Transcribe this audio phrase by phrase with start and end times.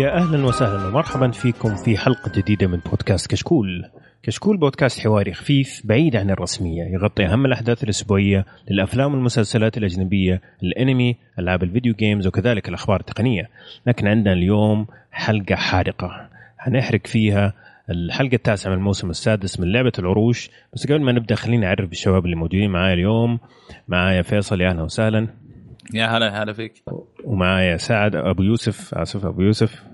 [0.00, 3.84] يا أهلا وسهلا ومرحبا فيكم في حلقة جديدة من بودكاست كشكول.
[4.22, 11.16] كشكول بودكاست حواري خفيف بعيد عن الرسمية يغطي أهم الأحداث الأسبوعية للأفلام والمسلسلات الأجنبية، الأنمي،
[11.38, 13.50] ألعاب الفيديو جيمز وكذلك الأخبار التقنية.
[13.86, 17.52] لكن عندنا اليوم حلقة حارقه هنحرق فيها
[17.90, 22.24] الحلقة التاسعة من الموسم السادس من لعبة العروش، بس قبل ما نبدأ خليني أعرف بالشباب
[22.24, 23.38] اللي موجودين معايا اليوم.
[23.88, 25.28] معايا فيصل يا أهلا وسهلا.
[25.94, 26.72] يا هلا هلا فيك
[27.24, 29.89] ومعايا سعد أبو يوسف آسف أبو يوسف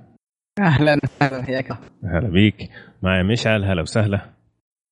[0.61, 1.73] أهلا أهلا حياك
[2.05, 2.71] هلا بيك.
[3.03, 4.21] معايا مشعل هلا وسهلا.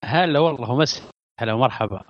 [0.04, 1.10] هلا والله ومس.
[1.40, 2.00] هلا ومرحبا.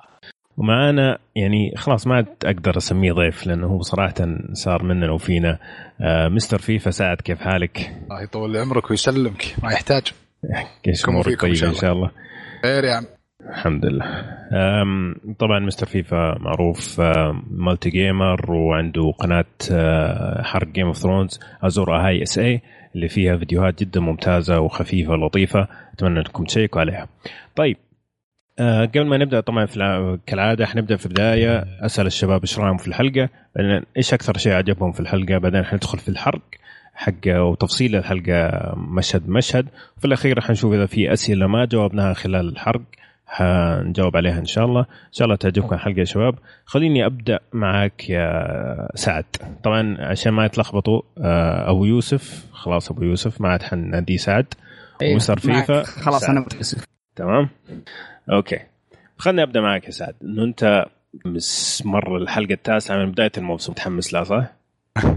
[0.57, 4.15] ومعانا يعني خلاص ما عاد أقدر أسميه ضيف لأنه هو صراحة
[4.53, 5.59] صار مننا وفينا.
[6.01, 10.13] آه مستر فيفا سعد كيف حالك؟ الله يطول لي عمرك ويسلمك ما يحتاج.
[10.83, 12.11] كيف أمورك طيبة إن شاء الله؟
[12.63, 13.05] خير يا عم.
[13.51, 14.05] الحمد لله.
[15.39, 17.01] طبعا مستر فيفا معروف
[17.51, 22.61] multi gamer وعنده قناة أه، حرق Game of Thrones ازور هاي اس اي
[22.95, 25.69] اللي فيها فيديوهات جدا ممتازة وخفيفة ولطيفة.
[25.93, 27.09] أتمنى انكم تشيكوا عليها
[27.57, 27.77] طيب
[28.59, 29.67] أه، قبل ما نبدأ طبعا
[30.27, 31.65] كالعادة حنبدا في البداية.
[31.81, 35.99] أسأل الشباب إيش رأيهم في الحلقة؟ بعدين إيش أكثر شيء عجبهم في الحلقة؟ بعدين حندخل
[35.99, 36.43] في الحرق
[36.95, 42.83] حق وتفصيل الحلقة مشهد بمشهد وفي الأخير حنشوف إذا في أسئلة ما جاوبناها خلال الحرق.
[43.27, 44.81] حنجاوب عليها إن شاء الله.
[44.81, 46.35] إن شاء الله تعجبكم الحلقة يا شباب.
[46.65, 49.25] خليني أبدأ معك يا سعد.
[49.63, 54.55] طبعا عشان ما يتلخبطوا آه، أبو يوسف خلاص أبو يوسف ما عاد حناديه سعد.
[55.03, 55.83] أيوه، ومستر فيفا.
[55.83, 56.31] خلاص سعد.
[56.31, 56.85] أنا متاسف
[57.17, 57.49] تمام؟
[58.33, 58.61] okay.
[59.19, 60.15] خليني أبدأ معك يا سعد.
[60.23, 60.85] إنه أنت
[61.25, 63.73] مس مر الحلقة التاسعة من بداية الموسم.
[63.73, 64.53] متحمس لها صح؟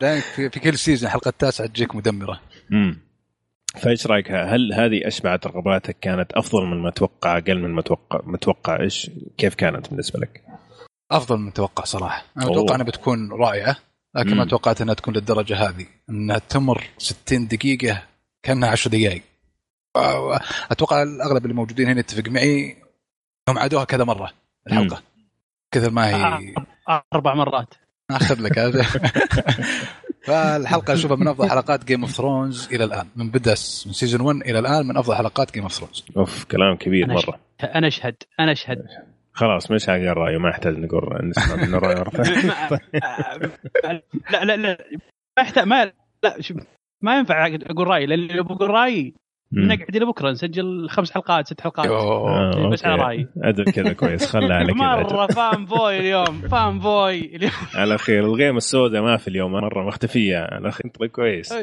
[0.00, 2.40] دائما في, في كل season الحلقة التاسعة تجيك مدمرة.
[2.72, 2.98] امم
[3.76, 8.20] فإيش رأيك؟ هل هذه اشبعت رغباتك كانت أفضل من ما توقع أقل من ما توقع؟
[8.24, 10.42] متوقع إيش؟ كيف كانت بالنسبة لك؟
[11.10, 12.24] أفضل من متوقع صراحة.
[12.36, 12.52] أنا أوه.
[12.52, 13.76] أتوقع إنها بتكون رائعة.
[14.14, 14.36] لكن مم.
[14.36, 18.02] ما توقعت إنها تكون للدرجة هذه إنها تمر 60 دقيقة
[18.42, 19.22] كأنها 10 دقائق
[20.70, 22.76] أتوقع الأغلب اللي موجودين هنا يتفق معي
[23.48, 24.32] إنهم عادوها كذا مرة
[24.66, 25.02] الحلقة.
[25.72, 26.54] كثر ما هي
[27.14, 27.74] أربع مرات.
[28.10, 28.82] اخذ لك هذا.
[30.26, 33.06] فالحلقة اشوفها من أفضل حلقات Game of Thrones إلى الآن.
[33.16, 33.50] من بدأ
[33.86, 37.14] من season 1 إلى الآن من أفضل حلقات Game of Thrones أوف كلام كبير أنا
[37.14, 37.40] مرة.
[37.62, 38.78] أنا أشهد أنا أشهد.
[39.40, 42.22] خلاص مش قال رايه ما يحتاج نقول نسمع منه رايه رفع
[44.30, 44.78] لا لا لا
[45.38, 45.92] ما يحتاج ما
[46.24, 46.56] لا شوف،
[47.02, 49.14] ما ينفع أقول رايي لأن لو بقول رايي
[49.52, 51.86] نقعد إلى بكرة نسجل خمس حلقات ست حلقات.
[51.86, 53.02] آه، بس على.
[53.02, 53.28] رايي.
[53.44, 54.26] عدل كذا كويس.
[54.26, 54.74] خلى على كذا.
[54.74, 57.52] مرة فان بوي اليوم فان بوي اليوم.
[57.74, 58.24] على خير.
[58.24, 60.38] الغيمه السوداء ما في اليوم مرة مختفية.
[60.38, 61.54] على خير طيب كويس.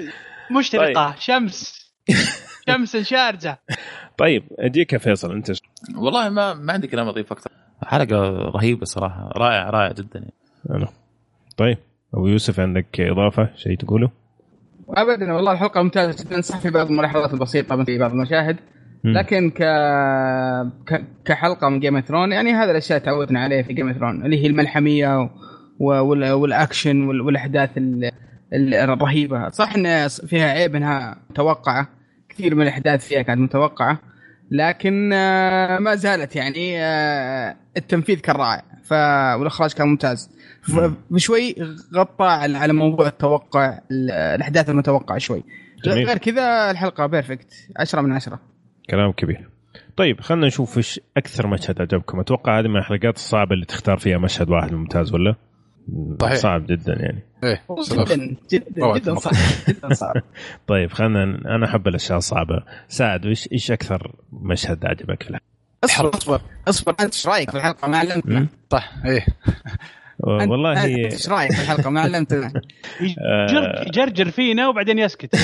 [0.57, 1.87] مشترقة شمس.
[2.69, 3.59] شمس شارجة.
[4.17, 5.51] طيب أجيك يا فيصل أنت
[5.97, 7.51] والله ما ما عندي كلام اضيف أكثر.
[7.85, 10.33] حلقة رهيبة صراحة رائع رائع جدا يعني.
[10.69, 10.87] أنا.
[11.57, 11.77] طيب
[12.13, 14.09] أبو يوسف عندك إضافة شيء تقوله؟
[14.89, 18.57] ابدا والله الحلقة ممتازة جدا صح في بعض الملاحظات البسيطة في بعض المشاهد.
[19.03, 19.61] لكن ك...
[20.87, 21.03] ك...
[21.25, 24.43] كحلقة من Game of Thrones يعني هذا الأشياء تعودنا عليها في Game of Thrones اللي
[24.43, 25.29] هي الملحمية و...
[25.79, 26.31] وال...
[26.31, 27.21] والأكشن وال...
[27.21, 28.11] والأحداث ال...
[28.53, 31.87] ال- الرهيبة صح إن فيها عيب إنها متوقعة
[32.29, 33.99] كثير من الأحداث فيها كانت متوقعة
[34.51, 38.93] لكن آه، ما زالت يعني آه، التنفيذ كان رائع ف...
[39.39, 40.29] والإخراج كان ممتاز.
[40.61, 41.55] ف- بشوي
[41.95, 45.43] غطى على على موضوع التوقع ال- الأحداث المتوقعة شوي.
[45.85, 46.07] جميل.
[46.07, 48.39] غير كذا الحلقة بيرفكت 10 من 10
[48.89, 49.49] كلام كبير.
[49.97, 52.19] طيب خلينا نشوف إيش أكثر مشهد عجبكم.
[52.19, 55.35] أتوقع هذه من الحلقات الصعبة اللي تختار فيها مشهد واحد ممتاز ولا؟
[56.21, 56.35] صحيح.
[56.35, 57.23] صعب جدا يعني.
[57.43, 57.61] إيه.
[57.91, 59.15] جدا جدا جدا.
[59.15, 59.33] صعب
[59.67, 60.13] جدا صعب.
[60.67, 61.23] طيب خلينا
[61.55, 62.63] أنا أحب الأشياء الصعبة.
[62.87, 65.43] سعد إيش إيش أكثر مشهد عجبك في الحلقة؟
[65.83, 68.47] اصبر أصبر أصبر أنت إيش رأيك في الحلقة؟ ما علمتنا.
[68.71, 69.25] صح إيه.
[70.19, 72.47] والله إيش رأيك في الحلقة؟ ما علمتنا.
[73.19, 75.35] آه، جر- جرجر فينا وبعدين يسكت.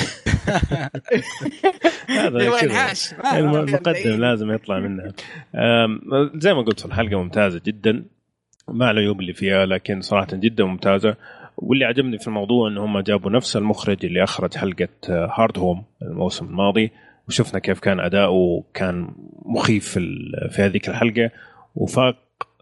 [2.08, 5.12] هذا المقدم لازم يطلع منها
[6.34, 8.04] زي ما قلت الحلقة ممتازة جدا.
[8.68, 11.16] مع العيوب اللي فيها لكن صراحة جدا ممتازة.
[11.56, 16.46] واللي عجبني في الموضوع إن هم جابوا نفس المخرج اللي أخرج حلقة هارد هوم الموسم
[16.46, 16.90] الماضي
[17.28, 19.08] وشفنا كيف كان أداؤه كان
[19.44, 19.88] مخيف
[20.50, 21.30] في هذيك الحلقة
[21.74, 22.16] وفاق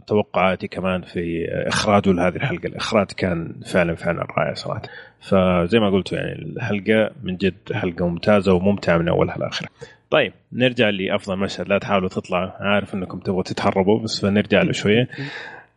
[0.07, 2.67] توقعاتي كمان في إخراجه لهذه الحلقة.
[2.67, 4.83] الإخراج كان فعلا فعلا رائع صراحة.
[5.21, 9.71] فزي ما قلت يعني الحلقة من جد حلقة ممتازة وممتعة من أولها لاخرها
[10.11, 11.69] طيب نرجع لأفضل مشهد.
[11.69, 15.09] لا تحاولوا تطلع عارف إنكم تبغوا تتهربوا بس فنرجع له شوية.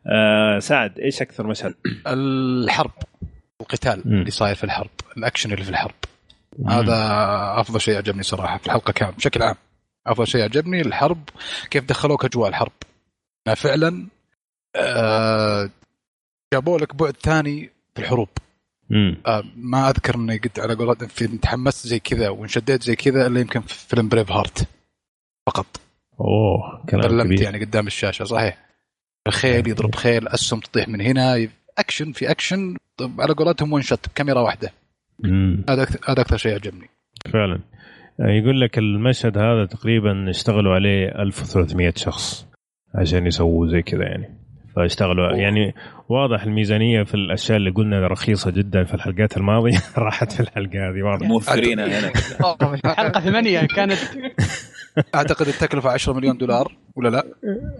[0.07, 1.74] آه سعد إيش أكثر مشهد؟
[2.07, 2.92] الحرب
[3.62, 4.19] القتال مم.
[4.19, 5.96] اللي صاير في الحرب الأكشن اللي في الحرب.
[6.68, 6.96] هذا
[7.60, 9.56] أفضل شيء عجبني صراحة في الحلقة كامل بشكل عام.
[10.07, 11.30] أفضل شيء عجبني الحرب
[11.69, 12.72] كيف دخلوك أجواء الحرب.
[13.56, 14.07] فعلا
[14.75, 15.69] آه،
[16.54, 18.30] جابوا لك بعد ثاني في الحروب.
[19.28, 23.40] آه، ما أذكر إني قد على قولتهم في تحمست زي كذا وانشديت زي كذا إلا
[23.40, 24.68] يمكن في فيلم Braveheart
[25.48, 25.66] فقط.
[26.19, 27.42] أوه كلام كبير.
[27.42, 28.66] يعني قدام الشاشة صحيح.
[29.27, 34.10] الخيل يضرب خيل أسهم تطيح من هنا اكشن في اكشن طب على قولتهم one shot
[34.10, 34.72] بكاميرا واحدة.
[35.69, 36.89] هذا أكثر- هذا أكثر شيء عجبني
[37.33, 37.60] فعلا.
[38.22, 42.45] آه، يقول لك المشهد هذا تقريبا اشتغلوا عليه 1300 شخص
[42.95, 44.30] عشان يسووا زي كذا يعني.
[44.75, 45.38] فاشتغلوا أوه.
[45.38, 45.74] يعني
[46.10, 49.77] واضح الميزانية في الأشياء اللي قلنا رخيصة جدا في الحلقات الماضية.
[49.98, 51.27] راحت في الحلقة هذه واضح.
[51.27, 52.12] موفرينها هنا
[52.95, 53.98] حلقة ثمانية كانت.
[55.16, 57.24] أعتقد التكلفة 10 مليون دولار ولا لا؟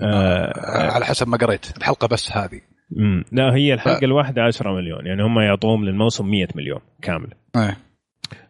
[0.02, 1.78] آه على حسب ما قريت.
[1.78, 2.62] الحلقة بس هذه.
[2.92, 3.24] مم.
[3.32, 5.06] لا هي الحلقة الواحدة 10 مليون.
[5.06, 7.34] يعني هم يعطوهم للموسم 100 مليون كامل.
[7.56, 7.78] إيه.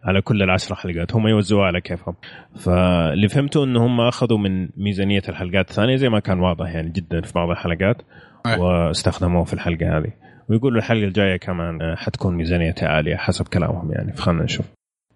[0.04, 1.16] على كل العشر حلقات.
[1.16, 2.16] هم يوزعوها على كيفهم.
[2.56, 7.22] فاللي فهمته إن هم أخذوا من ميزانية الحلقات الثانية زي ما كان واضح يعني جدا
[7.22, 8.02] في بعض الحلقات
[8.46, 8.60] أي.
[8.60, 10.12] واستخدموه في الحلقة هذه.
[10.50, 14.14] ويقولوا الحلقة الجاية كمان حتكون ميزانيتها عالية حسب كلامهم يعني.
[14.14, 14.66] فخلنا نشوف.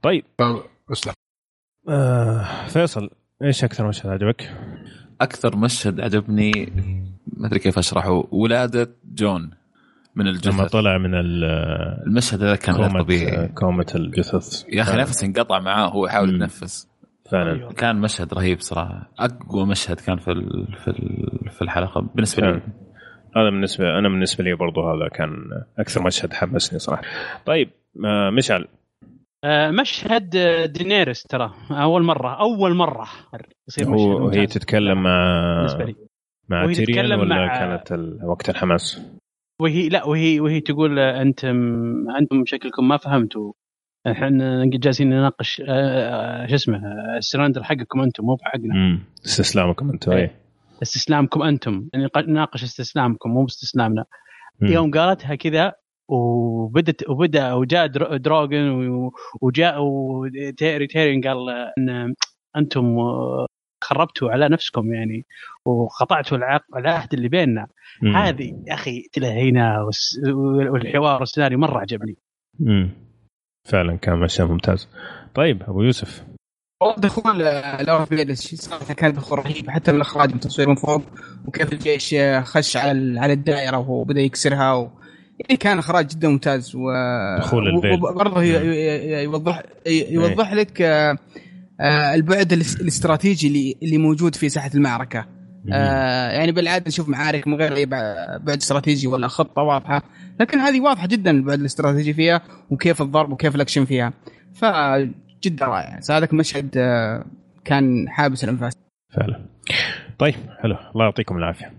[0.01, 0.23] طيب
[0.91, 1.13] أسلم.
[1.89, 3.09] آه فيصل
[3.43, 4.51] إيش أكثر مشهد عجبك؟
[5.21, 6.73] أكثر مشهد عجبني
[7.37, 9.51] ما أدري كيف أشرحه ولادة جون
[10.15, 11.43] من لما الجثث طلع من ال-
[12.07, 13.47] المشهد هذا كان غير طبيعي.
[13.47, 14.63] كومة الجثث.
[14.69, 14.97] يا أخي.
[14.97, 16.35] نفسه انقطع معاه وهو يحاول.
[16.35, 16.89] يتنفس.
[17.31, 17.69] فعلا.
[17.73, 19.11] كان مشهد رهيب صراحة.
[19.19, 20.33] أقوى مشهد كان في
[20.83, 20.91] في
[21.51, 22.49] في الحلقة بالنسبة لي.
[22.51, 22.61] فعلا.
[23.35, 25.29] هذا بالنسبة أنا بالنسبة لي برضو هذا كان
[25.79, 27.01] أكثر مشهد حمسني صراحة.
[27.45, 27.69] طيب
[28.05, 28.67] آه مشعل.
[29.69, 33.07] مشهد آه، دينيرس ترى أول مرة أول مرة
[33.67, 35.95] يصير مشهد هو هي ممتاز تتكلم مع بالنسبة لي.
[36.49, 38.19] مع وهي تيريان ولا مع- كانت ال...
[38.25, 39.01] وقت الحماس؟
[39.61, 41.55] وهي لا وهي وهي تقول آه، أنتم
[42.19, 43.53] أنتم شكلكم ما فهمتوا.
[44.07, 48.73] إحنا جالسين نناقش آه، آه، شو اسمه آه، السرندر حقكم أنتم مو بحقنا.
[48.73, 50.19] امم استسلامكم أنتم إيه.
[50.23, 50.31] اي
[50.81, 51.89] استسلامكم أنتم.
[51.93, 54.05] يعني نناقش استسلامكم مو باستسلامنا.
[54.61, 55.73] يوم قالتها كذا
[56.11, 57.89] وبدت وبدأ وجاء
[58.55, 59.11] و-
[59.41, 62.13] وجاء وتيري تيرين قال إن
[62.57, 62.97] أنتم
[63.83, 65.25] خربتوا على نفسكم يعني
[65.65, 67.67] وقطعتوا العق- العهد اللي بيننا
[68.01, 68.15] مم.
[68.15, 69.89] هذه يا أخي تلهينا
[70.71, 72.17] والحوار السيناريو مرة عجبني
[72.59, 72.89] مم.
[73.67, 74.89] فعلا كان مشهد ممتاز
[75.35, 76.23] طيب أبو يوسف
[76.81, 81.01] والله دخول آه، Lord Baelish صراحة كان دخول رهيب حتى من الإخراج والتصوير من فوق
[81.45, 84.91] وكيف الجيش آه، خش على على الدائرة وبدا يكسرها و...
[85.39, 86.79] يعني كان إخراج جدا ممتاز و
[87.39, 87.93] دخول ال Vale.
[87.93, 91.17] وبرضه ي- يوضح ي- يوضح لك آه،
[91.81, 95.25] آه، البعد الاس- الاستراتيجي اللي اللي موجود في ساحة المعركة.
[95.73, 100.03] آه يعني بالعادة نشوف معارك من غير أي بع- بعد استراتيجي ولا خطه واضحة.
[100.39, 104.13] لكن هذه واضحة جدا البعد الاستراتيجي فيها وكيف الضرب وكيف الأكشن فيها.
[104.55, 105.99] فجدا رائع.
[106.09, 107.25] هذاك المشهد آه،
[107.65, 108.73] كان حابس الأنفاس.
[109.15, 109.45] فعلا.
[110.19, 110.75] طيب حلو.
[110.95, 111.73] الله يعطيكم العافية.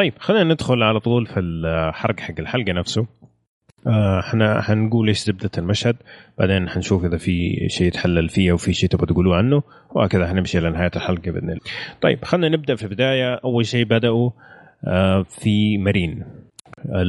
[0.00, 3.06] طيب خلينا ندخل على طول في الحرق حق الحلقة نفسه
[3.86, 5.96] آه، إحنا حنقول إيش زبدة المشهد
[6.38, 10.60] بعدين حنشوف إذا في شيء يتحلل فيه أو في شيء تبغى تقولوه عنه وهكذا حنمشي
[10.60, 11.60] لنهايه الحلقة بإذن الله.
[12.00, 14.30] طيب خلينا نبدأ في البداية أول شيء بدأوا
[14.86, 16.24] آه، في مارين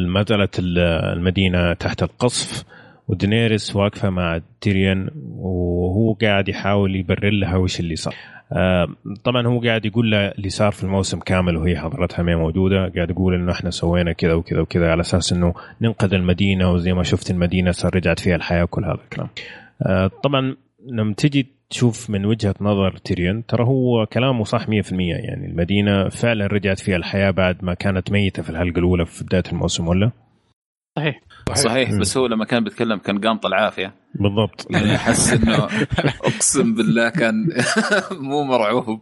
[0.08, 0.80] ما زالت ال-
[1.18, 2.64] المدينة تحت القصف
[3.08, 8.16] ودينيريس واقفة مع تيريان وهو قاعد يحاول يبرر لها وش اللي صار.
[8.54, 8.88] آه،
[9.24, 13.10] طبعا هو قاعد يقول لها اللي صار في الموسم كامل وهي حضرتها ما موجودة قاعد
[13.10, 17.32] يقول إنه إحنا سوينا كذا وكذا وكذا على أساس إنه ننقذ المدينة وزي ما شفت
[17.32, 19.30] المدينة صار رجعت فيها الحياة وكل هذا الكلام.
[19.82, 20.56] آه، طبعا
[20.90, 26.48] لما تجي تشوف من وجهة نظر تيريون ترى هو كلامه صح 100% يعني المدينة فعلا
[26.48, 30.12] رجعت فيها الحياة بعد ما كانت ميتة في الحلقة الأولى في بداية الموسم ولا؟
[30.96, 31.22] صحيح.
[31.54, 31.92] صحيح.
[31.92, 32.00] مم.
[32.00, 33.94] بس هو لما كان بيتكلم كان قامط العافية.
[34.16, 34.68] بالضبط.
[34.70, 35.68] يعني أحس إنه
[36.28, 37.36] أقسم بالله كان
[38.30, 39.02] مو مرعوب.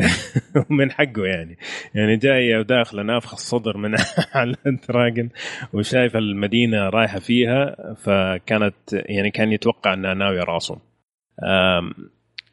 [0.70, 1.58] من حقه يعني.
[1.94, 3.94] يعني جاي داخله نافخ الصدر من
[4.34, 5.28] على الدراجن
[5.72, 10.78] وشايف المدينة رايحة فيها فكانت يعني كان يتوقع أنها ناوية راسه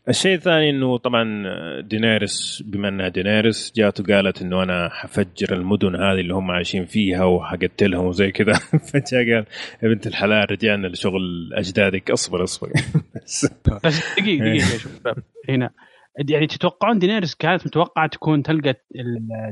[0.09, 1.23] الشيء الثاني إنه طبعا
[1.81, 7.23] دينيرس بما إنها دينيرس جات وقالت إنه أنا حفجر المدن هذه اللي هم عايشين فيها
[7.25, 8.53] وحقتلهم وزي كذا.
[8.93, 9.45] فجأة قال
[9.83, 12.69] يا بنت الحلال رجعنا لشغل أجدادك اصبر اصبر.
[13.15, 13.45] بس
[14.19, 15.15] دقيقة دقيقة شباب.
[15.49, 15.69] هنا.
[16.29, 18.73] يعني تتوقعون دينيرس كانت متوقعة تكون تلقى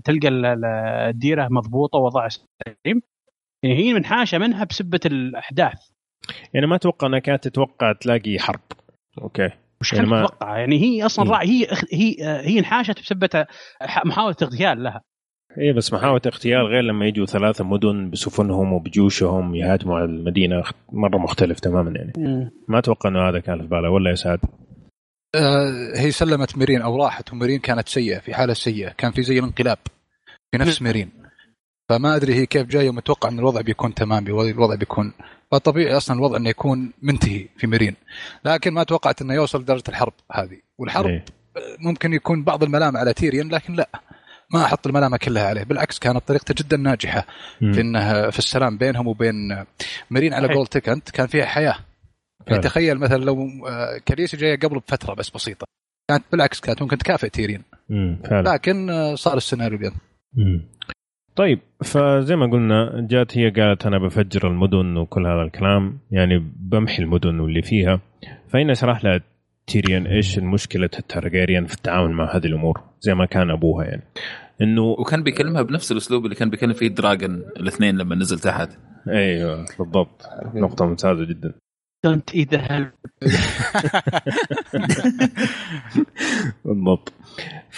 [0.03, 0.65] تلقى ال- ال-
[1.09, 3.01] الديرة مضبوطة ووضعها سليم؟
[3.63, 5.89] يعني هي منحاشة منها بسبة الأحداث.
[6.53, 8.59] يعني ما أتوقع إنها كانت تتوقع تلاقي حرب.
[9.21, 9.49] أوكي.
[9.81, 11.31] وش يعني كانت ما- تتوقع يعني هي أصلا مم.
[11.31, 12.15] راعي هي هي
[12.47, 13.45] هي انحاشت بسبه
[13.81, 15.01] ح- محاولة اغتيال لها.
[15.57, 21.17] إيه بس محاولة اغتيال غير لما يجوا ثلاثة مدن بسفنهم وبجيوشهم يهاجموا على المدينة مرة
[21.17, 22.13] مختلف تماما يعني.
[22.67, 23.89] ما أتوقع إنه هذا كان في باله.
[23.89, 24.39] ولا يا سعد؟
[25.35, 28.89] آه، هي سلمت ميرين أو راحت وميرين كانت سيئة في حالة سيئة.
[28.89, 29.77] كان في زي الانقلاب
[30.51, 31.09] في نفس ميرين.
[31.89, 35.13] فما أدري هي كيف جاية ومتوقع إن الوضع بيكون تمام الوضع بيكون
[35.51, 37.95] فطبيعي أصلا الوضع انه يكون منتهي في ميرين
[38.45, 41.25] لكن ما توقعت أنه يوصل درجة الحرب هذه والحرب إيه.
[41.79, 43.89] ممكن يكون بعض الملام على تيريان لكن لا
[44.53, 47.25] ما أحط الملامه كلها عليه بالعكس كانت طريقته جدا ناجحة
[47.61, 47.73] مم.
[47.73, 49.65] في انه في السلام بينهم وبين
[50.11, 50.57] ميرين على صحيح.
[50.57, 51.75] قول تكنت كان فيها حياة.
[52.47, 55.65] يعني تخيل مثلا لو آه، كاليسي جاية قبل بفترة بس بسيطة
[56.09, 57.63] كانت بالعكس كانت ممكن تكافئ تيرين
[58.31, 59.93] لكن آه، صار السيناريو بيض
[60.33, 60.69] مم.
[61.39, 67.03] طيب فزي ما قلنا جات هي قالت أنا بفجر المدن وكل هذا الكلام يعني بمحي
[67.03, 68.01] المدن واللي فيها.
[68.47, 69.21] فهنا شرح لها
[69.67, 74.03] تيريان إيش مشكله التارجيريان في التعامل مع هذه الأمور زي ما كان أبوها يعني.
[74.61, 78.69] إنه وكان بيكلمها بنفس الأسلوب اللي كان بيكلم فيه دراجون الاثنين لما نزل تحت.
[79.07, 80.25] أيوه بالضبط.
[80.53, 81.53] نقطة ممتازة جدا.
[82.03, 82.91] Don't eat the
[86.65, 87.13] بالضبط.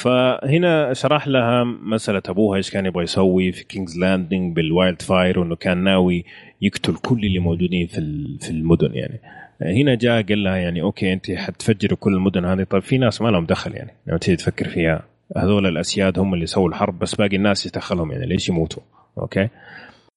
[0.01, 5.55] فهنا شرح لها مسألة أبوها إيش كان يبغى يسوي في King's Landing بال wildfire وإنه
[5.55, 6.25] كان ناوي
[6.62, 7.98] يقتل كل اللي موجودين في
[8.41, 9.22] في المدن يعني.
[9.62, 12.63] هنا جاء قال لها يعني okay أنت حتفجري كل المدن هذه.
[12.63, 15.03] طيب في ناس ما لهم دخل يعني لما تيجي تفكر فيها.
[15.38, 18.84] هذول الأسياد هم اللي سووا الحرب بس باقي الناس يدخلهم يعني ليش يموتوا؟
[19.17, 19.48] Okay؟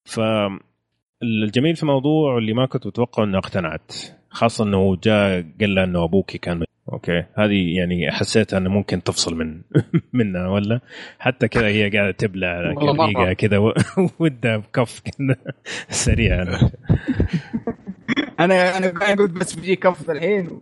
[0.04, 0.20] ف
[1.22, 3.92] الجميل في الموضوع اللي ما كنت متوقع إنه اقتنعت
[4.30, 7.24] خاصة إنه جاء قال لها إنه أبوك كان okay.
[7.38, 9.60] هذه يعني حسيت أنه ممكن تفصل من
[10.12, 10.80] منها ولا؟
[11.18, 12.72] حتى كذا هي قاعدة تبلع.
[12.72, 13.58] دقيقة كذا
[14.18, 15.36] ودها بكف كذا
[16.04, 16.42] سريع
[18.40, 20.58] أنا أنا قاعد قلت بس بيجي كف الحين.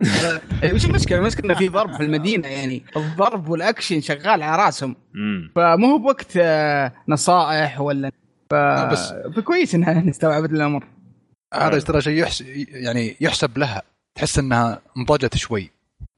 [0.73, 4.95] وش المشكلة؟ المشكلة إنه في ضرب في المدينة يعني الضرب والأكشن شغال على راسهم.
[5.55, 8.11] فمو هو بوقت آه، نصائح ولا
[8.49, 8.55] ف...
[8.91, 10.83] بس- فكويس إنها استوعبت الأمر.
[11.53, 13.81] هذا ترى شيء يحس يعني يحسب لها.
[14.15, 15.69] تحس إنها نضجت شوي.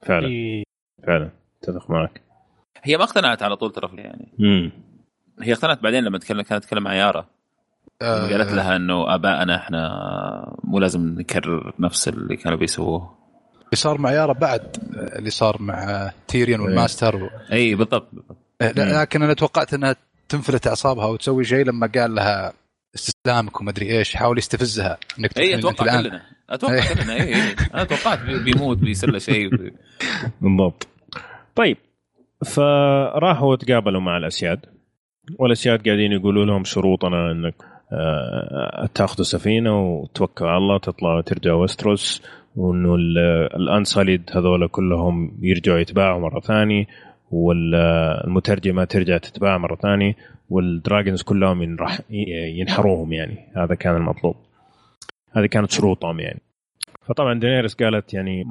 [0.06, 0.28] فعلا.
[0.28, 0.64] إيه.
[1.06, 1.30] فعلا.
[1.62, 2.20] أتفق معك.
[2.82, 4.72] هي ما اقتنعت على طول ترى يعني امم
[5.42, 7.26] هي اقتنعت بعدين لما تكلم كانت تتكلم مع يارا.
[8.02, 9.88] آه، قالت لها إنه ابائنا إحنا
[10.64, 13.16] مو لازم نكرر نفس اللي كانوا بيسووه.
[13.54, 14.76] اللي صار مع يارا بعد
[15.16, 17.30] اللي صار مع تيريان وال masters و...
[17.52, 18.38] اي بالضبط بالضبط.
[18.62, 19.00] مم.
[19.00, 19.96] لكن أنا توقعت إنها
[20.28, 22.52] تنفلت أعصابها وتسوي شيء لما قال لها
[22.96, 26.00] استسلامك وما أدري إيش حاول يستفزها إنك اي أتوقع.
[26.02, 26.94] كلنا أتوقع إيه.
[26.94, 29.50] كلنا اي اي أنا توقعت بي- بيموت بيصير له شيء
[30.40, 30.88] بالضبط
[31.54, 31.76] طيب
[32.46, 34.60] فراحوا تقابلوا مع الأسياد
[35.38, 37.54] والأسياد قاعدين يقولوا لهم شروطنا إنك
[37.92, 42.22] آه، تاخذوا سفينة وتوكلوا على الله تطلعوا ترجعوا وستروس
[42.56, 43.18] وإنه ال-
[43.56, 46.86] ال Unsullied هذول كلهم يرجعوا يتباعوا مرة ثانية
[47.30, 50.14] والمترجمه ترجع تتباع مرة ثانية
[50.50, 53.52] وال dragons كلهم ينرح ينحروهم يعني.
[53.56, 54.36] هذا كان المطلوب.
[55.32, 56.40] هذه كانت شروطهم يعني.
[57.02, 58.44] فطبعا دينيرس قالت يعني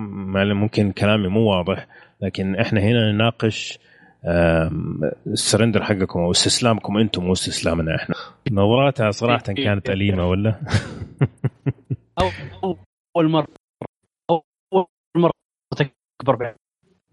[0.53, 1.87] ممكن كلامي مو واضح
[2.21, 3.79] لكن إحنا هنا نناقش
[5.27, 8.15] ال surrender حقكم أو استسلامكم أنتم مو استسلامنا إحنا.
[8.51, 10.55] نظراتها صراحة كانت أليمة ولا؟
[13.17, 13.47] أول مره
[14.29, 14.85] أول
[15.17, 15.31] مرة
[15.77, 16.55] تكبر بعد.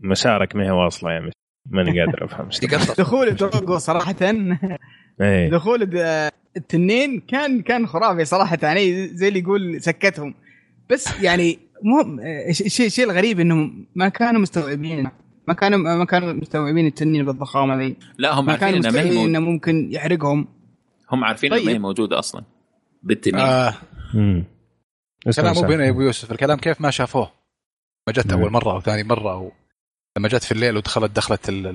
[0.00, 1.30] مشاعرك ما هي واصلة يعني
[1.66, 2.48] ماني قادر أفهم
[3.04, 4.14] دخول دروجو صراحة.
[5.20, 5.50] إيه.
[5.50, 5.82] دخول
[6.56, 8.58] التنين كان كان خرافي صراحة.
[8.62, 10.34] يعني زي اللي يقول سكتهم.
[10.90, 15.10] بس يعني مهم الشيء الشيء الغريب إنهم ما كانوا مستوعبين
[15.48, 17.96] ما كانوا ما كانوا مستوعبين التنين بالضخامة ذي.
[18.18, 19.24] لا هم عارفين انها ما هي.
[19.24, 20.48] إنه ممكن يحرقهم.
[21.12, 21.82] هم عارفين انها ما هي طيب.
[21.82, 22.44] موجودة أصلا
[23.02, 23.40] بالتنين.
[23.40, 23.74] آه.
[24.14, 24.44] امم
[25.26, 25.62] الكلام مو.
[25.62, 27.30] بيني يا أبو يوسف الكلام كيف ما شافوه؟
[28.06, 28.32] ما جت.
[28.32, 29.52] أول مرة أو ثاني مرة أو
[30.18, 31.66] لما جت في الليل ودخلت دخلت ال...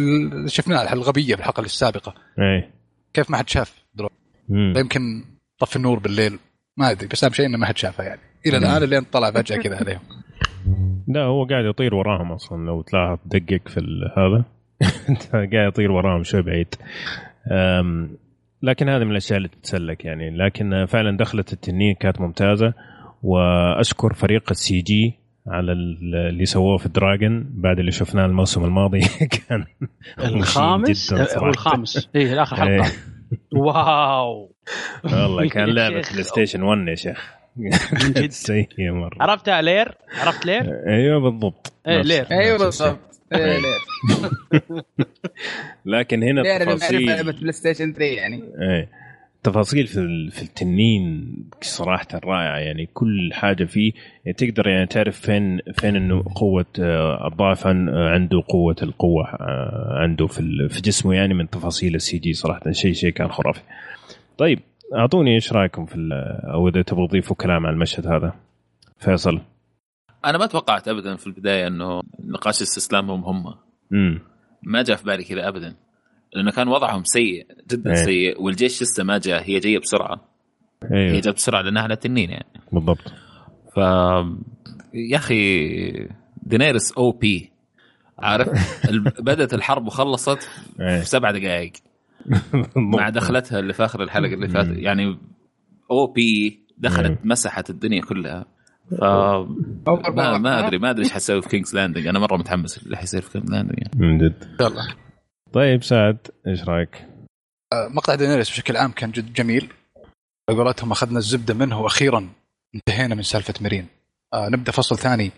[0.00, 0.50] ال...
[0.50, 2.14] شفناها الغبية بالحلقة السابقة.
[2.38, 2.70] إيه.
[3.14, 4.08] كيف ما حد شاف درو
[4.48, 4.74] مم.
[4.76, 5.24] يمكن
[5.58, 6.38] طفي النور بالليل.
[6.76, 8.20] ما أدري بس أهم شيء إنه ما حد شافها يعني.
[8.46, 10.00] إلى الآن اللي طلع فجأة كذا عليهم.
[11.14, 12.66] لا هو قاعد يطير وراهم أصلا.
[12.66, 13.80] لو تلاحظ دقق في
[14.16, 14.44] هذا.
[15.52, 16.74] قاعد يطير وراهم شوي بعيد.
[18.62, 20.30] لكن هذه من الأشياء اللي تتسلك يعني.
[20.30, 22.74] لكن فعلا دخلت التنين كانت ممتازة.
[23.22, 29.00] وأشكر فريق ال CG على ال- اللي سووه في dragon بعد اللي شفناه الموسم الماضي.
[29.48, 29.64] كان
[30.18, 31.46] الخامس؟ جداً هو.
[31.48, 32.08] الخامس.
[32.16, 32.82] اي اخر إيه.
[32.82, 32.92] حلقة.
[33.52, 34.52] Wow.
[35.04, 36.02] والله كان لعبة.
[36.12, 37.34] PlayStation 1 يا شيخ.
[37.56, 38.30] من جد.
[38.50, 39.16] سيئه مرة.
[39.20, 41.72] عرفتها Lair عرفت Lair أيوه بالضبط.
[41.88, 42.26] إيه، نفس- Lair.
[42.30, 42.58] أيوه.
[42.58, 42.98] بالضبط.
[43.34, 43.80] إيه، Lair
[45.86, 48.42] لكن هنا Lair أنا بعرف تفاصيل لعبة PlayStation 3 يعني.
[48.60, 48.88] إيه.
[49.46, 53.92] تفاصيل في في التنين صراحة رائعه يعني كل حاجة فيه
[54.24, 59.24] يعني تقدر يعني تعرف فين فين إنه قوة آه، الضعف عن- آه، عنده قوة القوة
[59.28, 62.72] آه، عنده في في جسمه يعني من تفاصيل ال CG صراحة.
[62.72, 63.60] شيء شيء كان خرافي.
[64.38, 64.58] طيب
[64.94, 65.96] أعطوني إيش رأيكم في
[66.54, 68.34] أو إذا تبغوا تضيفوا كلام على المشهد هذا.
[68.98, 69.40] فيصل.
[70.24, 73.54] أنا ما توقعت ابدا في البداية إنه نقاش استسلامهم هم
[73.92, 74.18] امم
[74.62, 75.74] ما جاء في بالي كذا ابدا.
[76.34, 78.04] لأنه كان وضعهم سيء جدا إيه.
[78.04, 80.20] سيء والجيش لسه ما جاء هي جاية بسرعة.
[80.90, 82.46] هي أيوه جاء بسرعة لأنها على تنين يعني.
[82.72, 83.12] بالضبط.
[83.74, 83.78] ف
[84.94, 86.08] يا أخي
[86.42, 87.50] دينيرس أو بي
[88.18, 88.48] عارف؟
[89.28, 90.48] بدأت الحرب وخلصت
[90.80, 91.00] إيه.
[91.00, 91.72] في سبع دقائق
[92.76, 94.68] مع دخلتها اللي في آخر الحلقة اللي فاتت.
[94.68, 94.78] مم.
[94.78, 95.18] يعني
[95.90, 97.30] OP دخلت مم.
[97.30, 98.46] مسحت الدنيا كلها.
[98.90, 103.20] ف ما, أدري ما أدري إيش حسوي في كينجز لاندنج أنا مرة متحمس اللي حيصير
[103.20, 104.06] في كينجز لاندنج يعني.
[104.06, 104.44] من جد.
[104.60, 104.88] الله
[105.56, 107.06] طيب سعد إيش رأيك؟
[107.72, 109.72] آه، مقطع دينيريس بشكل عام كان جد جميل.
[110.48, 112.28] قولتهم أخذنا الزبدة منه وأخيرا
[112.74, 113.86] انتهينا من سالفة ميرين.
[114.34, 115.30] آه نبدأ فصل ثاني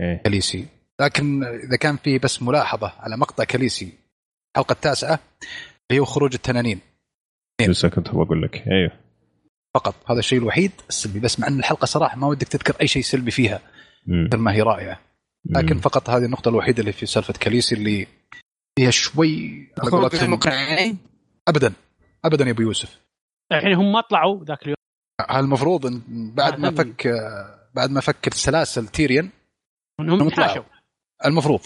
[0.00, 0.22] إيه.
[0.24, 0.66] كاليسي.
[1.00, 3.92] لكن إذا كان في بس ملاحظة على مقطع كاليسي
[4.56, 5.18] الحلقة التاسعة
[5.90, 6.80] اللي هو خروج التنانين.
[7.60, 8.64] لسه كنت بقول لك.
[8.68, 8.92] أيوه.
[9.74, 10.10] فقط.
[10.10, 13.30] هذا الشيء الوحيد السلبي بس مع إن الحلقة صراحة ما ودك تذكر أي شيء سلبي
[13.30, 13.60] فيها.
[14.06, 15.00] مثل ما هي رائعة.
[15.50, 15.80] لكن مم.
[15.80, 18.06] فقط هذه النقطة الوحيدة اللي في سالفة كاليسي اللي
[18.78, 20.98] هي شوي على المقنعين؟
[21.48, 21.72] ابدا.
[22.24, 23.00] ابدا يا أبو يوسف.
[23.52, 24.76] الحين هم ما طلعوا ذاك اليوم.
[25.34, 26.02] المفروض إن
[26.34, 27.08] بعد ما آه، فك
[27.74, 29.30] بعد ما فك سلاسل تيريان
[30.00, 30.46] إنهم هم طلعوا.
[30.48, 30.64] تحاشوا
[31.26, 31.60] المفروض.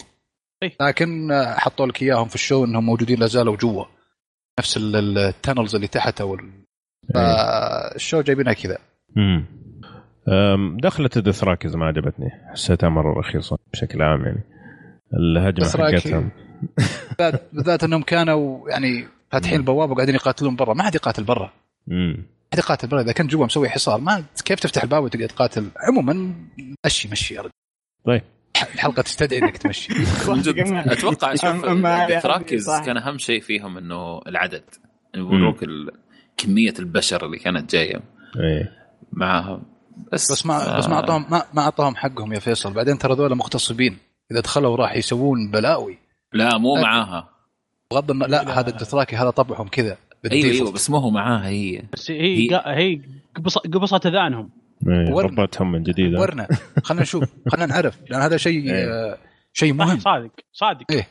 [0.63, 0.75] إيه.
[0.81, 3.85] لكن حطوا لك إياهم في ال show إنهم موجودين لا زالوا جوا.
[4.59, 6.51] نفس ال- ال tunnels اللي تحت أو ال-.
[7.13, 8.77] فال show جايبينها كذا.
[9.15, 9.45] مم.
[10.27, 12.29] أم، دخلت الدثراكيز ما عجبتني.
[12.51, 14.43] حسيتها مره رخيصه بشكل عام يعني.
[15.13, 15.69] الهجمة.
[15.69, 16.31] حقتهم.
[17.53, 20.73] بالذات انهم كانوا يعني فاتحين البوابة وقاعدين يقاتلون برا.
[20.73, 21.53] ما حد يقاتل برا.
[21.87, 23.01] ما حد يقاتل برا.
[23.01, 26.33] إذا كنت جوا مسوي حصار ما كيف تفتح الباب وتقعد تقاتل؟ عموما
[26.85, 27.51] مشي مشي يا رجل
[28.05, 28.21] طيب
[28.73, 29.93] الحلقة تستدعي إنك تمشي.
[30.91, 31.65] أتوقع شوف
[32.23, 32.69] تراكز.
[32.85, 34.63] كان أهم شيء فيهم إنه العدد.
[35.15, 35.91] يوروك ال-
[36.37, 38.01] كمية البشر اللي كانت جاية.
[38.39, 38.71] إيه.
[39.13, 39.63] معاهم
[40.13, 42.73] بس بس ما بس ما آه، اعطاهم ما ما أعطاهم حقهم يا فيصل.
[42.73, 43.97] بعدين ترى ذولا مغتصبين.
[44.31, 45.97] إذا دخلوا راح يسوون بلاوي.
[46.33, 46.75] لا مو.
[46.75, 47.29] معاها
[47.91, 50.55] بغض النظر لا هذا الدثراكي هذا طبعهم كذا أيوه بالديفولت.
[50.61, 53.01] أيوه بس مو هو معاها هي بس هي هي- هي, هي
[53.35, 54.49] قبص- قبصت أذانهم
[54.87, 55.09] إيه.
[55.21, 56.47] ربطهم من جديد؟ ورنا
[56.83, 58.85] خلينا نشوف خلينا نعرف لأن هذا شيء إيه.
[58.93, 59.17] آه،
[59.53, 61.07] شيء مهم صادق صادق إيه.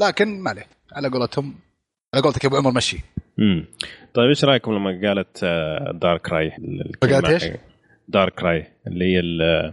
[0.00, 1.54] لكن ما عليه على قولتهم
[2.14, 2.98] على قولتك يا أبو عمر مشي
[3.38, 3.64] مم.
[4.14, 5.44] طيب إيش رأيكم لما قالت
[6.02, 6.50] دارك راي
[7.02, 7.44] قالت إيش؟
[8.08, 9.72] دارك راي اللي هي ال-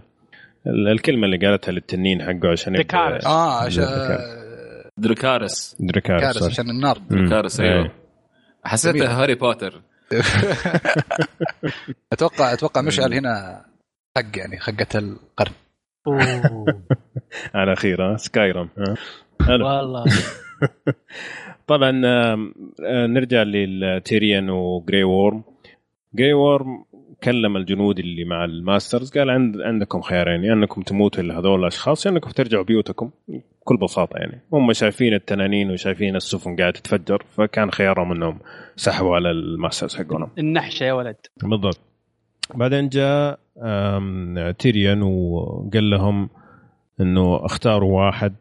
[0.68, 3.26] ال- الكلمة اللي قالتها للتنين حقه عشان دكارس.
[3.26, 3.84] آه عشان
[5.00, 5.76] دركارس.
[5.80, 6.44] دركارس.
[6.44, 6.98] عشان النار.
[6.98, 7.84] دراكاريس أيوه.
[7.84, 7.94] إيه.
[8.64, 9.22] حسيته.
[9.22, 9.82] هاري بوتر.
[12.14, 13.66] أتوقع أتوقع مشعل هنا
[14.18, 15.52] حق يعني خقه القرن.
[17.56, 18.70] على خير ها؟ سكايريم
[19.50, 20.04] والله.
[21.68, 22.38] طبعا آه،
[23.08, 25.44] نرجع للتيريان وجراي وورم
[26.14, 26.86] جراي وورم
[27.24, 32.06] كلم الجنود اللي مع ال masters قال عند عندكم خيارين يا إنكم تموتوا لهذول الأشخاص
[32.06, 34.42] يا إنكم ترجعوا بيوتكم بكل بساطة يعني.
[34.54, 38.40] هم شايفين التنانين وشايفين السفن قاعدة تتفجر فكان خيارهم إنهم
[38.76, 40.30] سحبوا على ال masters حقهم.
[40.38, 41.16] النحشة يا ولد.
[41.44, 41.80] بالضبط.
[42.56, 43.40] بعدين جاء
[44.52, 46.30] تيريان وقال لهم
[47.02, 48.36] إنه اختاروا واحد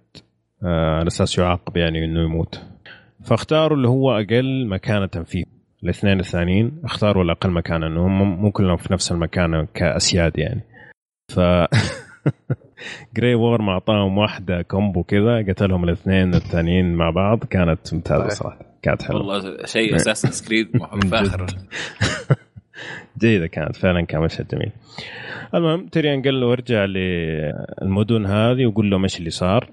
[0.63, 2.63] آه، على أساس يعاقب يعني إنه يموت.
[3.25, 5.58] فاختاروا اللي هو أقل مكانة فيه.
[5.85, 10.61] الاثنين الثانيين اختاروا الأقل مكانه انه هم مو كلهم في نفس المكان كأسياد يعني.
[11.35, 11.41] ف
[13.17, 18.29] جراي وورم أعطاهم واحدة combo كذا قتلهم الاثنين الثانيين مع بعض كانت ممتازة.
[18.29, 19.27] صراحة كانت حلوة.
[19.27, 21.47] والله شيء Assassin's Creed من فاخر.
[23.21, 24.73] جيدة كانت فعلا كان مشهد جميل.
[25.55, 29.71] المهم تيريان قال له ارجع للمدن هذه وقول لهم إيش اللي صار.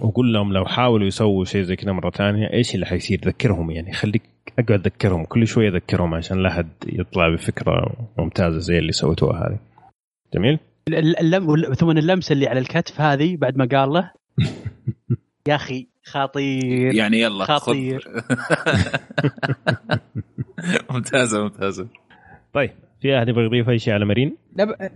[0.00, 3.92] وقول لهم لو حاولوا يسووا شيء زي كذا مرة ثانية إيش اللي حيصير ذكرهم يعني
[3.92, 4.22] خليك
[4.58, 9.58] أقعد ذكرهم كل شوية ذكرهم عشان لا حد يطلع بفكرة ممتازة زي اللي سويتوها هذه
[10.34, 14.10] جميل ال- اللم ثم اللمسة اللي على الكتف هذه بعد ما قال له
[15.48, 17.44] يا أخي خطير يعني يلا.
[17.44, 18.04] خطير.
[20.90, 21.86] ممتازة ممتازة
[22.52, 22.70] طيب
[23.02, 24.90] في أحد يبغى يضيف أي شيء على مارين؟ لا ب...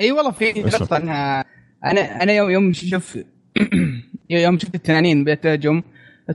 [0.00, 0.52] إي والله في.
[0.62, 1.44] نقطه انها
[1.84, 3.18] أنا أنا يوم يوم شوف
[4.38, 5.82] يوم شفت التنانين بدات تهجم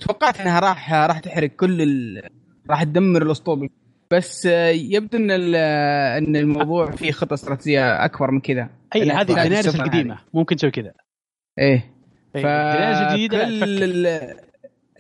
[0.02, 2.22] توقعت إنها راح راح تحرق كل ال...
[2.70, 3.70] راح تدمر الأسطول.
[4.12, 5.56] بس يبدو إن ال...
[6.26, 8.70] إن الموضوع فيه خطة استراتيجية أكبر من كذا.
[8.96, 10.92] أي هذه السفن القديمه ممكن تسوي كذا.
[11.60, 11.92] إيه.
[12.36, 14.08] إيه، ف الجديده لا كل.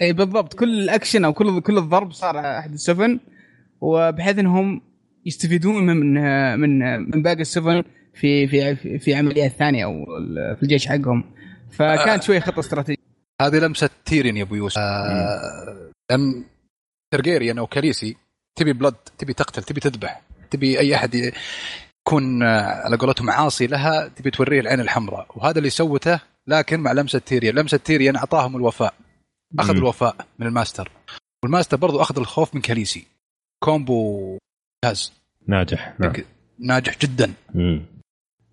[0.01, 0.53] اي بالضبط.
[0.53, 3.19] كل الأكشن أو كل كل الضرب صار أحد السفن
[3.81, 4.81] وبحيث إنهم
[5.25, 6.13] يستفيدون من
[6.59, 7.83] من من باقي السفن
[8.13, 10.05] في في في عمليات ثانية أو
[10.55, 11.23] في الجيش حقهم.
[11.71, 13.03] فكانت شوية خطة استراتيجية.
[13.41, 14.77] هذه لمسة تيرين يا أبو يوسف.
[14.77, 16.45] آه، لأن
[17.13, 18.17] ترجيريان أو كاليسي
[18.55, 24.07] تبي بلد تبي تقتل تبي تذبح تبي أي أحد يكون آه، على قولتهم عاصي لها
[24.07, 25.27] تبي توريه العين الحمراء.
[25.35, 28.93] وهذا اللي سوته لكن مع لمسة تيريان لمسة تيريان أعطاهم الوفاء
[29.59, 29.79] أخذ مم.
[29.79, 30.91] الوفاء من ال master.
[31.43, 33.07] وال master برضو أخذ الخوف من كاليسي.
[33.63, 34.37] combo
[34.85, 35.13] ممتاز
[35.47, 36.13] ناجح نعم.
[36.59, 37.33] ناجح جدا.
[37.55, 37.85] مم.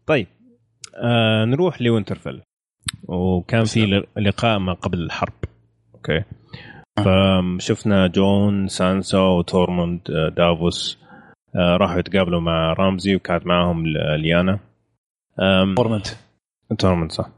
[0.07, 0.27] طيب
[0.95, 2.43] آه نروح لوينترفيل.
[3.03, 5.33] وكان في لقاء ما قبل الحرب.
[5.95, 6.25] أوكي.
[7.05, 10.99] فشفنا جون سانسا وتورموند آه، دافوس
[11.57, 14.59] آه راحوا يتقابلوا مع رامزي وكانت معاهم ليانا.
[15.41, 16.07] آم، تورمنت
[16.79, 17.31] تورموند صح.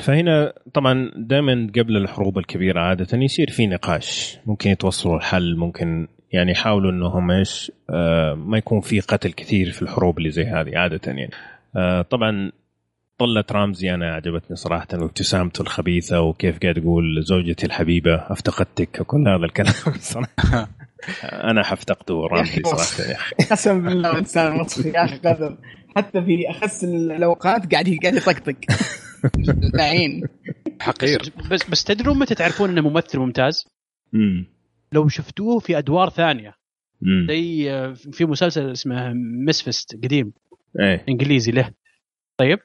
[0.00, 4.38] فهنا طبعا دائما قبل الحروب الكبيرة عادة يصير في نقاش.
[4.46, 9.82] ممكن يتوصلوا لحل ممكن يعني يحاولوا إنهم إيش آه، ما يكون في قتل كثير في
[9.82, 11.30] الحروب اللي زي هذه عادة يعني.
[11.76, 12.52] آه، طبعا
[13.20, 19.44] طلة رامزي أنا عجبتني صراحة وابتسامته الخبيثة وكيف قاعد يقول زوجتي الحبيبة أفتقدتك وكل هذا
[19.44, 19.74] الكلام.
[20.12, 20.68] صراحة.
[21.24, 23.10] أنا حفتقده رامزي صراحة.
[23.10, 23.34] يا أخي.
[23.50, 25.58] قسم بالله إنسان مصري يا أخي قدر
[25.96, 28.56] حتى في أخس الأوقات قاعد قاعد يطقطق.
[29.74, 30.22] لعين
[30.80, 31.32] حقير.
[31.50, 33.64] بس بس تدرون متى تعرفون إنه ممثل ممتاز؟
[34.14, 34.46] امم
[34.92, 36.54] لو شفتوه في أدوار ثانية.
[37.28, 39.12] زي آه، في مسلسل اسمه
[39.46, 40.32] مسفست قديم.
[40.80, 41.04] إيه.
[41.08, 41.70] إنجليزي له.
[42.36, 42.58] طيب.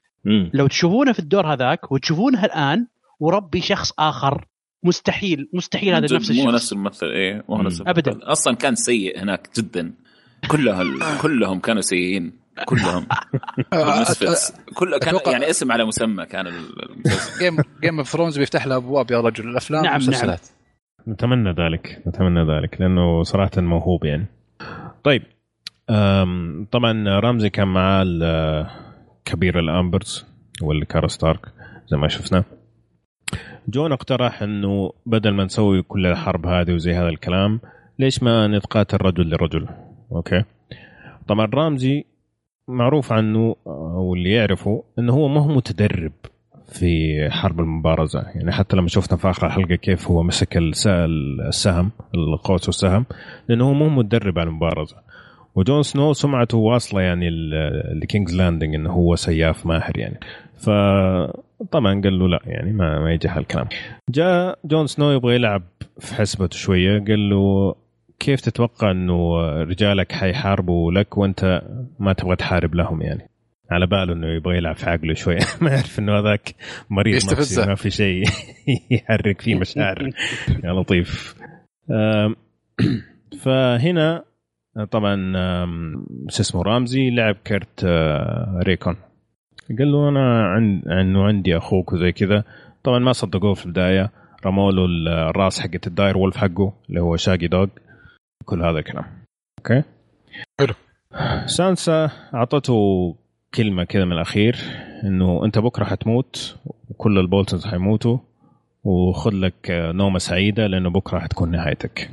[0.53, 2.87] لو تشوفونه في الدور هذاك وتشوفونه الآن
[3.19, 4.45] وربي شخص آخر
[4.83, 6.53] مستحيل مستحيل هذا نفس مو الشخص.
[6.53, 7.61] نفس الممثل إيه مو.
[7.61, 7.89] نفس الممثل.
[7.89, 8.31] أبداً.
[8.31, 9.93] أصلا كان سيء هناك جدا.
[10.47, 12.33] كلهم كلهم كانوا سيئين.
[12.65, 13.05] كلهم.
[14.75, 17.39] كل كان يعني اسم على مسمى كان المسلسل.
[17.39, 19.49] Game Game of Thrones بيفتح له أبواب يا رجل.
[19.49, 20.41] الأفلام نعم، والمسلسلات.
[21.07, 24.25] نتمنى ذلك نتمنى ذلك لأنه صراحة موهوب يعني.
[25.03, 25.23] طيب
[26.71, 28.84] طبعا رمزي كان معاه ال-
[29.25, 30.25] كبير الأمبرز
[30.61, 31.45] واللي كارستارك
[31.87, 32.43] زي ما شفنا.
[33.67, 37.59] جون اقترح إنه بدل ما نسوي كل الحرب هذه وزي هذا الكلام
[37.99, 39.67] ليش ما نتقاتل رجل لرجل؟
[40.11, 40.43] أوكي.
[41.27, 42.05] طبعا رامزي
[42.67, 43.55] معروف عنه
[43.95, 46.11] واللي يعرفه إنه هو ما هو متدرب
[46.67, 48.19] في حرب المبارزة.
[48.35, 50.87] يعني حتى لما شفنا في آخر الحلقة كيف هو مسك الس-
[51.47, 53.05] السهم القوس والسهم
[53.49, 54.95] لأنه هو مو متدرب على المبارزة.
[55.55, 57.29] وجون سنو سمعته واصلة يعني
[58.01, 60.19] لكينجز لاندنج إنه هو سياف ماهر يعني.
[60.57, 63.67] فطبعا قال له لا يعني ما, ما يجي هالكلام.
[64.09, 65.63] جاء جون سنو يبغى يلعب
[65.99, 66.99] في حسبته شوية.
[66.99, 67.75] قال له
[68.19, 71.61] كيف تتوقع إنه رجالك حيحاربوا لك وأنت
[71.99, 73.29] ما تبغى تحارب لهم يعني؟
[73.71, 75.39] على باله إنه يبغى يلعب في عقله شوية.
[75.61, 76.55] ما يعرف إنه هذاك
[76.89, 77.15] مريض.
[77.15, 78.23] نفسي ما في شيء
[78.91, 80.09] يحرك فيه مشاعر.
[80.63, 81.35] يا لطيف.
[83.43, 84.23] فهنا
[84.83, 85.15] طبعا
[86.29, 88.95] شو اسمه رامزي لعب كرت آه، ريكون.
[89.79, 92.43] قال له أنا عند انه عندي أخوك وزي كذا.
[92.83, 94.11] طبعا ما صدقوه في البداية.
[94.45, 94.85] رموا له
[95.29, 97.67] الراس حقت ال direwolf حقه اللي هو شاقي دوغ.
[98.45, 99.05] كل هذا الكلام.
[99.59, 99.83] أوكي؟
[100.59, 100.73] حلو.
[101.45, 103.15] سانسا أعطته
[103.55, 104.55] كلمة كذا من الأخير
[105.03, 106.57] إنه أنت بكرة حتموت
[106.89, 108.17] وكل البولتنز حيموتوا
[108.83, 112.09] وخذ لك نومة سعيدة لأنه بكرة حتكون نهايتك.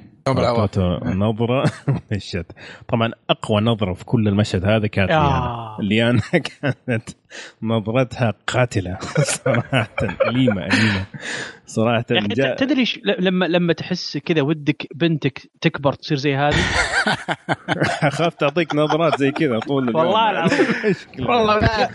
[1.04, 1.64] نظرة.
[2.12, 2.46] مشت
[2.88, 5.76] طبعا أقوى نظرة في كل المشهد هذا كانت ليانا آه.
[5.80, 6.20] ليانا.
[6.86, 7.08] كانت
[7.62, 8.98] نظرتها قاتلة.
[9.44, 9.88] صراحة
[10.28, 11.06] أليمة أليمة.
[11.66, 16.64] صراحة ت- تدري ل- لما لما تحس كذا ودك بنتك تكبر تصير زي هذه؟
[18.02, 19.96] اخاف تعطيك نظرات زي كذا طول اليوم.
[20.06, 20.66] والله العظيم.
[21.18, 21.88] والله لا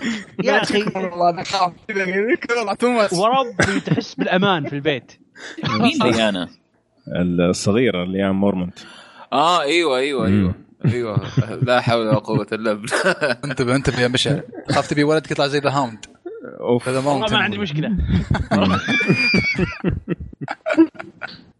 [0.44, 0.84] يا أخي.
[0.96, 1.72] والله أنا خاف.
[1.88, 2.78] كذا
[3.20, 5.12] وربي تحس بالأمان في البيت.
[5.70, 6.50] مين ديانا؟
[7.16, 8.80] الصغيرة ليانا مورمنت
[9.34, 10.34] آه إيوه إيوه مم.
[10.34, 10.56] إيوه.
[10.86, 11.20] إيوه.
[11.64, 13.02] لا حول ولا قوة إلا بالله.
[13.46, 14.44] انتبه انتبه يا مشعل.
[14.72, 16.06] خاف تبي ولدك يطلع زي The Hound
[16.60, 16.88] أوف.
[16.88, 17.38] والله ما.
[17.38, 17.92] عندي مشكلة.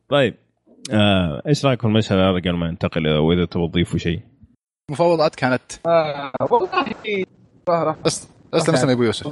[0.10, 0.36] طيب.
[0.92, 4.22] آه، إيش رأيك في المشهد هذا قبل ما ننتقل وإذا تبغى تضيفوا شيء؟
[4.90, 5.62] المفاوضات كانت.
[5.86, 7.96] آه، والله.
[8.06, 9.28] بس اسلم اسلم يا أبو يوسف.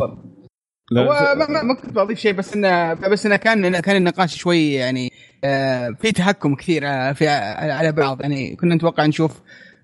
[0.92, 4.74] لا، ما, ما, ما كنت بضيف شيء بس انه بس إنه كان كان النقاش شوي
[4.74, 5.35] يعني آه،
[6.02, 8.22] في تهكم كثير آه، في على بعض.
[8.22, 9.42] يعني كنا نتوقع نشوف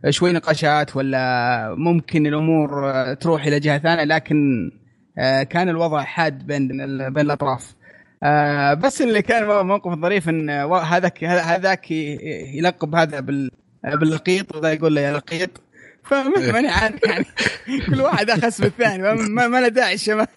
[0.09, 4.71] شوي نقاشات ولا ممكن الأمور آه، تروح إلى جهة ثانية لكن
[5.17, 6.67] آه، كان الوضع حاد بين
[7.13, 7.75] بين الأطراف.
[8.23, 13.51] آه، بس اللي كان موقف ظريف إن هذاك هذاك يلقب هذا بال
[13.83, 15.61] باللقيط وذا يقول له يا لقيط
[16.03, 17.25] فما ماني عارف يعني
[17.89, 20.27] كل واحد أخس بالثاني ما, ما, له داعي الشمال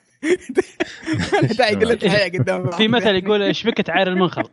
[1.32, 2.74] ما له داعي قلة الحيا قدام بعض.
[2.74, 4.48] في مثل يقول إيش بك تعاير المنخل؟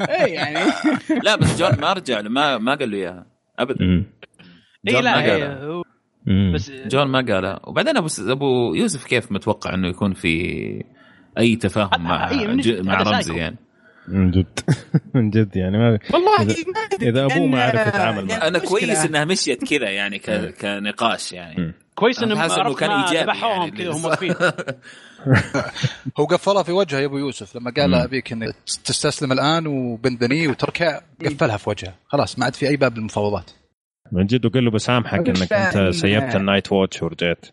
[0.00, 0.58] اي يعني
[1.24, 3.26] لا بس جون ما رجع له، ما ما قال له إياها
[3.58, 3.84] ابدا.
[3.84, 5.82] اي جون لا
[6.26, 6.52] ما.
[6.54, 10.84] بس جون ما قالها وبعدين أبو أبو يوسف كيف متوقع إنه يكون في
[11.38, 13.36] أي تفاهم مع ج- مع رمزي.
[13.36, 13.56] يعني
[14.08, 14.60] من جد
[15.14, 16.64] من جد يعني ما والله أدري
[17.02, 18.30] إذا أبوه كان- ما عرف يتعامل معه.
[18.32, 18.70] يعني أنا مشكلة.
[18.70, 20.54] كويس إنها مشيت كذا يعني ك...
[20.60, 21.72] كنقاش يعني.
[22.00, 24.34] كويس إنه عرفت كان ما إيجابي ذبحوهم يعني كذا وهم اللي واقفين.
[26.20, 31.00] هو قفلها في وجهه يا أبو يوسف لما قال أبيك إنك تستسلم الآن وبندني وتركع
[31.24, 31.94] قفلها في وجهه.
[32.06, 33.50] خلاص ما عاد في أي باب للمفاوضات.
[34.12, 35.94] من جد وقال له بسامحك بس إنك أنت.
[35.94, 37.46] سيبت النايت واتش ورجعت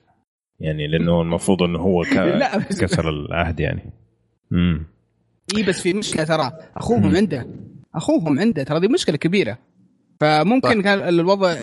[0.59, 2.03] يعني لأنه المفروض إنه هو
[2.81, 3.93] كسر العهد يعني.
[4.53, 4.85] امم
[5.57, 7.15] اي بس في مشكلة ترى أخوهم.
[7.15, 7.47] عنده
[7.95, 9.57] أخوهم عنده ترى دي مشكلة كبيرة.
[10.19, 11.55] فممكن كان الوضع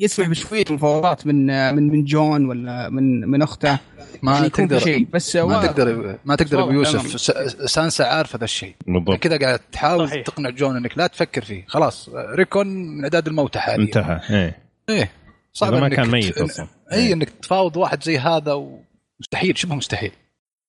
[0.00, 3.78] يسمح بشوية مفاوضات من من من جون ولا من من أخته.
[4.22, 5.06] ما يعني في تقدر شيء.
[5.12, 5.66] بس ما واضح.
[5.66, 6.92] تقدر ما تقدر أبو واضح.
[6.92, 7.70] يوسف.
[7.70, 8.74] سانسا عارفه ذا الشيء.
[8.86, 9.18] بالضبط.
[9.18, 10.26] كذا قاعد تحاول صحيح.
[10.26, 11.64] تقنع جون إنك لا تفكر فيه.
[11.66, 12.08] خلاص.
[12.14, 13.84] ريكون من اعداد الموتى حاليا.
[13.84, 14.20] انتهى.
[14.30, 14.56] إيه.
[14.88, 15.10] إيه.
[15.52, 16.66] صعب ما إنك كان ميت أصلا.
[16.92, 19.58] اي إنك تفاوض واحد زي هذا ومستحيل.
[19.58, 20.12] شبه مستحيل.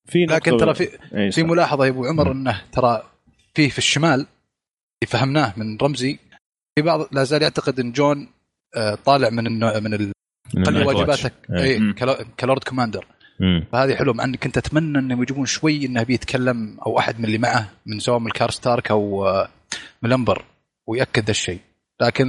[0.06, 1.44] في لكن ترى في إيه، في.
[1.44, 3.04] ملاحظة يا أبو عمر إنه ترى
[3.56, 6.20] فيه في الشمال اللي فهمناه من رمزي
[6.76, 8.28] في بعض لا زال يعتقد إن جون
[8.76, 9.92] آه، طالع من النوع من
[10.56, 11.34] من ال Night's Watch.
[11.52, 11.64] إيه.
[11.64, 11.94] اي.
[11.94, 13.06] ك Lo- ك Lord Commander
[13.40, 13.66] مم.
[13.72, 17.38] فهذه حلو مع اني كنت أتمنى إنهم يجيبون شوي إنه بيتكلم أو أحد من اللي
[17.38, 19.48] معه من سواء من الكار ستارك أو آه،
[20.02, 20.46] من أمبر
[20.88, 21.60] ويأكد الشيء
[22.02, 22.26] لكن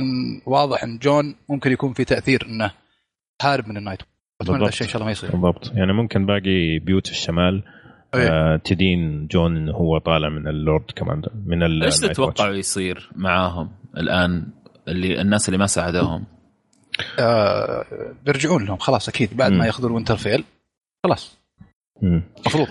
[0.46, 2.70] واضح إن جون ممكن يكون في تأثير إنه
[3.42, 4.00] هارب من ال Night's
[4.42, 4.68] أتمنى.
[4.68, 7.62] الشيء إن شاء الله ما يصير بالضبط يعني ممكن باقي بيوت الشمال
[8.14, 8.28] إيه.
[8.28, 12.40] آه تدين جون إنه هو طالع من ال Lord Commander من ال- Night's Watch.
[12.40, 14.46] يصير معاهم الآن
[14.88, 16.24] اللي الناس اللي ما ساعدوهم.
[17.18, 17.84] آه
[18.24, 19.36] بيرجعون لهم خلاص أكيد.
[19.36, 19.58] بعد مم.
[19.58, 20.44] ما ياخذون وينترفيل
[21.04, 21.38] خلاص.
[22.02, 22.22] مم.
[22.46, 22.68] مفروض.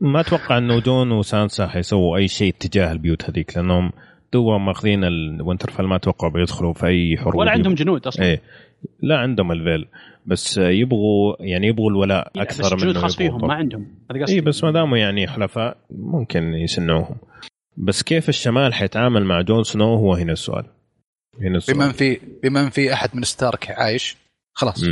[0.00, 3.92] ما أتوقع إنه جون وسانسا حيسووا أي شيء تجاه البيوت هذيك لأنهم
[4.32, 7.34] تو ماخذين الوينترفيل ما أتوقع بيدخلوا في أي حروب.
[7.34, 8.26] ولا عندهم جنود أصلا.
[8.26, 8.40] إيه.
[9.00, 9.88] لا عندهم الفيل
[10.26, 13.46] بس يبغوا يعني يبغوا الولاء لا، أكثر بس من جنود خاص فيهم.
[13.46, 13.86] ما عندهم.
[14.10, 14.34] هذا قصدي.
[14.34, 17.16] اي بس ما داموا يعني حلفاء ممكن يسندوهم.
[17.76, 20.64] بس كيف الشمال حيتعامل مع جون سنو هو هنا السؤال.
[21.40, 21.76] هنا السؤال.
[21.76, 24.16] بما إن في بما إن في أحد من ستارك عايش.
[24.52, 24.84] خلاص.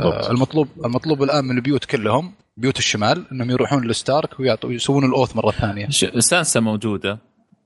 [0.00, 5.10] آه المطلوب المطلوب الآن من البيوت كلهم بيوت الشمال إنهم يروحون لستارك ويعطوا يسوون ال
[5.10, 5.88] oath مرة ثانية.
[6.18, 7.18] سانسا موجودة.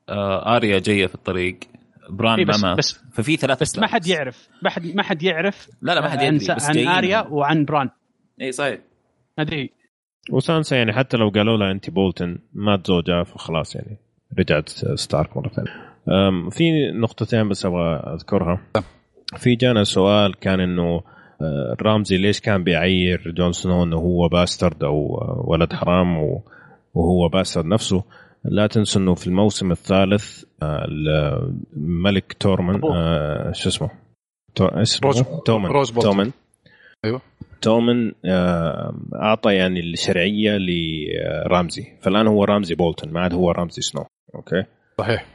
[0.09, 1.59] آه آريا جاية في الطريق.
[2.11, 4.49] بران إيه، ما بس- مات بس- ففي ثلاث بس ما حد يعرف.
[4.63, 5.69] ما حد ما حد يعرف.
[5.83, 6.89] لا لا ما حد عن, يدري بس عن.
[6.89, 7.91] آريا وعن بران.
[8.41, 8.79] اي صحيح.
[9.39, 9.69] هذه.
[10.31, 13.97] وسانسا يعني حتى لو قالوا لها انت بولتن مات زوجها فخلاص يعني.
[14.39, 15.71] رجعت ستارك مرة ثانية.
[16.51, 18.61] في نقطتين بس أبغى أذكرها.
[19.37, 21.01] في جانا سؤال كان إنه
[21.43, 26.17] آه، رامزي ليش كان بيعير جون سنو إنه هو bastard أو آه، ولد حرام
[26.95, 28.05] وهو bastard نفسه.
[28.45, 32.97] لا تنسوا إنه في الموسم الثالث الملك تومن أبوه.
[32.97, 33.91] آه، شو اسمه؟
[35.05, 35.93] روز- تومن روز.
[35.93, 36.31] تومن
[37.05, 37.21] أيوه.
[37.63, 44.05] تومن آه، أعطى يعني الشرعية لرامزي فالآن هو رامزي بولتن ما عاد هو رامزي سنو
[44.35, 44.65] أوكي.
[44.99, 45.27] صحيح.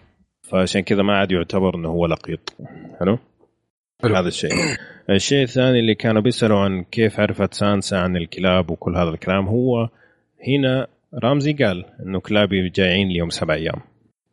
[0.42, 2.56] فعشان كذا ما عاد يعتبر إنه هو لقيط.
[3.00, 3.18] حلو؟
[4.04, 4.16] حلو.
[4.16, 4.52] هذا الشيء.
[5.10, 9.90] الشيء الثاني اللي كانوا بيسألوا عن كيف عرفت سانسا عن الكلاب وكل هذا الكلام هو
[10.48, 13.82] هنا رامزي قال إنه كلابي جايين ليهم سبع أيام.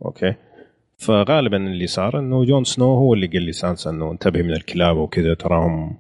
[0.05, 0.35] أوكي؟
[0.97, 5.35] فغالبا اللي صار إنه جون سنو هو اللي قال لسانسا إنه انتبه من الكلاب وكذا
[5.35, 5.99] تراهم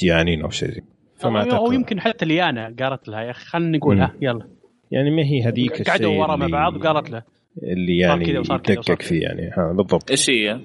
[0.00, 0.82] جيعانين أو شيء زي
[1.16, 4.02] فما أو أو يمكن حتى ليانا قالت لها يا أخي خلينا نقول مم.
[4.02, 4.48] ها يلا.
[4.90, 7.22] يعني ما هي هذيك الشيء قعدوا ورا مع بعض وقالت له
[7.62, 10.60] اللي يعني يدقق فيه يعني ها بالضبط إيش هي؟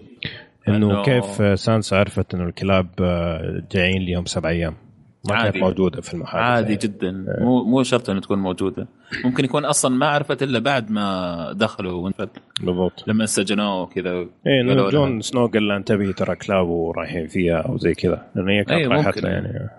[0.68, 4.74] إنه إنه- كيف سانسا عرفت إنه الكلاب آه، جايين ليهم سبع أيام
[5.30, 5.60] ما كانت عادي.
[5.60, 6.80] موجودة في المحادثة عادي يعني.
[6.84, 8.88] جدا مو مو شرط إنها تكون موجودة
[9.26, 12.30] ممكن يكون أصلا ما عرفت إلا بعد ما دخلوا وانفد
[12.62, 14.12] بالضبط لما سجنوه وكذا
[14.62, 14.90] إنه لها.
[14.90, 18.72] جون سنو قال له انتبهي ترى كلاب ورايحين فيها أو زي كذا لأن هي كانت
[18.82, 19.18] أيوة، رايحت.
[19.22, 19.70] له يعني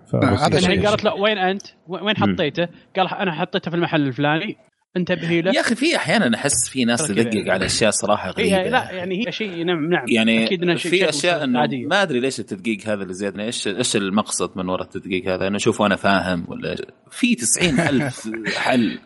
[0.61, 0.87] شيء- يعني.
[0.87, 4.57] قالت له وين أنت؟ وين حطيته؟ قال أنا حطيته في المحل الفلاني
[4.97, 5.53] انتبهي له.
[5.53, 7.51] يا أخي في أحيانا أحس في ناس تدقق يعني.
[7.51, 8.71] على أشياء صراحة إيه غريبة.
[8.71, 10.05] لا يعني هي شيء نعم نعم.
[10.09, 11.67] يعني أكيد انه شيء في أشياء إنه.
[11.87, 13.45] ما أدري ليش التدقيق هذا اللي زيادة.
[13.45, 16.77] إيش إيش المقصد من وراء التدقيق هذا؟ إنه شوفوا أنا فاهم ولا
[17.11, 18.31] في تسعين ألف
[18.65, 18.99] حل.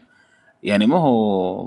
[0.62, 1.66] يعني ما هو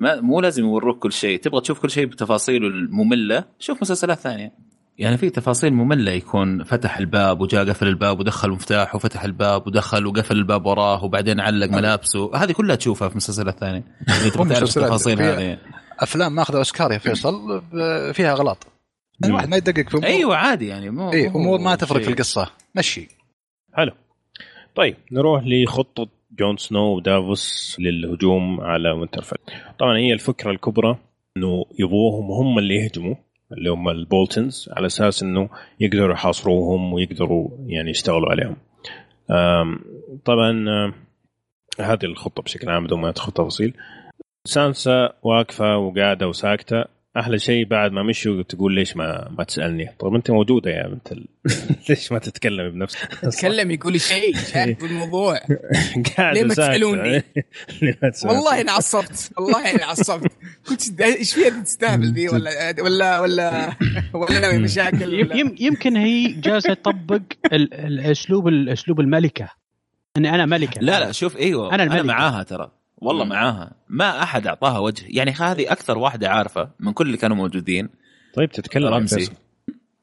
[0.00, 1.38] ما مو لازم يوروك كل شيء.
[1.38, 4.67] تبغى تشوف كل شيء بتفاصيله المملة شوف مسلسلات ثانية.
[4.98, 10.06] يعني في تفاصيل مملة يكون فتح الباب وجاء قفل الباب ودخل مفتاح وفتح الباب ودخل
[10.06, 12.36] وقفل الباب وراه وبعدين علق ملابسه.
[12.36, 14.86] هذه كلها تشوفها في مسلسلات ثانية اذا تبغى تعرف مسلسلات.
[14.86, 15.58] التفاصيل هذه.
[15.98, 17.62] أفلام ماخذة أوسكار يا فيصل
[18.14, 18.66] فيها غلط.
[19.20, 20.06] يعني الواحد ما يدقق في أمور.
[20.06, 22.08] أيوه عادي يعني مو اي مو أمور ما تفرق في.
[22.08, 22.50] القصة.
[22.74, 23.08] مشي.
[23.72, 23.92] حلو.
[24.74, 26.08] طيب نروح لخطة
[26.38, 29.38] جون سنو ودافوس للهجوم على وينترفيل
[29.78, 30.98] طبعا هي الفكرة الكبرى
[31.36, 33.14] إنه يبغوهم هم اللي يهجموا.
[33.52, 35.48] اللي هم البولتنز على أساس إنه
[35.80, 38.56] يقدروا يحاصروهم ويقدروا يعني يشتغلوا عليهم.
[40.24, 40.52] طبعا
[41.80, 43.74] هذه الخطة بشكل عام بدون ما ندخل تفاصيل.
[44.44, 46.84] سانسا واقفة وقاعدة وساكتة.
[47.20, 51.12] أحلى شيء بعد ما مشوا تقول ليش ما ما تسألني؟ طيب أنت موجودة يا بنت
[51.12, 51.26] ال...
[51.88, 52.98] ليش ما تتكلم بنفسك؟
[53.38, 55.38] تكلم يقول لي شيء شايف بالموضوع.
[56.16, 57.22] قاعد ليه ما تسألوني؟
[58.24, 60.32] والله اني عصبت والله اني عصبت.
[60.68, 63.72] كنت إيش فيها تستهبل دي؟ ولا ولا ولا
[64.14, 69.48] ولا ناوي مشاكل ولا- يمكن هي جالسة تطبق ال- الاسلوب الاسلوب الملكة.
[70.16, 70.80] اني أنا ملكة.
[70.80, 71.82] لا لا شوف إيوه أنا.
[71.82, 72.70] أنا معاها ترى.
[73.00, 73.30] والله مم.
[73.30, 73.72] معاها.
[73.88, 75.04] ما أحد أعطاها وجه.
[75.08, 77.88] يعني هذه أكثر واحدة عارفة من كل اللي كانوا موجودين.
[78.34, 79.28] طيب تتكلم رمزي.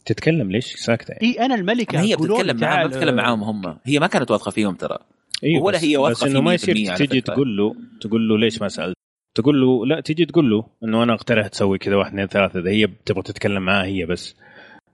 [0.06, 1.12] تتكلم ليش؟ ساكتة.
[1.12, 3.78] يعني؟ إي أنا الملكة هي بتتكلم معاهم ما بتتكلم معاهم هم.
[3.86, 4.98] هي ما كانت واثقة فيهم ترى.
[5.44, 7.22] أيوه ولا بس- هي واثقة بس فيه انه ما 100% يصير تجي.
[7.22, 8.96] تقول له تقول له ليش ما سألت؟
[9.36, 12.60] تقول له لا تجي تقول له إنه أنا اقترح تسوي كذا واحد اثنين ثلاثة.
[12.60, 14.36] إذا هي تبغى تتكلم معاه هي بس.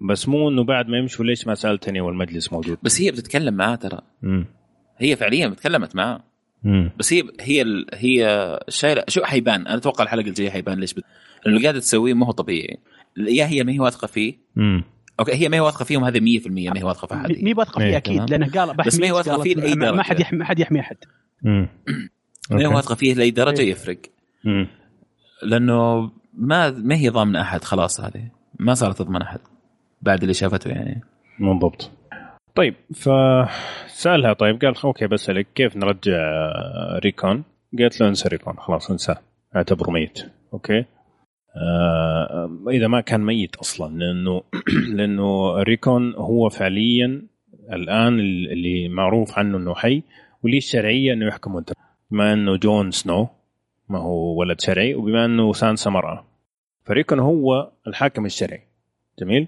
[0.10, 2.78] بس مو إنه بعد ما يمشوا ليش ما سألتني والمجلس موجود.
[2.84, 4.00] بس هي بتتكلم معاه ترى.
[4.24, 4.46] امم
[4.98, 6.24] هي فعليا تكلمت معاه.
[6.65, 10.93] امم بس هي هي ال- هي شايله شو حيبان؟ أنا أتوقع الحلقة الجاية حيبان ليش
[10.93, 11.04] بت...
[11.45, 12.78] لأنه اللي قاعدة تسويه ما هو طبيعي.
[13.17, 14.84] يا هي ما هي واثقة فيه؟ امم
[15.19, 17.32] أوكي هي ما هي واثقة فيهم هذه 100% ما هي واثقة في أحد.
[17.43, 18.30] مي واثقة إيه، فيه أكيد.
[18.30, 20.19] لأنه قال بس ما هي قالت فيه لأي ما- ما حد.
[20.19, 20.97] يحمي ما حد يحمي أحد.
[21.43, 21.67] ما
[22.52, 23.71] هي واثقة فيه لأي درجة؟ إيه.
[23.71, 23.97] يفرق.
[25.43, 28.28] لأنه ما ما هي ضامنه أحد خلاص هذه.
[28.60, 29.39] ما صارت تضمن أحد
[30.02, 31.02] بعد اللي شافته يعني.
[31.39, 31.91] بالضبط.
[32.56, 36.18] طيب فسألها طيب قال أوكي بسألك كيف نرجع
[37.04, 37.44] ريكون؟
[37.80, 39.18] قالت له انسى ريكون خلاص انساه
[39.56, 40.20] اعتبره ميت
[40.54, 40.86] أوكي؟
[41.56, 44.44] آه إذا ما كان ميت أصلا لأنه
[44.98, 47.22] لأنه ريكون هو فعليا
[47.74, 50.04] الآن اللي معروف عنه إنه حي
[50.44, 51.72] وليه الشرعيه إنه يحكم وانت
[52.12, 53.28] بما إنه جون سنو
[53.92, 56.26] ما هو ولد شرعي وبما إنه سانسا مرأة.
[56.86, 58.62] فريكون هو الحاكم الشرعي.
[59.20, 59.48] جميل؟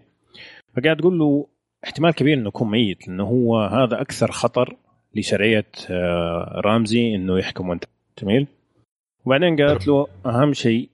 [0.76, 1.48] فقاعد تقول له
[1.84, 4.78] احتمال كبير إنه يكون ميت لأنه هو هذا أكثر خطر
[5.16, 7.84] لشرعية آه، رامزي إنه يحكم وانت
[8.22, 8.48] جميل
[9.26, 10.90] وبعدين قالت له أهم شيء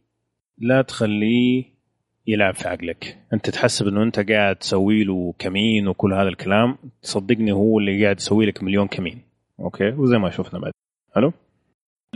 [0.58, 1.80] لا تخليه
[2.28, 3.18] يلعب في عقلك.
[3.34, 8.18] أنت تحسب إنه أنت قاعد تسوي له كمين وكل هذا الكلام تصدقني هو اللي قاعد
[8.18, 9.22] يسوي لك مليون كمين.
[9.60, 10.72] أوكي؟ وزي ما شفنا بعد.
[11.16, 11.34] حلو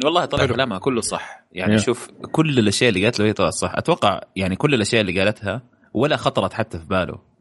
[0.06, 0.46] والله طلع.
[0.46, 1.44] كلامها كله صح.
[1.52, 1.78] يعني.
[1.78, 3.74] شوف كل الأشياء اللي قالت له هي طلعت صح.
[3.76, 5.62] أتوقع يعني كل الأشياء اللي قالتها
[5.94, 7.33] ولا خطرت حتى في باله.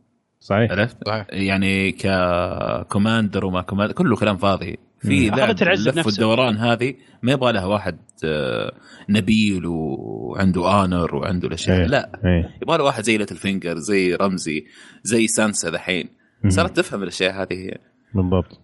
[0.42, 0.70] صحيح.
[0.70, 1.26] عرفت؟ صحيح.
[1.31, 4.78] يعني ك commander وما commander كله كلام فاضي.
[4.98, 6.02] في اللف بنفسه.
[6.07, 8.72] والدوران هذه ما يبغى لها واحد آه،
[9.09, 11.81] نبيل وعنده honor وعنده الأشياء.
[11.81, 11.87] إيه.
[11.87, 12.12] لا.
[12.24, 12.50] إيه.
[12.62, 14.64] يبغى له واحد زي Littlefinger زي رمزي
[15.02, 16.09] زي سانسا دحين
[16.48, 17.78] صارت تفهم الأشياء هذه هي.
[18.14, 18.61] بالضبط.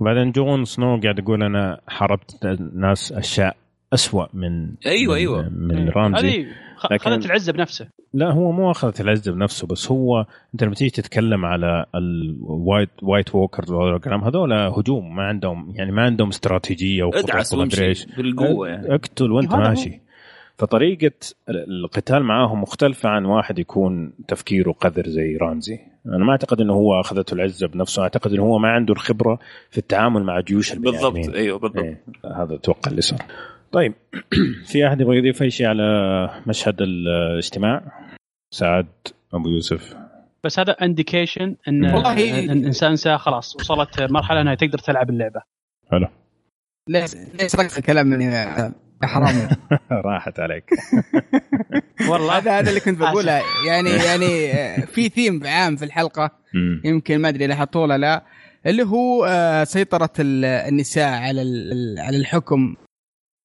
[0.00, 3.56] وبعدين جون سنو قاعد يقول أنا حاربت ناس أشياء
[3.94, 5.48] أسوأ من أيوة، من أيوة.
[5.48, 6.46] من رامزي.
[6.90, 10.90] لكن- خذت العزة بنفسه لا هو مو اخذت العزة بنفسه بس هو انت لما تيجي
[10.90, 16.28] تتكلم على ال White White Walkers وهذول الكلام هذول هجوم ما عندهم يعني ما عندهم
[16.28, 19.54] استراتيجية وخطط ادعس ومدري إيش بالقوة يعني اقتل وانت.
[19.54, 20.00] ماشي
[20.58, 21.12] فطريقة
[21.48, 27.00] القتال معاهم مختلفة عن واحد يكون تفكيره قذر زي رامزي أنا ما أعتقد إنه هو
[27.00, 29.38] أخذته العزة بنفسه أعتقد إنه هو ما عنده الخبرة
[29.70, 31.16] في التعامل مع جيوش بالضبط.
[31.34, 32.02] أيوه بالضبط إيه.
[32.24, 33.18] هذا أتوقع اللي صار
[33.72, 33.94] طيب
[34.70, 35.82] في أحد يبغى يضيف أي شيء على
[36.46, 37.82] مشهد الاجتماع؟
[38.54, 38.86] سعد
[39.34, 39.96] أبو يوسف.
[40.44, 45.42] بس هذا indication إن والله- إن سانسا خلاص وصلت مرحلة إنها تقدر تلعب اللعبة.
[45.90, 46.06] حلو.
[46.88, 49.48] ليش ليش رقص الكلام مني يا يا حرامي
[50.06, 50.70] راحت عليك.
[52.10, 52.38] والله.
[52.38, 53.40] هذا هذا اللي كنت بقوله.
[53.68, 54.28] يعني يعني
[54.86, 56.30] في ثيم عام في الحلقة.
[56.84, 58.24] يمكن ما أدري إذا حطوه ولا لا.
[58.66, 62.76] اللي هو آه، سيطرة ال- النساء على ال- على الحكم.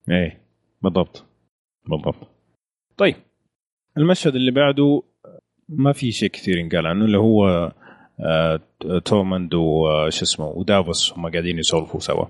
[0.10, 0.42] إيه
[0.82, 1.26] بالضبط
[1.90, 2.28] بالضبط.
[2.98, 3.16] طيب
[3.98, 5.04] المشهد اللي بعده
[5.70, 7.72] ما في شيء كثير ينقال عنه اللي هو
[8.20, 8.60] آه
[9.06, 12.26] تومند وش اسمه ودافوس هم قاعدين يسولفوا سوا.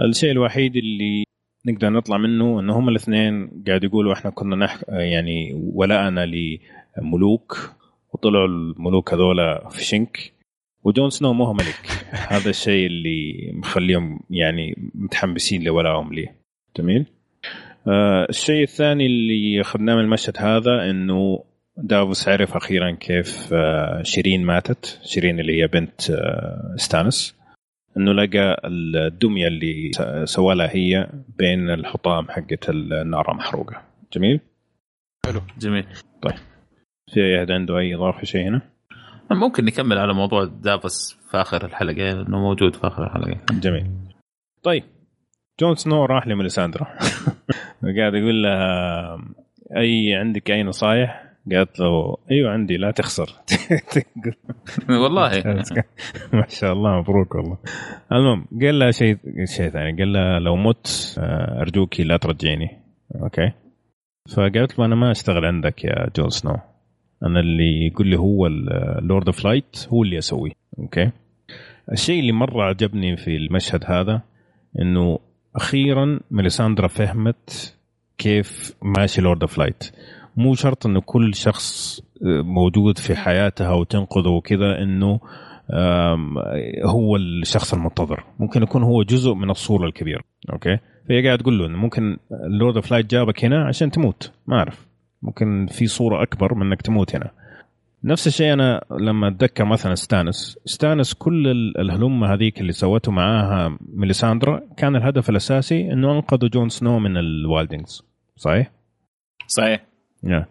[0.00, 1.24] الشيء الوحيد اللي
[1.66, 6.26] نقدر نطلع منه إنه هم الاثنين قاعد يقولوا إحنا كنا نح يعني ولائنا
[6.98, 7.74] لملوك
[8.14, 10.32] وطلعوا الملوك هذولا في شنك
[10.84, 16.39] وجون سنو ما هو ملك هذا الشيء اللي مخليهم يعني متحمسين لولائهم ليه.
[16.76, 17.06] جميل.
[17.88, 21.44] آه الشيء الثاني اللي اخذناه من المشهد هذا إنه
[21.76, 27.40] دافوس عرف أخيرا كيف آه شيرين ماتت شيرين اللي هي بنت آه ستانس
[27.96, 29.90] إنه لقى الدمية اللي
[30.24, 33.82] سوالها هي بين الحطام حقت النار محروقة.
[34.12, 34.40] جميل؟
[35.58, 35.84] جميل.
[37.14, 38.62] في أحد عنده أي إضافة شيء هنا؟
[39.30, 43.40] ممكن نكمل على موضوع دافوس في آخر الحلقة لأنه موجود في آخر الحلقة.
[43.60, 43.86] جميل.
[44.62, 44.84] طيب.
[45.60, 46.86] جون سنو راح لميليساندرا.
[47.96, 49.18] قاعد يقول لها
[49.76, 53.26] أي عندك أي نصايح؟ قالت له أيوه عندي لا تخسر.
[55.02, 55.30] والله.
[56.32, 57.58] ما شاء الله مبروك والله.
[58.12, 59.98] المهم قال لها شيء شيء ثاني.
[59.98, 62.78] قال لها لو مت آه، ارجوكي لا ترجعيني
[63.22, 63.52] أوكي.
[64.36, 66.56] فقالت له أنا ما أشتغل عندك يا جون سنو.
[67.22, 70.52] أنا اللي يقول لي هو ال Lord of Light هو اللي أسويه.
[70.78, 71.10] okay.
[71.92, 74.22] الشيء اللي مرة عجبني في المشهد هذا
[74.80, 75.18] إنه
[75.56, 77.76] أخيرا ميليساندرا فهمت
[78.18, 79.84] كيف ماشي Lord of Light
[80.36, 82.00] مو شرط انه كل شخص
[82.42, 85.20] موجود في حياتها وتنقذه وكذا إنه
[86.84, 88.24] هو الشخص المنتظر.
[88.38, 90.22] ممكن يكون هو جزء من الصورة الكبيرة
[90.52, 90.78] okay?
[91.08, 94.32] فهي قاعد تقول له إنه ممكن ال Lord of Light جابك هنا عشان تموت.
[94.46, 94.86] ما أعرف.
[95.22, 97.30] ممكن في صورة أكبر من إنك تموت هنا.
[98.04, 103.78] نفس الشيء أنا لما أتذكر مثلا ستانس ستانس كل ال- الهلمة هذيك اللي سوته معاها
[103.94, 108.02] ميليساندرا كان الهدف الأساسي إنه أنقذوا جون سنو من الوايلدلنجز
[108.36, 108.70] صحيح؟
[109.46, 109.84] صحيح.
[110.26, 110.44] Yeah.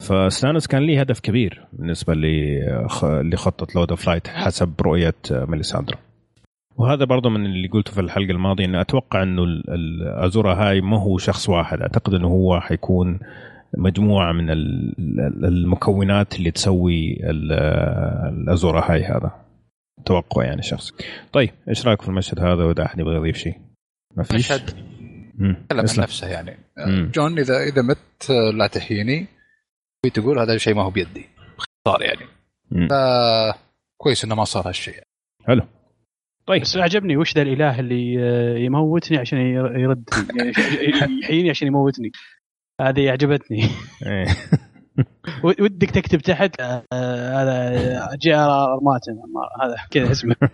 [0.00, 5.98] فستانس كان ليه هدف كبير بالنسبة لخ- لخطه Lord of Light حسب رؤية ميليساندرا
[6.76, 11.18] وهذا برضه من اللي قلته في الحلقة الماضية إنه أتوقع إنه الازورا هاي ما هو
[11.18, 11.80] شخص واحد.
[11.80, 13.18] أعتقد إنه هو حيكون
[13.78, 17.52] مجموعة من ال- ال- المكونات اللي تسوي ال-
[18.42, 19.30] الازورا هاي هذا
[20.04, 20.92] توقع يعني شخصي
[21.32, 23.54] طيب إيش رأيك في المشهد هذا وإذا أحد يبغى يضيف شيء؟
[24.16, 24.66] ما فيش؟ مشهد.
[24.66, 25.84] تكلم عن.
[25.98, 26.56] نفسه يعني
[26.86, 27.10] مم.
[27.14, 29.26] جون إذا إذا مت آه، لا تحييني
[30.14, 32.26] تقول هذا الشيء ما هو بيدي باختصار يعني
[32.70, 32.88] مم.
[34.00, 35.02] كويس إنه ما صار هالشيء
[35.46, 35.62] حلو
[36.46, 40.08] طيب بس عجبني وش ذا الإله اللي آه، يموتني عشان ير- يرد
[40.38, 42.10] يعني يحييني عشان يموتني
[42.80, 43.62] هذه عجبتني.
[44.06, 44.26] إيه.
[45.44, 49.12] ودك تكتب تحت آه، آه، هذا جي آر آر مارتن.
[49.62, 50.36] هذا كذا اسمه.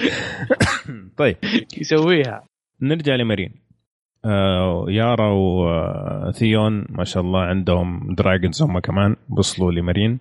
[1.20, 1.36] طيب.
[1.78, 2.44] يسويها.
[2.82, 3.54] نرجع لمارين.
[4.24, 10.20] آه يارا وثيون ما شاء الله عندهم dragons هم كمان وصلوا لمارين.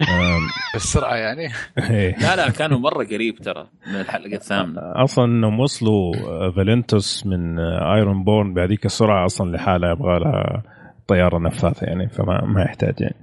[0.74, 1.48] بالسرعه يعني.
[1.90, 2.16] إيه.
[2.24, 4.80] لا لا كانوا مرة قريب ترى من الحلقة الثامنة.
[4.82, 10.62] أصلا إنهم وصلوا آه، فولانتيس من آه، Iron Born بهذيك السرعة أصلا لحالها يبغى لها
[11.08, 13.16] طيارة نفاثة يعني فما ما يحتاج يعني.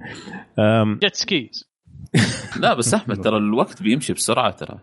[0.98, 1.68] jet skis
[2.62, 4.78] لا بس أحمد ترى الوقت بيمشي بسرعة ترى.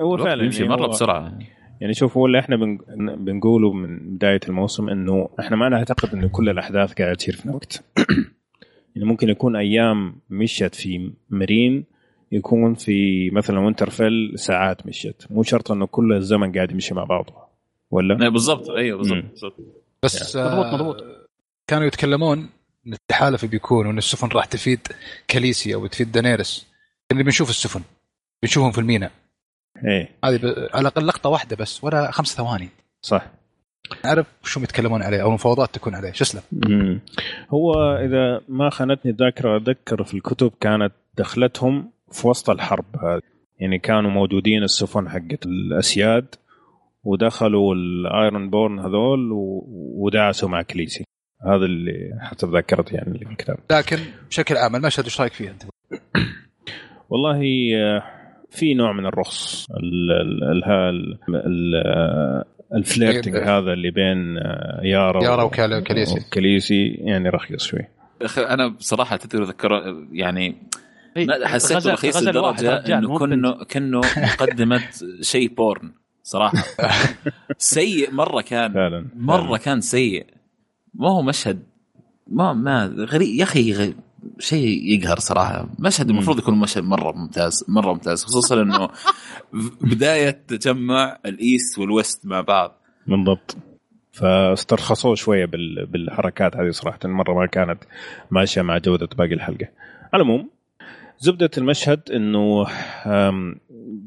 [0.00, 1.32] هو الوقت فعلا بيمشي يعني مرة بسرعة.
[1.80, 2.78] يعني شوف هو اللي إحنا بن-
[3.24, 7.84] بنقوله من بداية الموسم إنه إحنا ما نعتقد إنه كل الأحداث قاعدة تصير في وقت
[8.96, 11.84] يعني ممكن يكون أيام مشت في مارين
[12.32, 17.34] يكون في مثلا وينترفيل ساعات مشت مو شرط إنه كل الزمن قاعد يمشي مع بعضه.
[17.90, 18.70] ولا؟ لا، بالضبط.
[18.70, 19.54] أيوه بالضبط
[20.02, 21.04] بس مضبوط، آه، مضبوط.
[21.66, 22.48] كانوا يتكلمون
[22.86, 24.80] إن التحالف بيكون وإن السفن راح تفيد
[25.28, 26.66] كاليسيا وتفيد دانيرس.
[27.12, 27.82] اللي بنشوف السفن
[28.42, 29.12] بنشوفهم في الميناء
[29.84, 30.08] إيه.
[30.24, 30.44] هذه ب...
[30.46, 32.68] على الأقل لقطة واحدة بس ولا خمس ثواني.
[33.02, 33.26] صح.
[34.04, 36.12] نعرف شو يتكلمون عليه أو المفاوضات تكون عليه.
[36.12, 37.00] شو اسلم مم.
[37.50, 43.22] هو إذا ما خانتني الذاكرة أتذكر في الكتب كانت دخلتهم في وسط الحرب هذه.
[43.58, 46.34] يعني كانوا موجودين السفن حقت الأسياد
[47.04, 49.28] ودخلوا ال Iron Born هذول
[49.96, 51.04] ودعسوا مع كاليسي.
[51.46, 53.58] هذا اللي حسب ذاكرتي يعني الكتاب.
[53.70, 55.62] لكن بشكل عام المشهد إيش رأيك فيه أنت؟
[57.10, 57.40] والله
[57.76, 58.02] آه،
[58.50, 59.66] في نوع من الرخص
[62.74, 66.20] ال flirting إيه، هذا اللي بين آه، يارا يارا وكاليسي.
[66.20, 67.80] وكاليسي يعني رخيص شوي.
[68.22, 70.56] أخي، أنا بصراحة تذكر ذكر يعني
[71.16, 73.18] إيه، حسيت رخيص لدرجة إنه بنت.
[73.18, 74.80] كنه كنه مقدمة
[75.20, 75.92] شيء porn
[76.22, 76.64] صراحة.
[77.58, 78.72] سيء مرة كان.
[78.72, 80.26] فعلا مرة كان سيء.
[80.94, 81.62] ما هو مشهد
[82.26, 83.92] ما ما غريب يا أخي غ-
[84.38, 85.68] شيء يقهر صراحة.
[85.78, 88.88] مشهد المفروض يكون مشهد مرة ممتاز مرة ممتاز خصوصا إنه
[89.80, 92.80] بداية تجمع ال East وال West مع بعض.
[93.06, 93.56] بالضبط.
[94.12, 95.86] فاسترخصوه شوية بال...
[95.86, 97.78] بالحركات هذه صراحة مرة ما كانت
[98.30, 99.68] ماشية مع جودة باقي الحلقة.
[100.12, 100.50] على العموم
[101.18, 102.66] زبدة المشهد إنه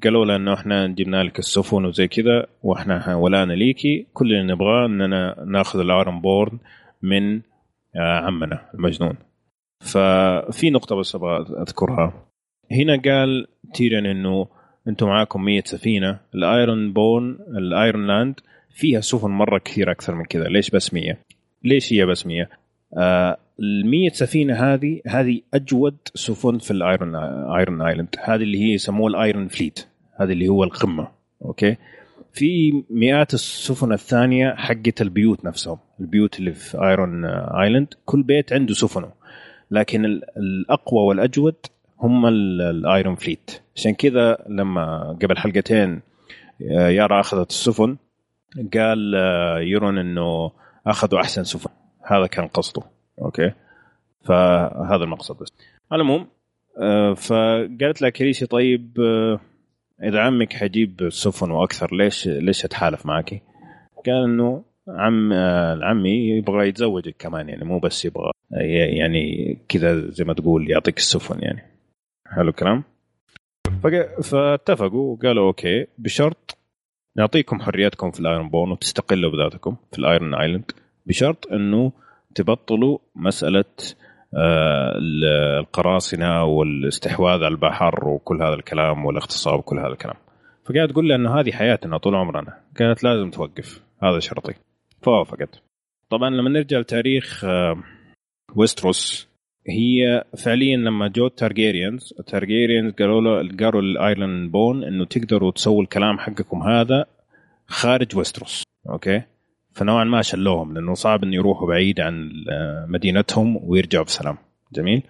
[0.03, 4.85] قالوا له إنه إحنا جبنا لك السفن وزي كذا وإحنا ولانا ليكي كل اللي نبغاه
[4.85, 6.57] إننا ناخذ ال Iron Born
[7.01, 7.41] من
[7.95, 9.15] آه، عمنا المجنون.
[9.83, 12.13] ففي نقطة بس أبغى أذكرها.
[12.71, 14.47] هنا قال تيريون إنه
[14.87, 16.19] أنتم معاكم 100 سفينة.
[16.35, 18.39] ال Iron Born ال Iron Island
[18.69, 20.43] فيها سفن مرة كثير أكثر من كذا.
[20.43, 21.17] ليش بس 100
[21.63, 22.49] ليش هي بس 100
[22.97, 27.15] آه ال 100 سفينة هذه هذه أجود سفن في ال Iron
[27.55, 28.15] Iron Island.
[28.23, 29.87] هذه اللي هي يسموها ال Iron Fleet.
[30.19, 31.07] هذه اللي هو القمة.
[31.45, 31.75] okay?
[32.33, 35.77] في مئات السفن الثانية حقت البيوت نفسهم.
[35.99, 37.93] البيوت اللي في Iron Island.
[38.05, 39.11] كل بيت عنده سفنه.
[39.73, 41.55] لكن ال- الأقوى والأجود
[41.99, 43.61] هم ال- ال Iron Fleet.
[43.75, 46.01] عشان كذا لما قبل حلقتين
[46.71, 47.97] آه، يارا أخذت السفن
[48.73, 50.51] قال آه، يرون إنه
[50.87, 51.69] أخذوا أحسن سفن.
[52.05, 52.81] هذا كان قصده.
[53.21, 53.51] أوكي؟
[54.25, 55.53] فهذا المقصد بس.
[55.93, 56.27] العموم
[56.81, 58.97] آه، فقالت لها كريسي طيب
[60.03, 63.41] إذا عمك حيجيب سفن وأكثر ليش ليش أتحالف معك؟
[64.05, 68.31] قال إنه عم آه، عمي يبغى يتزوجك كمان يعني مو بس يبغى
[68.97, 71.61] يعني كذا زي ما تقول يعطيك السفن يعني.
[72.27, 72.83] حلو الكلام؟
[73.83, 76.57] فق- فاتفقوا وقالوا okay بشرط
[77.17, 80.71] نعطيكم حريتكم في ال Iron Born وتستقلوا بذاتكم في ال Iron Island
[81.05, 81.91] بشرط إنه
[82.35, 83.65] تبطلوا مسألة
[84.37, 84.93] آه،
[85.59, 90.15] القراصنة والاستحواذ على البحر وكل هذا الكلام والاغتصاب وكل هذا الكلام.
[90.65, 92.57] فقاعد تقول لي انه هذه حياتنا طول عمرنا.
[92.79, 94.53] قالت لازم توقف هذا شرطي.
[95.03, 95.63] فوافقت
[96.09, 97.83] طبعا لما نرجع لتاريخ آه،
[98.55, 99.27] ويستروس
[99.67, 106.19] هي فعليا لما جو التارجيريانز التارجيريانز قالوا له قالوا للآيرون بورن إنه تقدروا تسووا الكلام
[106.19, 107.05] حقكم هذا
[107.67, 109.21] خارج ويستروس أوكي؟
[109.71, 114.37] فنوعا ما شلوهم لأنه صعب إنه يروحوا بعيد عن آه، مدينتهم ويرجعوا بسلام.
[114.73, 115.03] جميل؟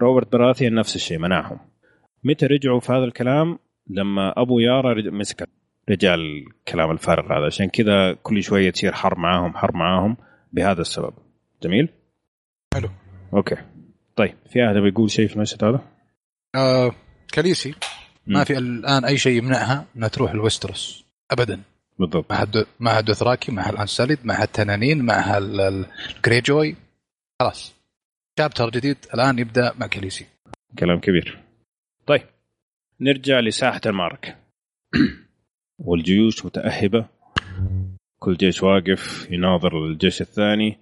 [0.00, 1.58] روبرت براثيان نفس الشيء منعهم.
[2.24, 3.58] متى رجعوا في هذا الكلام؟
[3.90, 5.48] لما أبو يارا مسك
[5.90, 7.46] رجع الكلام الفارغ هذا.
[7.46, 10.16] عشان كذا كل شوية تصير حرب معاهم حرب معاهم
[10.52, 11.14] بهذا السبب.
[11.62, 11.88] جميل؟
[12.74, 12.88] حلو.
[13.34, 13.56] أوكي.
[14.16, 15.80] طيب في أحد بيقول شيء في المشهد هذا؟
[16.54, 16.92] آه
[17.32, 17.74] كاليسي.
[18.26, 18.44] ما.
[18.44, 21.60] في الآن أي شيء يمنعها إنها تروح لويستروس ابدا.
[21.98, 22.30] بالضبط.
[22.32, 25.86] معها دو معها دوثراكي معها الانساليد معها التنانين معها ال- ال-
[26.16, 26.76] الجريجوي
[27.40, 27.74] خلاص.
[28.38, 30.26] chapter جديد الآن يبدأ مع كاليسي.
[30.78, 31.38] كلام كبير.
[32.06, 32.22] طيب
[33.00, 34.36] نرجع لساحة المعركة
[35.84, 37.06] والجيوش متأهبة.
[38.18, 40.78] كل جيش واقف يناظر الجيش الثاني.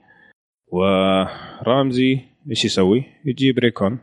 [0.72, 2.20] ورامزي
[2.50, 3.98] إيش يسوي؟ يجيب ريكون.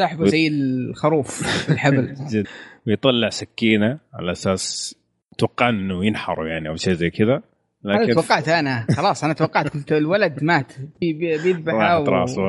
[0.00, 2.14] سحبه زي الخروف الحبل.
[2.86, 4.94] ويطلع سكينة على أساس
[5.38, 7.42] توقع إنه ينحروا يعني أو شيء زي كذا.
[7.86, 8.86] أنا لكن توقعت أنا.
[8.96, 9.68] خلاص أنا توقعت.
[9.68, 10.72] قلت الولد مات.
[11.00, 12.42] بي- بي- بيذبحه راحت و- راسه.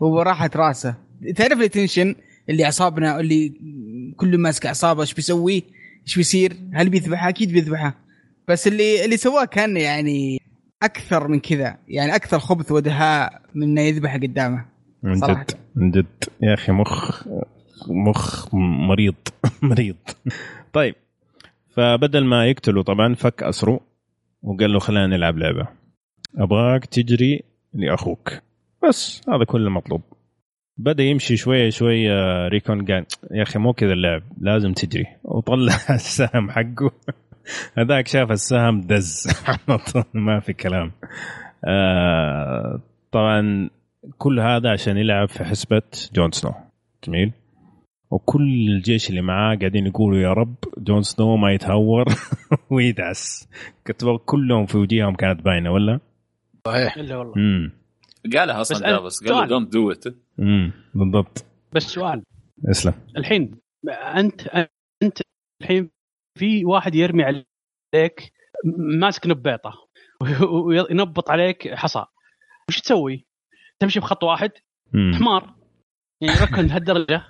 [0.00, 0.94] وراحت راسه.
[1.36, 2.14] تعرف ال tension
[2.48, 3.52] اللي أعصابنا اللي
[4.16, 5.62] كل ماسك أعصابه إيش بيسوي؟
[6.06, 7.94] إيش بيصير؟ هل بيذبحها؟ أكيد بيذبحها.
[8.48, 10.40] بس اللي اللي سواه كان يعني
[10.82, 11.78] أكثر من كذا.
[11.88, 14.64] يعني أكثر خبث ودهاء من إنه يذبح قدامه.
[15.02, 15.20] من.
[15.20, 15.50] جد.
[15.74, 16.24] من جد.
[16.42, 17.24] يا أخي مخ
[17.88, 18.54] مخ
[18.88, 19.14] مريض.
[19.62, 19.96] مريض.
[20.72, 20.94] طيب.
[21.76, 23.80] فبدل ما يقتله طبعا فك اسره
[24.42, 25.68] وقال له خلينا نلعب لعبة.
[26.38, 27.42] أبغاك تجري
[27.74, 28.32] لأخوك.
[28.88, 30.02] بس هذا كل المطلوب
[30.78, 35.06] بدا يمشي شوية شوية ريكون قال يا أخي مو كذا اللعب لازم تجري.
[35.24, 36.90] وطلع السهم حقه.
[37.78, 39.26] هذاك شاف السهم دز.
[39.48, 40.92] على طول ما في كلام.
[41.64, 42.80] آه
[43.12, 43.70] طبعا
[44.18, 45.82] كل هذا عشان يلعب في حسبة
[46.14, 46.52] جون سنو.
[47.06, 47.32] جميل.
[48.10, 52.04] وكل الجيش اللي معاه قاعدين يقولوا يا رب جون سنو ما يتهور
[52.70, 53.48] ويدعس.
[53.84, 56.00] كتبوا كلهم في وجيههم كانت باينة ولا؟
[56.66, 56.96] صحيح.
[56.96, 57.34] إلا والله.
[57.36, 57.72] امم
[58.32, 59.24] قالها أصلا جابس.
[59.24, 59.48] قال.
[59.48, 60.04] don't do it
[60.38, 61.44] امم بالضبط.
[61.72, 62.22] بس سؤال.
[62.70, 62.94] اسلم.
[63.16, 63.60] الحين
[64.16, 64.66] أنت
[65.02, 65.18] أنت
[65.62, 65.90] الحين
[66.38, 68.32] في واحد يرمي عليك
[69.00, 69.72] ماسك نبيطه
[70.66, 72.04] وينبط عليك حصى.
[72.68, 73.26] وش تسوي؟
[73.78, 74.50] تمشي بخط واحد
[74.92, 75.12] مم.
[75.14, 75.54] حمار
[76.20, 77.22] يعني ركن لهالدرجه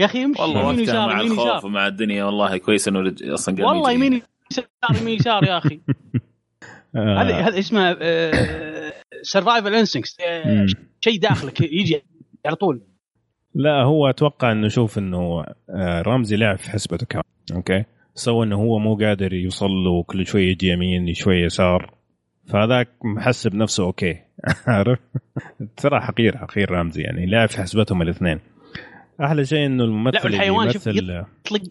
[0.00, 2.24] يا أخي امشي والله يمين يسار مع الخوف ومع الدنيا.
[2.24, 3.92] والله كويس إنه أصلا قال والله.
[3.92, 4.66] يمين يسار
[5.00, 5.80] يمين يسار يا أخي.
[6.96, 7.96] هذا هذا اسمه
[9.22, 10.16] survival instinct
[10.46, 10.66] مم.
[11.00, 12.02] شيء داخلك يجي
[12.46, 12.82] على طول.
[13.54, 17.24] لا هو أتوقع إنه شوف إنه آه، رمزي لعب في حسبته كمان
[17.54, 17.84] أوكي؟
[18.14, 21.94] سوى إنه هو مو قادر يوصل له كل شوية يجي يمين شوية يسار.
[22.46, 24.16] فهذاك محسب نفسه أوكي.
[24.66, 24.98] عارف
[25.76, 28.40] ترى حقير حقير رمزي يعني لعب في حسبتهم الاثنين.
[29.20, 31.62] أحلى شيء إنه الممثل لا، والحيوان اللي شوف يمثل يطلق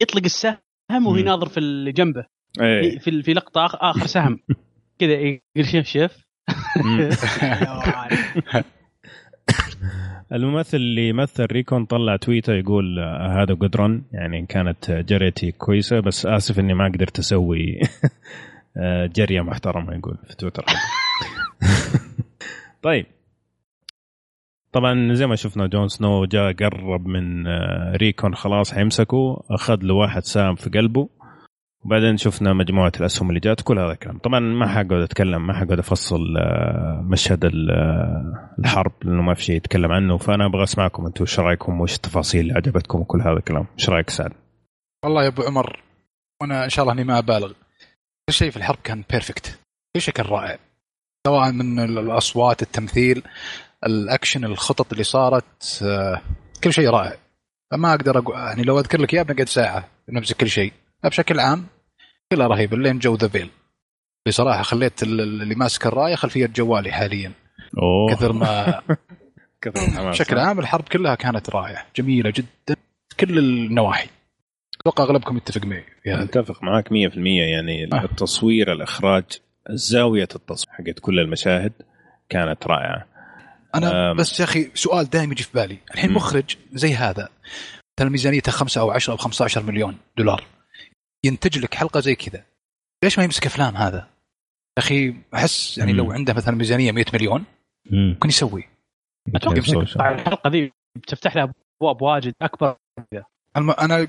[0.00, 0.56] يطلق السهم
[0.90, 1.18] وهو مم.
[1.18, 2.26] يناظر في اللي جنبه.
[2.60, 2.98] إيه.
[2.98, 4.38] في في لقطة آخر سهم.
[4.98, 5.12] كذا
[5.56, 6.26] يقول شوف
[6.84, 7.10] مم.
[10.32, 16.26] الممثل اللي يمثل ريكون طلع تويتر يقول آه، هذا قدرا يعني كانت جريتي كويسة بس
[16.26, 17.80] آسف إني ما قدرت أسوي
[18.76, 20.64] آه، جرية محترمة يقول في تويتر.
[22.82, 23.06] طيب.
[24.72, 29.94] طبعا زي ما شفنا جون سنو جاء قرب من آه، ريكون خلاص حيمسكه أخذ له
[29.94, 31.08] واحد سام في قلبه.
[31.84, 35.78] وبعدين شفنا مجموعة الأسهم اللي جات كل هذا الكلام طبعا ما حقعد اتكلم ما حقعد
[35.78, 40.16] افصل آه، مشهد آه، الحرب لأنه ما في شيء يتكلم عنه.
[40.18, 43.66] فأنا أبغى أسمعكم أنتم إيش رأيكم وإيش التفاصيل اللي عجبتكم وكل هذا الكلام.
[43.78, 44.32] إيش رأيك سعد؟
[45.04, 45.80] والله يا أبو عمر
[46.42, 47.52] وأنا إن شاء الله إني ما أبالغ.
[48.28, 49.58] كل شيء في الحرب كان perfect
[49.96, 50.58] كل شيء كان رائع.
[51.26, 53.22] سواء من ال- الأصوات التمثيل
[53.86, 56.20] الأكشن الخطط اللي صارت آه،
[56.64, 57.16] كل شيء رائع.
[57.72, 60.72] فما أقدر أقول يعني لو أذكر لك اياه بنقعد ساعة نمسك كل شيء.
[61.08, 61.66] بشكل عام
[62.32, 63.50] كلها رهيبه لين جو the field.
[64.28, 67.32] بصراحة خليت ال- اللي ماسك الراية خلفية جوالي حاليا.
[67.78, 68.14] أوه.
[68.14, 68.82] كثر ما
[69.62, 72.76] كثر الحماس بشكل عام الحرب كلها كانت رائعه جميلة جدا
[73.20, 74.08] كل النواحي.
[74.80, 76.22] أتوقع أغلبكم يتفق معي في هذا.
[76.24, 78.04] أتفق معك 100% يعني آه.
[78.04, 79.24] التصوير الإخراج
[79.70, 81.72] زاوية التصوير حقت كل المشاهد
[82.28, 83.06] كانت رائعة.
[83.74, 84.16] أنا أم.
[84.16, 85.78] بس يا أخي سؤال دائما يجي في بالي.
[85.94, 86.12] الحين.
[86.12, 87.28] مخرج زي هذا
[87.98, 90.44] مثلا ميزانيته 5 أو 10 أو 15 مليون دولار.
[91.24, 92.44] ينتج لك حلقة زي كذا.
[93.04, 95.98] ليش ما يمسك أفلام هذا؟ يا أخي أحس يعني مم.
[95.98, 97.44] لو عنده مثلا ميزانية 100 مليون
[97.90, 98.64] ممكن يسوي.
[99.34, 101.52] أتوقع يمسك؟ الحلقة ذي بتفتح لها
[101.82, 102.76] أبواب واجد أكبر
[103.56, 103.70] الم...
[103.70, 104.06] أنا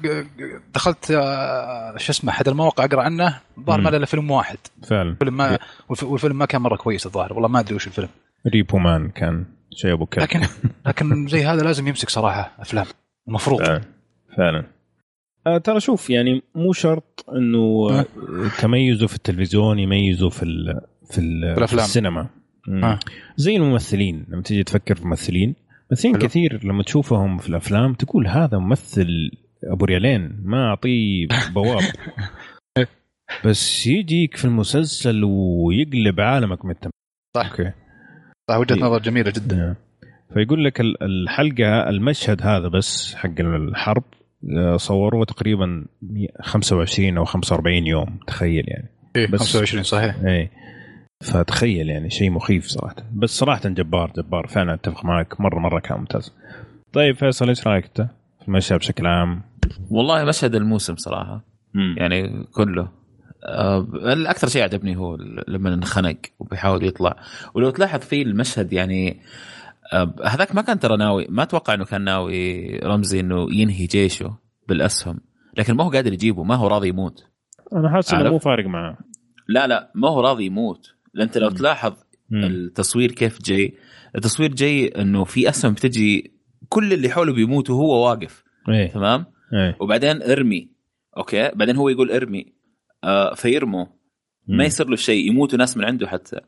[0.73, 3.81] دخلت آه، شو اسمه أحد المواقع أقرأ عنه الظاهر.
[3.81, 4.57] ما له إلا فيلم واحد.
[4.83, 5.15] فعلا.
[5.15, 5.59] فيلم ما
[5.89, 8.09] والف- والفيلم ما كان مرة كويس الظاهر والله ما أدري وش الفيلم.
[8.47, 10.23] ريبو مان كان شيء أبو كلب.
[10.23, 10.41] لكن
[10.85, 12.85] لكن زي هذا لازم يمسك صراحة أفلام
[13.27, 13.63] المفروض.
[13.63, 13.81] فعلا.
[14.37, 14.65] فعلا.
[15.47, 18.05] آه ترى شوف يعني مو شرط إنه آه.
[18.61, 20.81] تميزه في التلفزيون يميزه في ال
[21.11, 21.85] في, ال في الأفلام.
[21.85, 22.29] السينما.
[22.69, 22.99] آه.
[23.37, 25.55] زي الممثلين لما تيجي تفكر في ممثلين
[25.91, 26.17] ممثلين.
[26.17, 29.31] كثير لما تشوفهم في الأفلام تقول هذا ممثل
[29.63, 31.81] أبو ريالين ما أعطيه بواب
[33.45, 36.89] بس يجيك في المسلسل ويقلب عالمك من التم
[37.37, 37.49] صح.
[37.51, 37.71] أوكي
[38.49, 38.81] صح وجهة إيه.
[38.83, 39.75] نظر جميلة جدا نعم.
[40.33, 44.22] فيقول لك ال- الحلقة المشهد هذا بس حق الحرب آه،
[44.75, 45.85] صوروه تقريبا
[46.41, 48.89] 25 أو 45 يوم تخيل يعني.
[49.15, 50.15] إيه بس- 25 صحيح.
[50.25, 50.49] اي
[51.23, 52.95] فتخيل يعني شيء مخيف صراحة.
[53.13, 54.47] بس صراحة جبار جبار.
[54.47, 56.33] فعلا أتفق معك مرة مرة كان ممتاز.
[56.93, 58.01] طيب فيصل إيش رأيك أنت
[58.41, 59.41] في المشهد بشكل عام؟
[59.89, 61.45] والله مشهد الموسم صراحة.
[61.73, 61.95] مم.
[61.97, 62.87] يعني كله.
[63.45, 65.17] آه، الأكثر شيء عجبني هو
[65.47, 67.15] لما انخنق وبيحاول يطلع.
[67.53, 69.17] ولو تلاحظ في المشهد يعني آه،
[70.25, 74.37] هذاك ما كان ترى ناوي ما أتوقع إنه كان ناوي رمزي إنه ينهي جيشه
[74.67, 75.19] بالأسهم.
[75.57, 77.23] لكن ما هو قادر يجيبه ما هو راضي يموت.
[77.73, 78.97] أنا حاسس إنه؟ مو فارق معاه
[79.47, 80.93] لا لا ما هو راضي يموت.
[81.13, 81.49] لأن انت لو.
[81.49, 81.93] تلاحظ
[82.29, 82.43] مم.
[82.43, 83.73] التصوير كيف جاي
[84.15, 86.33] التصوير جاي إنه في أسهم بتجي
[86.69, 88.43] كل اللي حوله بيموتوا وهو واقف.
[88.69, 88.91] إيه.
[88.91, 89.77] تمام؟ إيه.
[89.81, 90.71] وبعدين إرمي.
[91.17, 92.53] أوكي؟ بعدين هو يقول إرمي.
[93.03, 93.85] آه فيرموا
[94.47, 94.65] ما.
[94.65, 96.39] يصير له شيء يموتوا ناس من عنده حتى.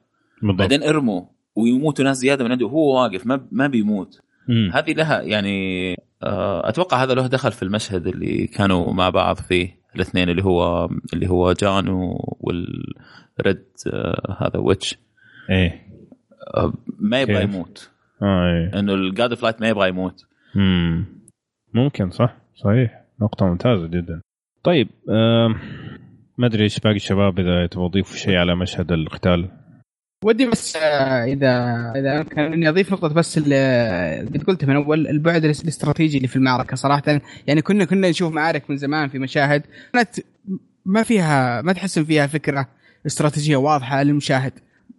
[0.42, 0.60] بالضبط.
[0.60, 1.26] بعدين ارموا
[1.56, 4.22] ويموتوا ناس زيادة من عنده وهو واقف ما ما بيموت.
[4.48, 4.72] مم.
[4.74, 5.92] هذه لها يعني
[6.24, 10.90] آه أتوقع هذا له دخل في المشهد اللي كانوا مع بعض فيه الاثنين اللي هو
[11.14, 11.88] اللي هو جان
[12.40, 14.98] والريد آه هذا ويتش.
[15.50, 15.86] إيه.
[16.58, 17.92] آه ما يبغى كيف؟ يموت.
[18.22, 18.80] آه إيه.
[18.80, 20.26] إنه الجاد فلايت ما يبغى يموت.
[20.56, 21.06] مم.
[21.74, 23.02] ممكن صح؟ صحيح.
[23.22, 24.22] نقطة ممتازة جدا.
[24.64, 24.88] طيب
[26.38, 29.50] ما أدري إيش باقي الشباب إذا تبغوا تضيفوا شيء على مشهد القتال
[30.26, 31.52] ودي بس آه، إذا
[31.96, 36.36] إذا كان اني اضيف نقطة بس اللي قلتها من أول البعد الاس- الاستراتيجي اللي في
[36.36, 37.22] المعركة صراحة.
[37.48, 39.64] يعني كنا كنا نشوف معارك من زمان في مشاهد
[39.94, 40.10] كانت
[40.86, 42.68] ما فيها ما تحس فيها فكرة
[43.06, 44.54] استراتيجية واضحة للمشاهد.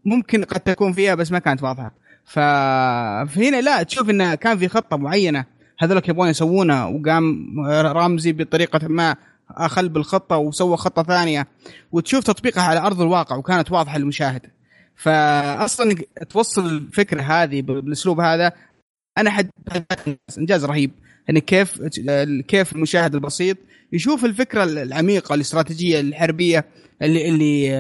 [0.05, 1.93] ممكن قد تكون فيها بس ما كانت واضحة.
[2.25, 5.45] فهنا لا تشوف انه كان في خطة معينة
[5.79, 9.17] هذولك يبغون يسوونها وقام رامزي بطريقة ما
[9.51, 11.47] أخل بالخطة وسوى خطة ثانية
[11.93, 14.47] وتشوف تطبيقها على أرض الواقع وكانت واضحة للمشاهد.
[14.97, 15.97] فاصلا
[16.31, 18.53] توصل الفكرة هذه بالأسلوب هذا
[19.19, 19.51] أنا حد
[20.39, 20.91] إنجاز رهيب.
[21.31, 21.83] ان كيف
[22.49, 23.57] كيف المشاهد البسيط
[23.93, 26.65] يشوف الفكرة العميقة الاستراتيجية الحربية
[27.03, 27.75] اللي اللي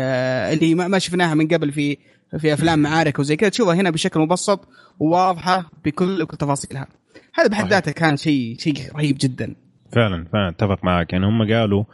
[0.52, 1.98] اللي ما شفناها من قبل في
[2.38, 3.48] في أفلام معارك وزي كذا.
[3.48, 4.68] تشوفها هنا بشكل مبسط
[5.00, 6.86] وواضحة بكل بكل تفاصيلها.
[7.34, 7.68] هذا بحد.
[7.68, 9.54] ذاته كان شيء شيء رهيب جدا.
[9.92, 11.12] فعلا فعلا أتفق معك.
[11.12, 11.84] يعني هم قالوا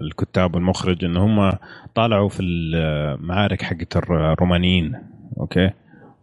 [0.00, 1.52] الكتاب والمخرج إن هم
[1.94, 4.92] طالعوا في المعارك حقت الرومانيين
[5.40, 5.70] أوكي؟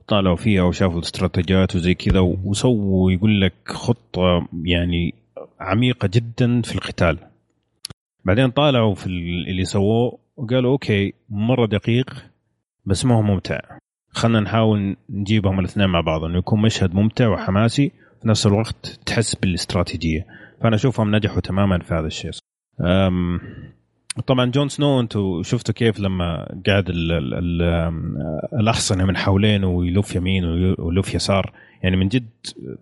[0.08, 5.14] طالعوا فيها وشافوا الاستراتيجيات وزي كذا وسووا يقول لك خطة يعني
[5.60, 7.18] عميقة جدا في القتال.
[8.26, 9.06] بعدين طالعوا في
[9.50, 12.26] اللي سووه وقالوا أوكي مرة دقيق
[12.86, 13.60] بس ما هو ممتع.
[14.10, 19.36] خلينا نحاول نجيبهم الاثنين مع بعض إنه يكون مشهد ممتع وحماسي في نفس الوقت تحس
[19.36, 20.26] بالإستراتيجية.
[20.62, 22.32] فأنا أشوفهم نجحوا تماما في هذا الشيء.
[24.28, 27.62] طبعا جون سنو أنتم شفتوا كيف لما قاعد ال ال ال
[28.54, 30.46] الأحصنة من حوالينه ويلف يمين
[30.80, 31.54] ويلف يسار؟
[31.84, 32.30] يعني من جد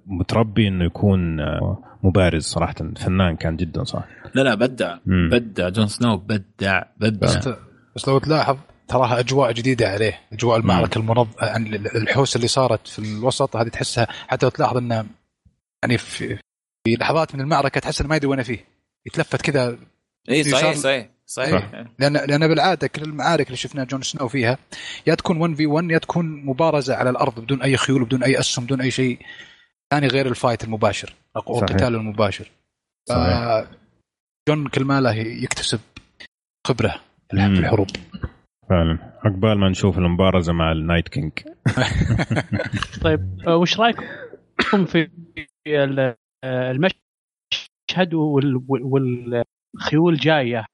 [0.07, 2.75] متربي إنه يكون آه، مبارز صراحة.
[2.95, 4.03] فنان كان جدا صح.
[4.33, 4.97] لا لا بدع.
[5.05, 5.29] مم.
[5.31, 5.69] بدع.
[5.69, 6.83] جون سنو بدع.
[6.97, 7.27] بدع.
[7.27, 7.49] بس
[7.95, 10.19] بس لو تلاحظ تراها أجواء جديدة عليه.
[10.33, 15.05] أجواء المعركة المنظ يعني الحوسة اللي صارت في الوسط هذه تحسها حتى لو تلاحظ إنه
[15.83, 16.37] يعني في,
[16.83, 18.65] في لحظات من المعركة تحس إنه ما يدري وين فيه.
[19.07, 19.77] يتلفت كذا
[20.29, 21.85] اي صحيح صحيح صحيح.
[21.99, 24.57] لأن لأن بالعادة كل المعارك اللي شفنا جون سنو فيها
[25.07, 28.39] يا تكون 1 في 1 يا تكون مبارزة على الأرض بدون أي خيول بدون أي
[28.39, 29.19] أسهم بدون أي شيء
[29.93, 31.59] ثاني غير ال fight المباشر أو.
[31.59, 32.51] القتال المباشر.
[33.09, 33.65] صحيح.
[34.49, 35.79] جون كل ما له يكتسب
[36.67, 36.95] خبرة
[37.31, 37.45] في.
[37.59, 37.87] الحروب.
[38.69, 38.99] فعلا.
[39.25, 41.31] عقبال ما نشوف المبارزة مع النايت كينج.
[43.03, 44.05] طيب آه، وش رأيكم
[44.85, 45.09] في
[45.67, 46.71] ال- آه،
[47.91, 49.43] المشهد وال- وال-
[49.75, 50.65] والخيول جاية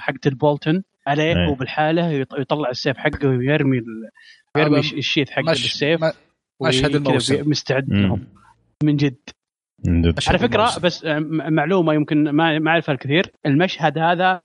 [0.00, 1.48] حقت البولتن عليه إيه.
[1.48, 3.80] وبالحالة يط- يطلع السيف حقه ويرمي يرمي
[4.56, 6.00] هذا الش- ال sheath حقه مش بالسيف
[6.62, 7.50] مشهد الموسم.
[7.50, 7.88] مستعد.
[7.92, 8.26] لهم
[8.82, 9.16] من جد
[10.28, 10.78] على فكرة.
[10.82, 14.40] بس م- معلومة يمكن ما ما اعرفها الكثير المشهد هذا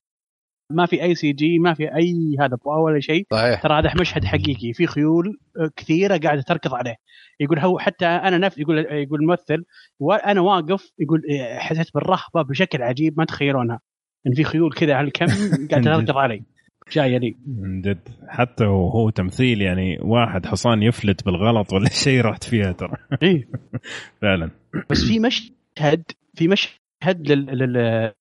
[0.70, 3.28] ما في أي CG ما في أي هذا ولا شيء.
[3.32, 3.62] صحيح.
[3.62, 6.96] ترى هذا مشهد حقيقي في خيول آه، كثيرة قاعدة تركض عليه.
[7.40, 9.64] يقول هو حتى أنا نفسي يقول يقول الممثل
[10.00, 13.80] وأنا واقف يقول آه، حسيت بالرهبة بشكل عجيب ما تخيلونها.
[14.28, 15.26] إن في خيول كذا على الكم
[15.72, 16.44] قاعدة تركض علي.
[16.92, 17.36] جاية لي.
[17.48, 18.10] من جد.
[18.28, 22.98] حتى وهو تمثيل يعني واحد حصان يفلت بالغلط ولا شيء رحت فيها ترى.
[23.24, 23.48] إيه.
[24.22, 24.52] فعلا.
[24.90, 26.04] بس في مشهد
[26.36, 27.46] في مشهد لل...
[27.46, 28.12] لل...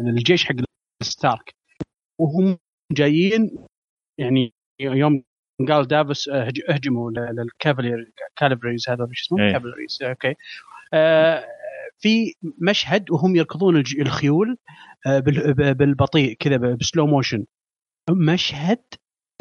[0.00, 0.54] للجيش حق
[1.02, 1.54] ستارك.
[2.20, 2.58] وهم
[2.92, 3.56] جايين
[4.18, 5.22] يعني يوم
[5.68, 9.52] قال دافس آه، هج- اهجموا لل cavalier cavalries هذا شو اسمه إيه.
[9.52, 10.34] cavalries أوكي.
[10.94, 11.44] آه،
[11.98, 14.56] في مشهد وهم يركضون الخيول
[15.06, 15.18] آه،
[15.72, 17.44] بالبطيء كذا ب slow motion.
[18.10, 18.78] مشهد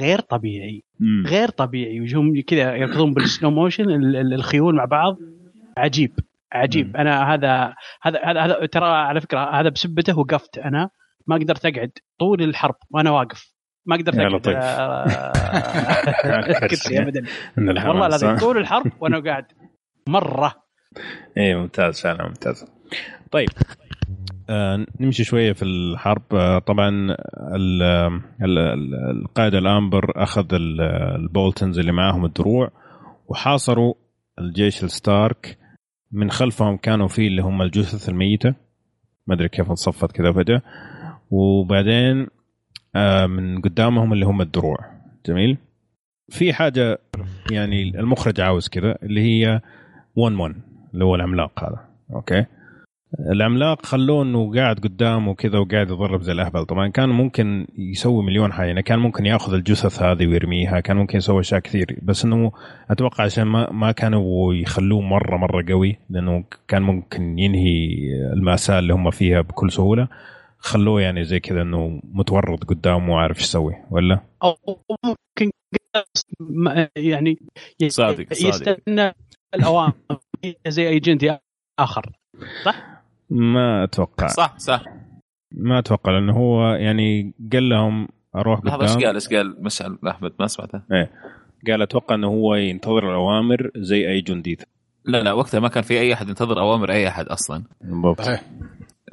[0.02, 1.24] غير طبيعي مم.
[1.28, 2.02] غير طبيعي.
[2.02, 5.18] وهم كذا يركضون بال slow motion ال- ال- الخيول مع بعض.
[5.78, 6.20] عجيب
[6.52, 6.88] عجيب.
[6.88, 6.96] مم.
[6.98, 10.90] أنا هذا هذا هذا ترى على فكرة هذا بسبته وقفت أنا.
[11.28, 13.54] ما قدرت أقعد طول الحرب وأنا واقف.
[13.86, 14.32] ما قدرت أقعد.
[14.34, 14.58] لطيف.
[16.70, 17.24] كرسي ابدا.
[17.58, 19.46] والله ها؟ طول الحرب وأنا قاعد.
[20.08, 20.54] مرة.
[21.38, 22.66] إيه ممتاز فعلا ممتاز.
[23.32, 23.50] طيب.
[24.50, 26.22] آه نمشي شوية في الحرب.
[26.36, 26.90] آه طبعا
[27.56, 27.82] ال-
[28.42, 30.82] ال- ال- القائد الأمبر أخذ ال-
[31.16, 32.72] البولتنز اللي معاهم الدروع
[33.28, 33.94] وحاصروا
[34.40, 35.58] الجيش الستارك.
[36.12, 38.56] من خلفهم كانوا في اللي هم الجثث الميتة.
[39.28, 40.62] ما أدري كيف انصفت كذا فجاه
[41.34, 42.28] وبعدين
[42.96, 44.78] آه من قدامهم اللي هم الدروع.
[45.26, 45.58] جميل؟
[46.30, 47.00] في حاجة
[47.52, 49.62] يعني المخرج عاوز كذا اللي هي
[50.16, 50.56] 1 1
[50.94, 51.80] اللي هو العملاق هذا.
[52.14, 52.46] أوكي؟
[53.32, 56.66] العملاق خلوه انه قاعد قدامه كذا وقاعد يضرب زي الأهبل.
[56.66, 58.68] طبعا كان ممكن يسوي مليون حاجة.
[58.68, 62.00] يعني كان ممكن يأخذ الجثث هذه ويرميها كان ممكن يسوي أشياء كثير.
[62.04, 62.52] بس إنه
[62.90, 67.88] أتوقع عشان ما ما كانوا يخلوه مره مرة قوي لأنه كان ممكن ينهي
[68.34, 70.08] المأساة اللي هم فيها بكل سهولة.
[70.64, 74.56] خلوه يعني زي كذا إنه متورط قدامه وعارف إيش يسوي ولا؟ أو
[75.06, 75.52] ممكن
[76.40, 77.38] ما- يعني
[77.88, 78.48] صادق، صادق.
[78.48, 79.12] يستنى
[79.56, 79.94] الأوامر.
[80.68, 81.38] زي اي جندي
[81.80, 82.12] اخر
[83.30, 84.28] ما أتوقع.
[84.28, 84.84] صح صح.
[85.52, 89.04] ما أتوقع لأنه هو يعني قال لهم أروح لحظة إيش قدام.
[89.06, 90.82] قال؟ إيش قال؟ مشعل أحمد ما سمعته.
[91.68, 94.58] قال أتوقع إنه هو ينتظر الأوامر زي أي جندي
[95.06, 97.64] لا لا وقتها ما كان في أي أحد ينتظر أوامر أي أحد أصلا.
[97.82, 98.22] بالضبط.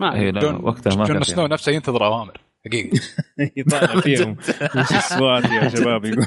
[0.01, 2.99] ما إيه لا جون وقتها ما جون سنو نفسه ينتظر أوامر حقيقي.
[3.57, 4.37] يطالع فيهم.
[4.77, 4.91] وش
[5.53, 6.27] يا شباب؟ يقول.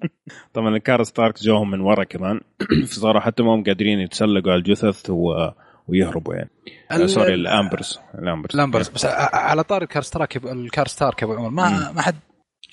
[0.54, 2.40] طبعا الكار ستارك جوهم من ورا كمان.
[2.90, 5.48] فصاروا حتى ما هم قادرين يتسلقوا على الجثث و...
[5.88, 6.50] ويهربوا يعني.
[6.90, 7.98] آه، sorry الأمبرز.
[8.14, 8.56] الأمبرز.
[8.56, 12.16] لامبرز بس ع- على طار الكار ستارك الكار ستارك يا أبو عمر ما ما حد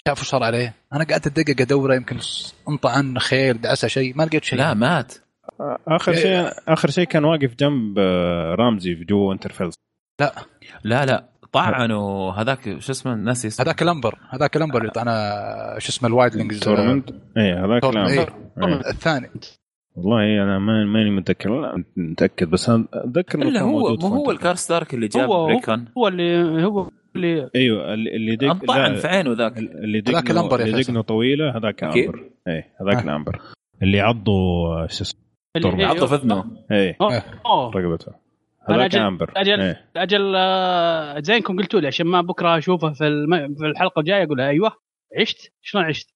[0.08, 0.74] شاف وش صار عليه.
[0.94, 2.18] أنا قعدت أدقق أدوره يمكن
[2.70, 4.60] انطعن خيل دعسه شيء ما لقيت شيء.
[4.60, 5.14] لا مات.
[5.88, 9.76] آخر شيء آخر شيء كان واقف جنب آه، رامزي في جو انترفيلز
[10.20, 11.06] لا.
[11.06, 13.66] لا طعنوا هذاك شو اسمه ناسي اسمه.
[13.66, 15.14] هذاك لامبر هذاك لامبر اللي طعنا
[15.78, 16.60] شو اسمه الوايدلينجز.
[16.60, 18.34] تورمنت إيه هذاك تورمنت، الأمبر.
[18.64, 18.90] إيه.
[18.90, 19.30] الثاني.
[19.96, 21.62] والله أنا ما- ماني متذكر.
[21.62, 24.32] لا متأكد بس أتذكر إنه هو مو هو.
[24.32, 28.92] الكار ستارك اللي جاب هو بريكون هو اللي هو اللي أيوه اللي اللي دق انطعن
[28.92, 29.58] لا، في عينه ذاك.
[29.58, 30.82] اللي هذاك الأمبر يا اللي.
[30.82, 32.06] دقنه طويلة هذاك أكيد.
[32.06, 33.04] امبر إيه هذاك آه.
[33.04, 33.40] الأمبر.
[33.84, 35.20] اللي عضوا شو اسمه
[35.56, 36.98] اللي عضه في اذنه إيه.
[37.02, 37.72] أوه.
[37.76, 38.12] رقبته.
[38.70, 39.34] أنا هذاك أجل- أمبر.
[39.38, 39.62] أجل.
[39.62, 39.86] إيه.
[39.96, 43.56] أجل آه، زينكم قلتوا لي عشان ما بكره أشوفه في الم...
[43.56, 44.72] في الحلقة الجاية أقول أيوه
[45.20, 46.10] عشت؟ شلون عشت؟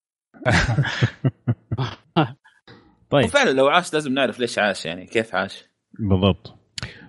[3.10, 3.26] طيب.
[3.26, 5.64] وفعلا لو عاش لازم نعرف ليش عاش يعني كيف عاش.
[6.00, 6.56] بالضبط.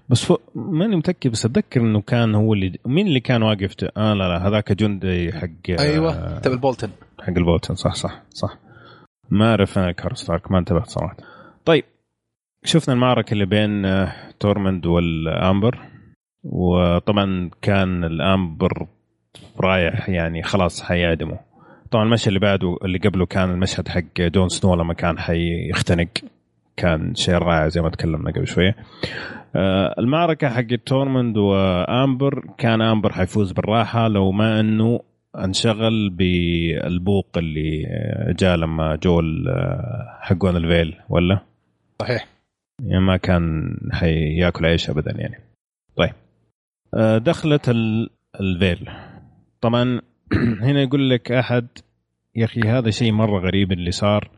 [0.09, 3.91] بس فوق ماني متأكد بس أتذكر إنه كان هو اللي مين اللي كان واقف ت-
[3.97, 6.91] آه لا لا هذاك جندي حق أيوه تبع البولتن
[7.21, 7.75] حق البولتن.
[7.75, 8.59] صح صح صح.
[9.31, 11.17] ما اعرف أنا كار ستارك ما انتبهت صراحة.
[11.65, 11.85] طيب
[12.65, 15.79] شفنا المعركة اللي بين آه، تورمند والأمبر
[16.45, 18.87] وطبعا كان الأمبر
[19.61, 21.39] رايح يعني خلاص حيعدمه.
[21.91, 26.09] طبعا المشهد اللي بعده اللي قبله كان المشهد حق جون سنو لما كان حيختنق
[26.77, 28.77] كان شيء رائع زي ما تكلمنا قبل شوية.
[29.57, 35.01] آه، المعركة حق تورمند وأمبر كان أمبر حيفوز بالراحة لو ما أنه
[35.39, 41.39] انشغل بالبوق اللي آه، جاء لما جو ال- آه، حقون الفيل ولا؟
[42.03, 42.27] صحيح.
[42.83, 45.41] يعني ما كان حياكل عيش ابدا يعني.
[45.97, 46.13] طيب.
[46.95, 48.11] آه، دخلت ال-
[48.41, 48.89] الفيل.
[49.61, 50.01] طبعا
[50.63, 51.67] هنا يقول لك أحد
[52.37, 54.31] يا أخي هذا شيء مرة غريب اللي صار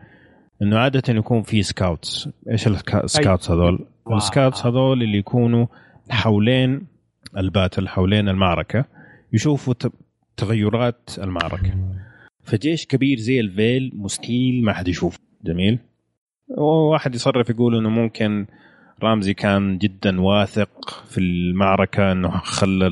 [0.63, 3.87] إنه عادة يكون في scouts إيش ال scouts هذول.
[4.13, 5.67] ال scouts هذول اللي يكونوا
[6.11, 6.87] حولين
[7.37, 8.85] ال battle حولين المعركة
[9.33, 9.75] يشوفوا
[10.37, 11.75] تغيرات المعركة.
[12.43, 15.19] فجيش كبير زي الفيل مستحيل ما حد يشوفه.
[15.45, 15.79] جميل.
[16.49, 18.47] وواحد يصرف يقول إنه ممكن
[19.03, 22.91] رامزي كان جدا واثق في المعركة إنه خلى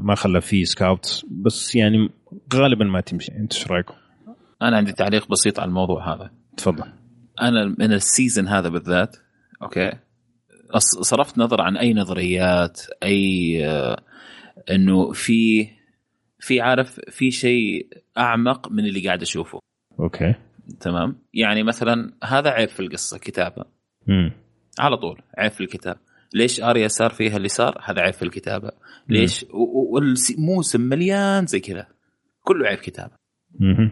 [0.00, 1.26] ما خلى فيه scouts.
[1.30, 2.10] بس يعني
[2.54, 3.32] غالبا ما تمشي.
[3.32, 3.94] أنت إيش رأيكم؟
[4.62, 6.30] أنا عندي تعليق بسيط على الموضوع هذا.
[6.56, 6.84] تفضل.
[7.42, 9.16] أنا من ال season هذا بالذات
[9.62, 9.92] okay
[10.78, 14.02] صرفت نظر عن أي نظريات أي آه،
[14.70, 15.68] إنه في
[16.40, 17.86] في عارف في شيء
[18.18, 19.58] أعمق من اللي قاعد أشوفه.
[20.00, 20.34] okay.
[20.80, 23.64] تمام؟ يعني مثلا هذا عيب في القصة كتابة.
[24.08, 24.32] امم
[24.78, 25.96] على طول عيب في الكتابة.
[26.34, 28.70] ليش اريا صار فيها اللي صار؟ هذا عيب في الكتابة.
[29.08, 31.86] ليش؟ والموسم مليان زي كذا.
[32.42, 33.12] كله عيب كتابة.
[33.60, 33.90] مهم.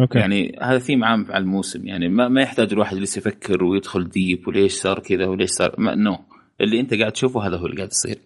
[0.00, 0.18] okay.
[0.18, 1.86] يعني هذا ثيم عام على الموسم.
[1.86, 5.94] يعني ما, ما يحتاج الواحد يجلس يفكر ويدخل deep وليش صار كذا وليش صار ما
[5.94, 6.18] no
[6.60, 8.18] اللي أنت قاعد تشوفه هذا هو اللي قاعد يصير.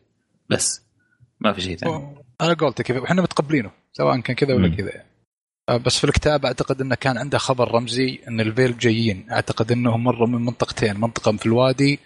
[0.51, 0.89] بس.
[1.41, 2.17] ما في شيء ثاني.
[2.41, 4.75] أنا قلت كذا وإحنا متقبلينه سواء كان كذا ولا مم.
[4.75, 5.09] كذا يعني.
[5.77, 9.27] بس في الكتاب أعتقد إنه كان عنده خبر رمزي إن الفيل جايين.
[9.33, 11.99] أعتقد انهم مروا من منطقتين منطقة في الوادي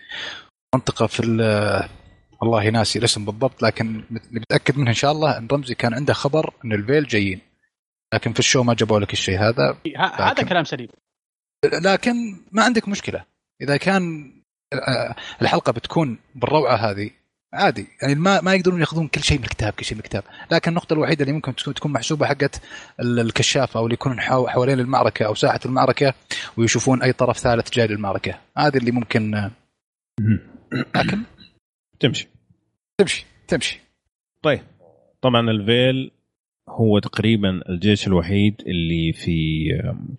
[0.75, 1.89] منطقة في ال-
[2.43, 6.55] والله ناسي الاسم بالضبط لكن متاكد منه إن شاء الله إن رمزي كان عنده خبر
[6.65, 7.41] إن الفيل جايين.
[8.15, 9.77] لكن في الشو ما جابوا لك الشيء هذا.
[9.97, 10.89] هذا كلام سليم.
[11.83, 12.15] لكن
[12.53, 13.25] ما عندك مشكلة.
[13.63, 14.33] إذا كان
[14.73, 17.11] آه، الحلقة بتكون بالروعة هذه
[17.53, 17.87] عادي.
[18.03, 20.25] يعني ما ما يقدرون ياخذون كل شيء من الكتاب كل شيء من الكتاب.
[20.53, 22.61] لكن النقطة الوحيدة اللي ممكن تكون محسوبة حقت
[23.01, 26.15] ال- الكشاف أو اللي يكونون حو- حوالين المعركة أو ساحة المعركة
[26.57, 28.35] ويشوفون أي طرف ثالث جاي للمعركة.
[28.59, 29.51] هذه اللي ممكن.
[30.97, 31.23] لكن
[32.01, 32.29] تمشي.
[32.99, 33.81] تمشي تمشي.
[34.43, 34.61] طيب.
[35.23, 36.11] طبعا الفيل
[36.69, 39.67] هو تقريبا الجيش الوحيد اللي في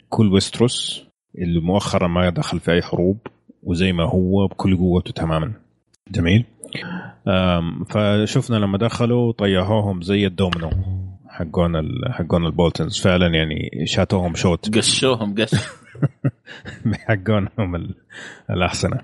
[0.09, 1.05] كل ويستروس
[1.38, 3.17] اللي مؤخرا ما دخل في أي حروب
[3.63, 5.53] وزي ما هو بكل قوته تماما.
[6.11, 6.45] جميل.
[7.89, 10.69] فشفنا لما دخلوا طيحوهم زي الدومينو
[11.30, 13.01] حقون ال- حقون البولتنز.
[13.01, 14.69] فعلا يعني شاتوهم شوت.
[14.78, 15.51] قشوهم قش.
[17.07, 17.95] حقونهم ال-
[18.49, 18.97] الأحسنة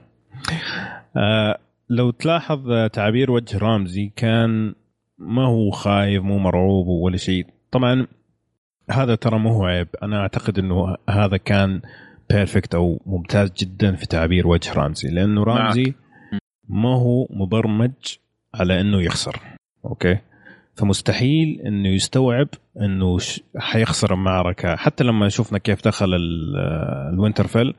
[1.18, 1.58] آه
[1.90, 4.74] لو تلاحظ آه، تعابير وجه رامزي كان
[5.18, 7.46] ما هو خايف مو مرعوب ولا شيء.
[7.72, 8.08] طبعا
[8.92, 9.88] هذا ترى مو هو عيب.
[10.04, 11.82] أنا أعتقد إنه هذا كان
[12.30, 15.10] perfect أو ممتاز جدا في تعابير وجه رامزي.
[15.10, 15.94] لأنه رامزي
[16.70, 17.92] ما هو مبرمج
[18.56, 19.40] على إنه يخسر.
[19.86, 20.18] okay؟
[20.76, 22.48] فمستحيل إنه يستوعب
[22.82, 23.18] إنه
[23.58, 24.76] حيخسر المعركة.
[24.76, 26.58] حتى لما شفنا كيف دخل ال-
[27.14, 27.74] الوينترفيل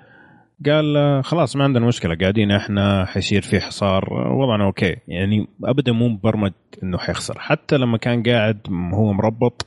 [0.67, 4.97] قال خلاص ما عندنا مشكلة قاعدين إحنا حيصير في حصار وضعنا okay.
[5.09, 7.39] يعني أبدا مو مبرمج إنه حيخسر.
[7.39, 8.59] حتى لما كان قاعد
[8.95, 9.67] هو مربط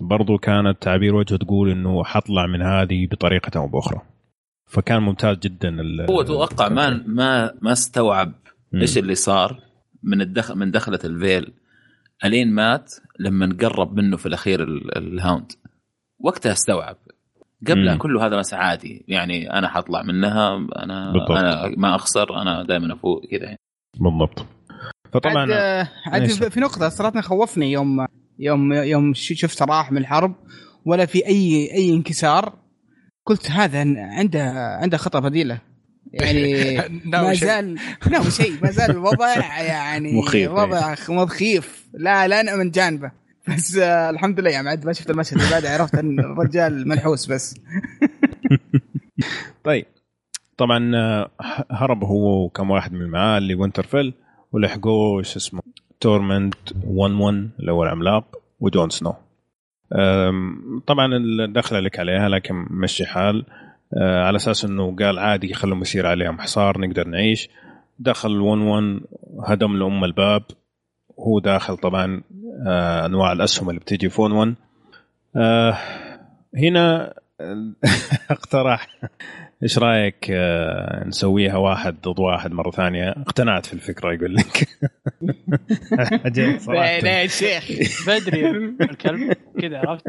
[0.00, 4.00] برضو كانت تعبير وجهه تقول إنه حطلع من هذه بطريقة أو بأخرى.
[4.66, 5.76] فكان ممتاز جدا
[6.10, 8.32] هو توقع ما ما ما استوعب.
[8.74, 9.60] إيش اللي صار
[10.02, 11.52] من الدخل من دخلة الفيل
[12.24, 15.52] ألين مات لما قرب منه في الأخير ال- الهاوند
[16.20, 16.96] وقتها استوعب
[17.68, 17.98] قبلها مم.
[18.00, 21.30] كله هذا بس عادي يعني أنا حطلع منها أنا بالضبط.
[21.30, 23.58] أنا ما أخسر أنا دائما افوق كذا يعني.
[24.00, 24.46] بالضبط
[25.12, 28.06] فطبعا عاد آه، عاد؟ في- نقطة صراحة خوفني يوم
[28.38, 30.34] يوم يوم ش- شفت راح من الحرب
[30.84, 32.58] ولا في اي أي انكسار
[33.26, 34.42] قلت هذا عنده
[34.82, 35.60] عنده خطه بديلة
[36.12, 37.34] يعني ما.
[37.34, 37.78] زال
[38.10, 40.50] ناوي شيء ما زال الوضع يعني مخيف.
[40.50, 43.10] وضع مخيف لا لا نأمن جانبه.
[43.48, 47.26] بس آه الحمد لله يعني عاد ما شفت المشهد اللي بعده عرفت إن الرجال منحوس
[47.26, 47.54] بس.
[49.64, 49.86] طيب.
[50.56, 51.30] طبعا آه،
[51.70, 54.14] هرب هو وكم واحد من معاه إلى وينترفيل
[54.52, 55.62] ولحقوه شو اسمه؟
[56.00, 59.14] تورمنت 1 1 اللي هو العملاق وجون سنو
[60.86, 63.44] طبعا الدخله لك عليها لكن مشي حال.
[63.50, 67.48] أه، على أساس إنه قال عادي خلهم يصير عليهم حصار نقدر نعيش.
[67.98, 69.00] دخل 1 1
[69.44, 70.42] هدم لهم الباب.
[71.18, 72.22] هو داخل طبعا
[72.66, 74.54] أه، أنواع الأسهم اللي بتيجي في 1 1
[75.36, 75.78] أه،
[76.56, 77.14] هنا
[78.30, 78.86] اقترح
[79.62, 84.68] إيش رأيك آه، نسويها واحد ضد واحد مرة ثانية؟ اقتنعت في الفكرة يقول لك.
[86.68, 87.64] لا يا شيخ
[88.08, 88.50] بدري
[88.80, 89.32] الكلب.
[89.60, 90.04] كذا عرفت؟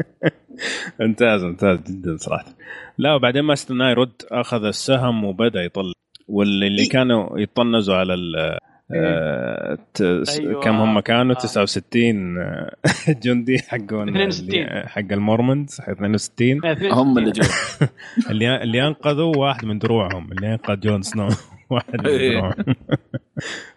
[1.00, 2.56] ممتاز ممتاز جدا صراحة.
[2.98, 5.92] لا وبعدين ما استناه يرد أخذ السهم وبدأ يطلع.
[6.28, 8.58] واللي اللي كانوا يطنزوا على ال
[8.94, 10.00] آه، ت-
[10.40, 10.62] أيوة.
[10.62, 11.38] كم هم كانوا آه.
[11.38, 12.70] 69 آه،
[13.22, 14.48] جندي حقون 62.
[14.54, 16.60] اللي- حق المورمونز 62
[16.92, 17.42] هم اللي جو
[18.30, 21.28] اللي اللي أنقذوا واحد من دروعهم اللي أنقذ جون سنو
[21.70, 22.30] واحد من إيه.
[22.30, 22.54] دروعهم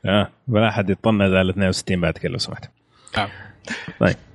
[0.06, 2.70] آه ولا أحد يطنز على 62 بعد كذا لو سمحت
[3.18, 3.30] نعم.
[4.00, 4.16] طيب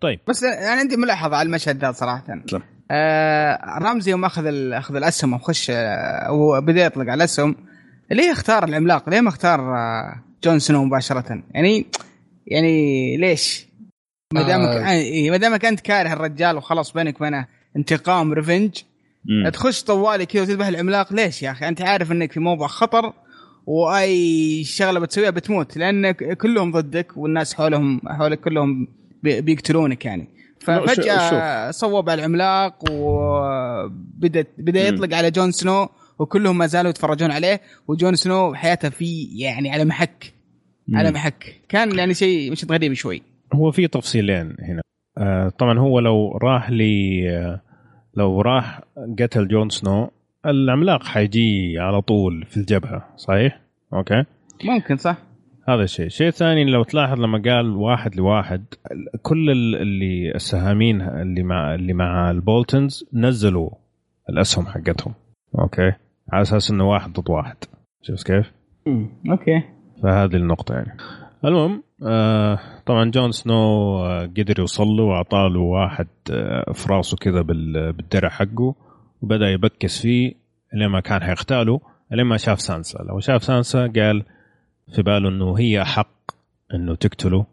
[0.00, 2.24] طيب بس أنا عندي ملاحظة على المشهد ذا صراحة.
[2.90, 7.56] آه رمزي يوم أخذ أخذ الأسهم وخش آه وبدا يطلق على الأسهم
[8.12, 11.86] ليه اختار العملاق؟ ليه ما اختار آه جون سنو مباشرة؟ يعني
[12.46, 13.66] يعني ليش؟
[14.34, 15.30] ما دامك آه.
[15.30, 17.46] ما دامك أنت كاره الرجال وخلاص بينك وبينه
[17.76, 18.70] انتقام ريفنج.
[19.52, 23.12] تخش طوالي كذا وتذبح العملاق ليش يا أخي أنت عارف إنك في موضع خطر
[23.66, 28.88] وأي شغلة بتسويها بتموت لانك كلهم ضدك والناس حولهم حولك كلهم
[29.22, 30.28] بي- بيقتلونك يعني
[30.60, 34.88] ففجأة صوب على العملاق وبدا بدأ.
[34.88, 35.88] يطلق على جون سنو
[36.22, 40.32] وكلهم ما زالوا يتفرجون عليه وجون سنو حياته في يعني على محك
[40.94, 41.14] على مم.
[41.14, 41.60] محك.
[41.68, 43.22] كان يعني شيء مش غريب شوي.
[43.54, 44.82] هو في تفصيلين هنا.
[45.18, 47.60] آه طبعا هو لو راح لي آه
[48.16, 48.80] لو راح
[49.18, 50.10] قتل جون سنو
[50.46, 53.60] العملاق حيجي على طول في الجبهة صحيح؟
[53.94, 54.24] أوكي.
[54.64, 55.16] ممكن صح.
[55.68, 58.64] هذا الشيء، الشيء الثاني لو تلاحظ لما قال واحد لواحد
[59.22, 63.70] كل ال- اللي السهامين اللي مع اللي مع البولتنز نزلوا
[64.30, 65.14] الأسهم حقتهم.
[65.58, 65.92] أوكي.
[66.32, 67.56] على أساس إنه واحد ضد واحد.
[68.02, 68.52] شفت كيف؟
[69.30, 69.62] أوكي.
[70.02, 70.96] فهذه النقطة يعني.
[71.44, 73.54] المهم آه طبعا جون سنو
[74.04, 78.74] آه قدر يوصل له واعطاه له واحد آه في راسه كذا بال- بالدرع حقه
[79.22, 80.34] وبدأ يبكس فيه
[80.74, 82.98] لين ما كان حيقتله لين ما شاف سانسا.
[83.02, 84.24] لو شاف سانسا قال
[84.94, 86.08] في باله إنه هي احق
[86.74, 87.46] إنه تقتله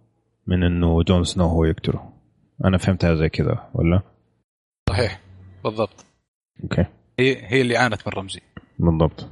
[0.47, 2.09] من إنه جون سنو هو يقتله.
[2.65, 4.01] أنا فهمتها زي كذا ولا؟
[4.89, 5.19] صحيح.
[5.63, 6.05] بالضبط.
[6.63, 6.85] أوكي.
[7.19, 8.39] هي هي اللي عانت من رامزي.
[8.79, 9.29] بالضبط.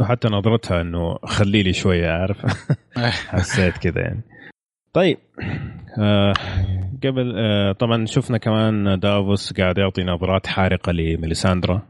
[0.00, 2.46] وحتى نظرتها إنه خلي لي شوية عارف؟
[3.28, 4.20] حسيت كذا يعني.
[4.92, 5.18] طيب
[5.98, 6.32] آه
[7.04, 11.82] قبل آه طبعا شفنا كمان دافوس قاعد يعطي نظرات حارقة لميليساندرا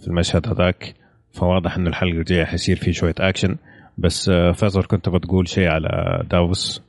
[0.00, 0.94] في المشهد هذاك.
[1.32, 3.56] فواضح إنه الحلقة الجاية حيصير في شوية اكشن
[3.98, 6.82] بس آه فيصل كنت بتقول شيء على دافوس؟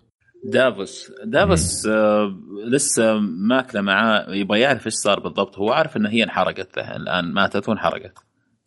[0.46, 1.12] دافوس.
[1.26, 2.36] دافوس آه
[2.66, 3.20] لسه
[3.50, 5.58] ماكلة معاه يبغى يعرف إيش صار بالضبط.
[5.60, 8.18] هو عارف إن هي انحرقت الآن ماتت وانحرقت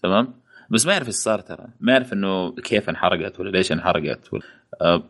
[0.02, 0.41] تمام؟
[0.72, 1.66] بس ما يعرف إيش صار ترى.
[1.80, 4.42] ما يعرف إنه كيف انحرقت ولا ليش انحرقت ولا
[4.82, 5.02] آه،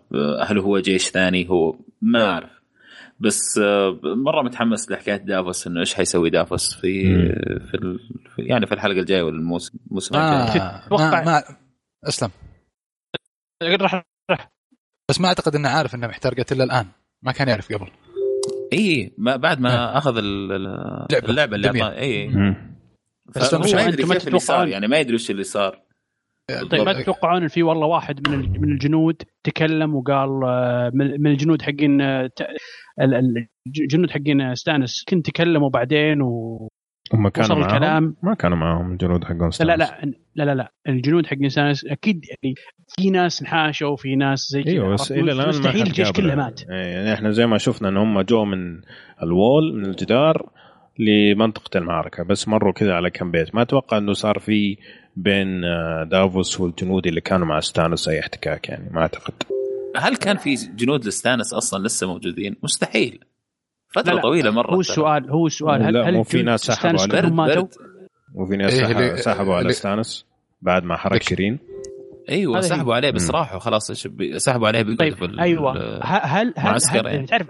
[0.45, 2.51] هل هو جيش ثاني؟ هو ما أعرف.
[3.21, 7.05] بس آه، مرة متحمس لحكاية دافوس إنه إيش حيسوي دافوس في.
[7.71, 7.99] في, ال...
[8.37, 10.61] في يعني في الحلقة الجاية ولا الموسم الموسم ما الجاي.
[10.61, 11.43] ما, تتوقع- ما
[12.09, 12.31] أسلم.
[13.63, 14.05] راح
[15.11, 16.87] بس ما أعتقد إنه عارف انها محترقت إلا الآن.
[17.23, 17.89] ما كان يعرف قبل.
[18.73, 19.99] اي ما بعد ما.
[19.99, 21.29] أخذ ال- ال- لعبة.
[21.31, 21.69] اللعبة اللي.
[21.69, 22.29] اعطاها اي.
[23.37, 25.83] بس مش يدري كيف اللي صار تتوقعون- يعني ما يدري وش اللي صار
[26.71, 31.31] طيب ما تتوقعون إن في والله واحد من من الجنود تكلم وقال آه، من من
[31.31, 32.41] الجنود حقين آه، ت-
[33.01, 33.47] ال- ال-
[33.81, 36.69] الجنود حقين ستانس كانت تكلموا بعدين و
[37.15, 38.17] هم كانوا معاهم الكلام.
[38.23, 39.69] ما كانوا معاهم الجنود حقهم لا ستانس.
[39.69, 39.77] لا
[40.35, 42.55] لا لا لا الجنود حقين ستانس أكيد يعني
[42.97, 46.13] في ناس انحاشوا وفي ناس زي كذا أيوه بس؟ إلى الآن مستحيل الجيش.
[46.13, 48.81] كله مات إيه، يعني إحنا زي ما شفنا إن هم جو من
[49.23, 50.51] ال Wall من الجدار
[50.99, 54.77] لمنطقة المعركة بس مروا كذا على كم بيت ما أتوقع إنه صار في
[55.17, 59.33] بين آه، دافوس والجنود اللي كانوا مع ستانس أي احتكاك يعني ما أعتقد
[59.97, 63.25] هل كان في جنود لستانس أصلا لسه موجودين؟ مستحيل
[63.95, 64.81] فترة لا لا، طويلة مره هو.
[64.81, 67.69] السؤال هو السؤال هل هل في جنود ناس سحبوا ماتوا؟ برد
[68.35, 70.27] وفي ناس إيه، سحبوا على ستانس
[70.63, 71.59] بعد ما حرق لك- شيرين
[72.29, 73.31] أيوه سحبوا عليه بس.
[73.31, 73.93] راحوا خلاص
[74.37, 75.73] سحبوا عليه طيب أيوه
[76.05, 77.09] هل هل, هل يعني.
[77.09, 77.47] يعني تعرف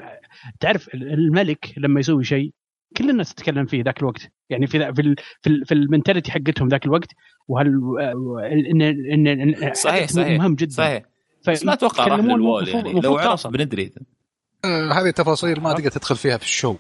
[0.61, 2.53] تعرف الملك لما يسوي شيء
[2.97, 4.33] كل الناس تتكلم فيه ذاك الوقت.
[4.51, 7.09] يعني في ذا- في ال في, ال في ال mentality حقتهم ذاك الوقت
[7.49, 7.67] وهل
[8.73, 8.83] ان
[9.27, 10.71] ان صحيح صحيح مهم جدا.
[10.71, 11.03] صحيح.
[11.49, 12.93] بس ما أتوقع راح لل Wall يعني.
[13.01, 13.47] لو عرف خلاص.
[13.47, 13.93] بندري
[14.65, 16.77] آه، هذه تفاصيل ما تقدر تدخل فيها في الشو.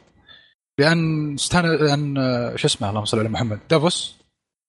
[0.78, 3.58] لأن ستان لأن آه، شو اسمه اللهم صل على محمد.
[3.70, 4.16] دافوس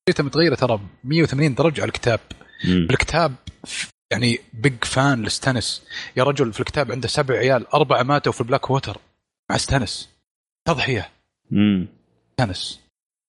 [0.10, 2.20] شخصيته متغيرة ترى 180 درجة على الكتاب.
[2.66, 3.36] الكتاب
[4.12, 5.84] يعني big fan لستانس
[6.18, 8.98] يا رجل في الكتاب عنده سبع عيال أربعة ماتوا في البلاك ووتر
[9.52, 10.10] مع ستانس
[10.68, 11.10] تضحية.
[12.34, 12.82] ستانس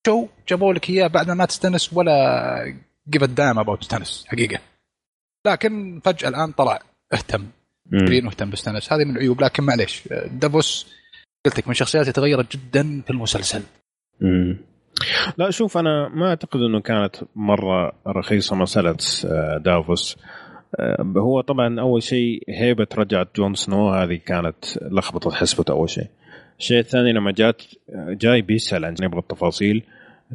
[0.06, 2.74] شو جابوا لك إياه بعد ما مات ستانس ولا
[3.08, 4.58] give damn about ستانس حقيقة.
[5.46, 6.78] لكن فجأة الآن طلع
[7.12, 7.46] اهتم.
[7.92, 10.86] جرين مهتم بستانس هذه من العيوب لكن معليش دافوس
[11.46, 13.62] قلت لك من شخصياته تغيرت جدا في المسلسل.
[14.20, 14.56] مم.
[15.38, 20.16] لا شوف أنا ما أعتقد إنه كانت مرة رخيصة مسألة آه، دافوس.
[20.78, 26.08] آه، هو طبعا أول شيء هيبة رجعت جون سنو هذه كانت لخبطت حسبته أول شيء.
[26.58, 27.62] الشيء الثاني لما جات
[27.94, 29.82] جاي بيسأل عن يبغى التفاصيل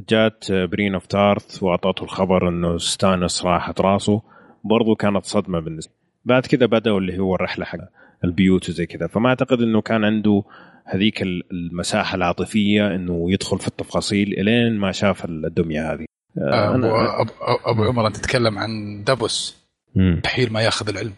[0.10, 4.22] جات برين أوف تارث وأعطته الخبر إنه ستانس راحت راسه
[4.64, 5.94] برضو كانت صدمة بالنسبة
[6.26, 7.80] بعد كذا بدأوا اللي هو الرحلة حق
[8.24, 10.44] البيوت وزي كذا فما أعتقد إنه كان عنده
[10.86, 16.06] هذيك المساحة العاطفية إنه يدخل في التفاصيل إلين ما شاف الدمية هذه
[16.38, 17.32] آه، ابو, أبو,
[17.66, 20.16] أبو عمر أنت تتكلم عن دافوس مم.
[20.18, 21.14] مستحيل ما ياخذ العلم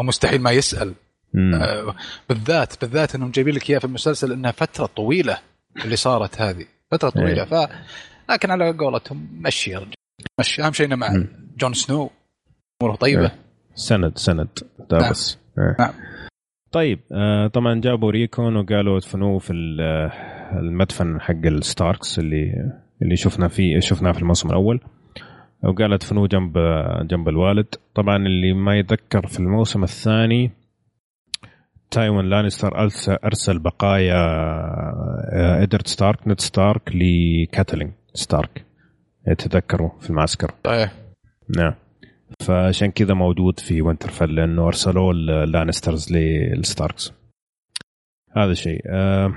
[0.00, 0.94] ومستحيل ما يسأل.
[1.54, 1.94] آه،
[2.28, 5.38] بالذات بالذات إنهم جايبين لك إياه في المسلسل إنها فترة طويلة
[5.84, 6.64] اللي صارت هذه.
[6.90, 7.44] فترة طويلة.
[7.44, 7.54] ف
[8.30, 9.94] لكن على قولتهم مشي يا رجل.
[10.40, 10.62] مشي.
[10.62, 11.08] أهم شيء إنه مع.
[11.58, 12.10] جون سنو.
[12.82, 13.30] أموره طيبة.
[13.74, 14.48] سند سند.
[14.90, 15.76] دافوس إيه.
[15.78, 15.92] نعم.
[16.72, 19.80] طيب آه طبعا جابوا ريكون وقالوا دفنوه في ال-
[20.58, 22.52] المدفن حق الستاركس اللي
[23.02, 24.80] اللي شفنا فيه شفناه في الموسم الأول.
[25.64, 26.58] وقالوا دفنوه جنب
[27.10, 27.74] جنب الوالد.
[27.94, 30.50] طبعا اللي ما يتذكر في الموسم الثاني
[31.90, 32.84] تايوان لانستر
[33.24, 34.16] ارسل بقايا
[35.32, 38.64] آه، إدارد ستارك نيد ستارك لكاتلين ستارك.
[39.28, 40.54] يتذكروا في المعسكر.
[40.66, 40.92] صحيح
[41.56, 41.74] نعم.
[42.40, 47.12] فعشان كذا موجود في وينترفيل لأنه أرسلوه اللانسترز للستاركس
[48.36, 48.82] هذا شيء.
[48.86, 49.34] آه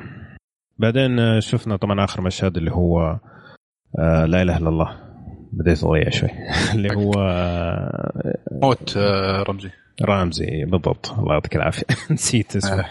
[0.77, 3.19] بعدين آه، شفنا طبعا آخر مشهد اللي هو
[3.99, 5.10] آه لا إله إلا الله.
[5.51, 6.29] بديت اضيع شوي.
[6.75, 9.69] اللي هو آه موت آه، رمزي.
[10.01, 11.11] رامزي بالضبط.
[11.19, 11.83] الله يعطيك العافية.
[12.11, 12.85] نسيت اسمه.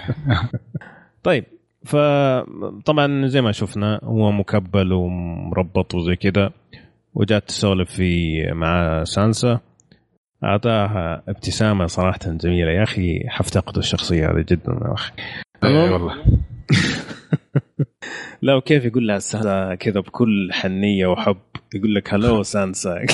[1.22, 1.44] طيب
[1.84, 6.50] فطبعا زي ما شفنا هو مكبل ومربط وزي كذا
[7.14, 9.60] وجات تسولف في مع سانسا.
[10.44, 12.70] أعطاها ابتسامة صراحة جميلة.
[12.70, 15.12] يا أخي حفتقد الشخصية هذه جدا يا أخي.
[15.64, 16.14] إيه والله.
[18.42, 21.36] لا وكيف يقول لها سانسا كذا بكل حنية وحب؟
[21.74, 23.06] يقول لك hello سانسا.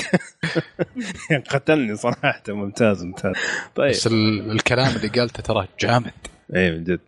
[1.51, 2.43] قتلني صراحة.
[2.49, 3.35] ممتاز ممتاز.
[3.75, 3.89] طيب.
[3.89, 6.11] بس ال- الكلام اللي قالته ترى جامد.
[6.55, 6.99] اي من جد.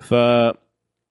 [0.00, 0.14] ف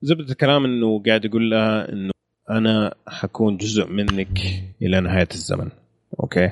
[0.02, 2.10] زبدة الكلام إنه قاعد يقول لها إنه
[2.50, 4.38] أنا حكون جزء منك
[4.82, 5.68] إلى نهاية الزمن.
[6.20, 6.50] أوكي؟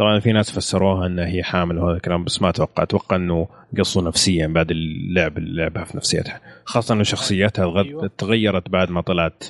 [0.00, 2.82] طبعا في ناس فسروها انها هي حامل وهذا الكلام بس ما أتوقع.
[2.82, 3.48] أتوقع إنه
[3.78, 6.40] قصوا نفسيا بعد اللعب اللي لعبها في نفسيتها.
[6.64, 8.10] خاصة إنه شخصيتها أيوة.
[8.18, 9.44] تغيرت بعد ما طلعت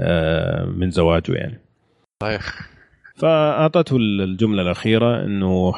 [0.00, 1.60] آه، من زواجه يعني.
[2.22, 2.42] صحيح.
[3.16, 5.72] فأعطته الجملة الأخيرة إنه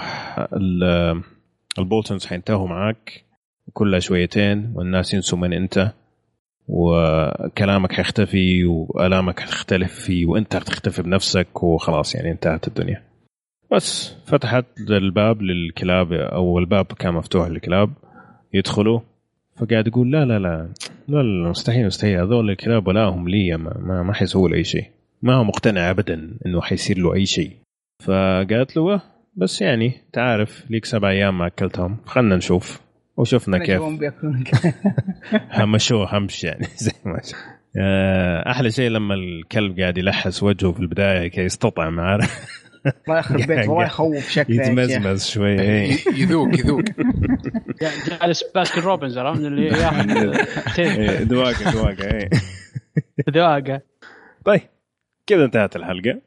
[0.52, 1.22] ال-
[1.78, 3.24] البولتونز حينتهوا معاك
[3.72, 5.92] كلها شويتين والناس ينسوا من أنت
[6.68, 13.02] وكلامك حيختفي وألامك حتختلف وأنت حتختفي بنفسك وخلاص يعني انتهت الدنيا.
[13.72, 17.92] بس فتحت الباب للكلاب أو الباب كان مفتوح للكلاب
[18.54, 19.00] يدخلوا
[19.56, 20.68] فقاعد يقول لا لا لا
[21.08, 24.64] لا, لا مستحيل مستحيل هذول الكلاب ولا هم لي ما, ما, ما حيسووا له أي
[24.64, 24.84] شيء.
[25.22, 27.50] ما هو مقتنع ابدا إنه حيصير له أي شيء.
[28.04, 29.00] فقالت له "وه،
[29.36, 32.80] بس يعني تعرف ليك سبع أيام ما أكلتهم خلنا نشوف.
[33.16, 33.82] وشفنا كيف.
[35.50, 37.20] همشوه همش يعني زي ما.
[37.78, 42.46] آه، أحلى شيء لما الكلب قاعد يلحس وجهه في البداية كي يستطعم عارف؟
[43.08, 44.62] الله يخرب بيت والله يخوف شكله.
[44.62, 45.60] يتمزمز شوي.
[45.60, 45.96] إيه.
[46.14, 46.82] يذوق يذوق.
[48.22, 50.10] جالس باسكن روبنز عرفت؟ اللي ياخذ
[50.78, 52.30] إيه، دواقه دواقه إيه.
[53.30, 53.80] ذواقة.
[54.44, 54.60] طيب
[55.26, 56.20] كذا انتهت الحلقة.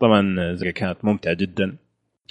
[0.00, 1.76] طبعا زي كانت ممتعة جدا.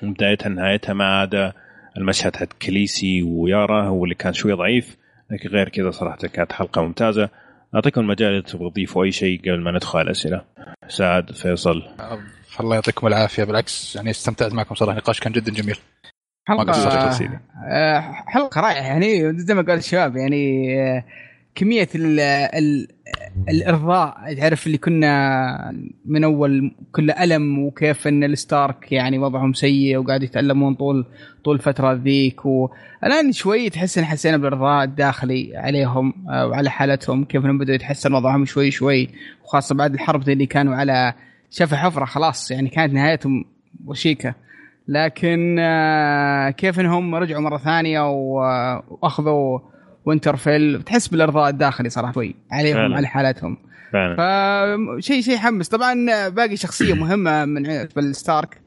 [0.03, 1.53] بدايتها نهايتها ما عدا
[1.97, 4.97] المشهد حق كليسي ويارا هو اللي كان شوي ضعيف
[5.31, 7.29] لكن غير كذا صراحة كانت حلقة ممتازة.
[7.75, 10.41] أعطيكم المجال إذا تبغوا تضيفوا أي شيء قبل ما ندخل على الأسئلة.
[10.87, 11.81] سعد فيصل.
[12.59, 13.43] الله يعطيكم العافية.
[13.43, 14.91] بالعكس يعني استمتعت معكم صراحة.
[14.91, 15.75] النقاش كان جدا جميل.
[16.47, 16.71] حلقة
[17.67, 18.83] آه، حلقة رائعة.
[18.83, 21.03] يعني زي ما قال الشباب يعني آه،
[21.55, 22.87] كمية ال ال
[23.49, 25.73] الإرضاء تعرف اللي كنا
[26.05, 31.05] من أول كل ألم وكيف إن الستارك يعني وضعهم سيء وقاعد يتألمون طول
[31.45, 32.45] طول الفترة ذيك.
[32.45, 38.13] والآن شوي تحس إن حسينا بالإرضاء الداخلي عليهم آه، وعلى حالتهم كيف إنهم بدأوا يتحسن
[38.13, 39.09] وضعهم شوي شوي.
[39.43, 41.13] وخاصة بعد الحرب اللي كانوا على
[41.53, 43.45] شفا حفرة خلاص يعني كانت نهايتهم
[43.85, 44.35] وشيكة.
[44.87, 49.59] لكن آه، كيف إنهم رجعوا مرة ثانية و- وأخذوا
[50.05, 52.95] وينترفيل تحس بالإرضاء الداخلي صراحة شوي عليهم فعلا.
[52.97, 53.57] على حالتهم.
[54.17, 55.95] فشيء شيء يحمس طبعا
[56.29, 57.63] باقي شخصية مهمة من
[57.95, 58.61] بالستارك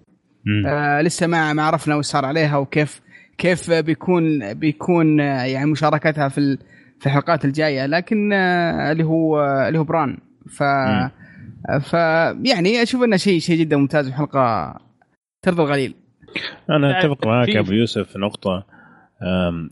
[0.45, 0.67] مم.
[0.67, 3.01] آه لسه ما ما عرفنا وش صار عليها وكيف
[3.39, 6.59] كيف بيكون بيكون آه، يعني مشاركتها في
[7.01, 7.87] في الحلقات الجاية.
[7.87, 10.19] لكن آه اللي هو آه اللي هو بران.
[10.51, 11.11] ف مم.
[11.81, 11.93] ف
[12.45, 14.75] يعني أشوف إنه شيء شيء جدا ممتاز وحلقة
[15.43, 15.95] ترضى الغليل.
[16.71, 18.67] أنا أتفق معك أبو يوسف في نقطة.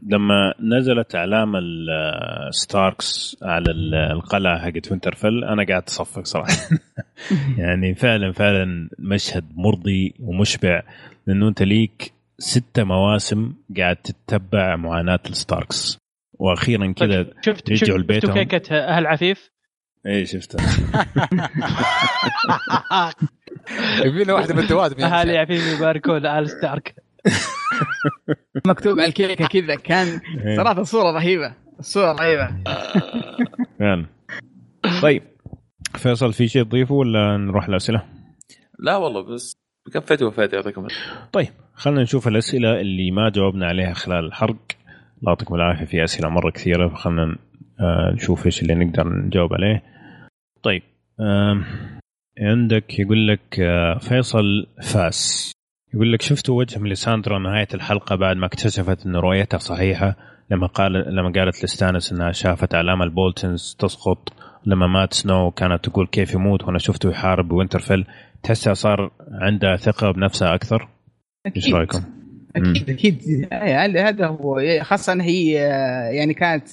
[0.09, 6.53] لما نزلت أعلام الستاركس على ال- القلعة حقت وينترفيل أنا قاعد أصفق صراحة.
[7.59, 10.83] يعني فعلا فعلا مشهد مرضي ومشبع
[11.27, 15.99] لأنه أنت ليك ستة مواسم قاعد تتبع معاناة الستاركس.
[16.39, 18.31] وأخيرا كذا شفت يرجعوا شفت لبيتهم.
[18.31, 19.51] شفتوا كيكة أهل عفيف؟
[20.07, 20.67] إيه شفتها
[24.05, 25.15] يبي له واحدة من الدوادم يعني.
[25.15, 26.95] اهالي عفيف يباركون ال ستارك
[28.67, 30.57] مكتوب على الكيكة كذا كان إيه.
[30.57, 32.49] صراحة الصورة رهيبة الصورة رهيبة
[33.79, 34.07] فعلا
[35.03, 35.23] طيب
[35.95, 38.03] فيصل في شيء تضيفه ولا نروح الأسئلة؟
[38.79, 39.57] لا والله بس
[39.95, 40.87] كفيت وفيت يعطيكم.
[41.33, 44.57] طيب خلينا نشوف الأسئلة اللي ما جاوبنا عليها خلال الحرق
[45.19, 47.37] الله يعطيكم العافية في أسئلة مرة كثيرة فخلنا
[47.81, 49.83] آه، نشوف إيش اللي نقدر نجاوب عليه
[50.65, 50.83] طيب
[52.41, 55.53] عندك يقول لك آه، فيصل فاس.
[55.95, 60.17] يقول لك شفتوا وجه ميليساندرا نهاية الحلقة بعد ما اكتشفت إن رؤيتها صحيحة؟
[60.51, 64.33] لما قال لما قالت لستانس إنها شافت أعلام البولتنز تسقط
[64.67, 68.07] لما مات سنو كانت تقول كيف يموت وأنا شفته يحارب بوينترفيل
[68.43, 69.11] تحسها صار
[69.41, 70.89] عندها ثقة بنفسها أكثر؟
[71.57, 71.75] إيش.
[71.75, 72.05] رأيكم؟
[72.57, 73.23] أكيد أكيد.
[73.53, 76.69] يعني هذا هو خاصة هي آه، يعني كانت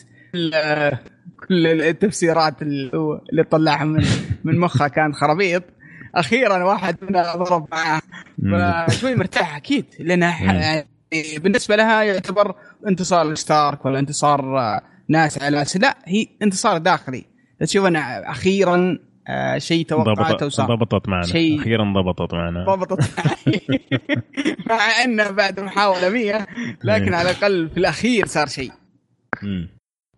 [1.48, 4.06] كل التفسيرات اللي طلعها من
[4.44, 5.64] من مخها كان خرابيط.
[6.16, 8.02] أخيرا واحد منها ضرب معاه.
[8.88, 10.54] فشوي مرتاح أكيد لانها.
[10.54, 10.88] يعني
[11.40, 12.56] بالنسبة لها يعتبر
[12.88, 17.26] انتصار ستارك ولا انتصار آه، ناس على ناس لا هي انتصار داخلي.
[17.60, 21.24] تشوف انها أخيرا آه، شيء توقعته ضبطت وصار ضبطت معنا.
[21.28, 22.66] شيء- أخيرا ضبطت معنا.
[22.66, 23.00] ضبطت
[24.70, 26.48] مع انه بعد محاولة 100
[26.84, 28.72] لكن على الأقل في الأخير صار شيء.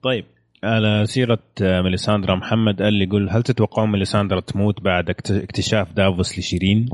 [0.04, 0.26] طيب.
[0.64, 5.92] على سيرة آه، ميليساندرا محمد قال لي يقول هل تتوقعون ميليساندرا تموت بعد اكت- اكتشاف
[5.94, 6.90] دافوس لشيرين؟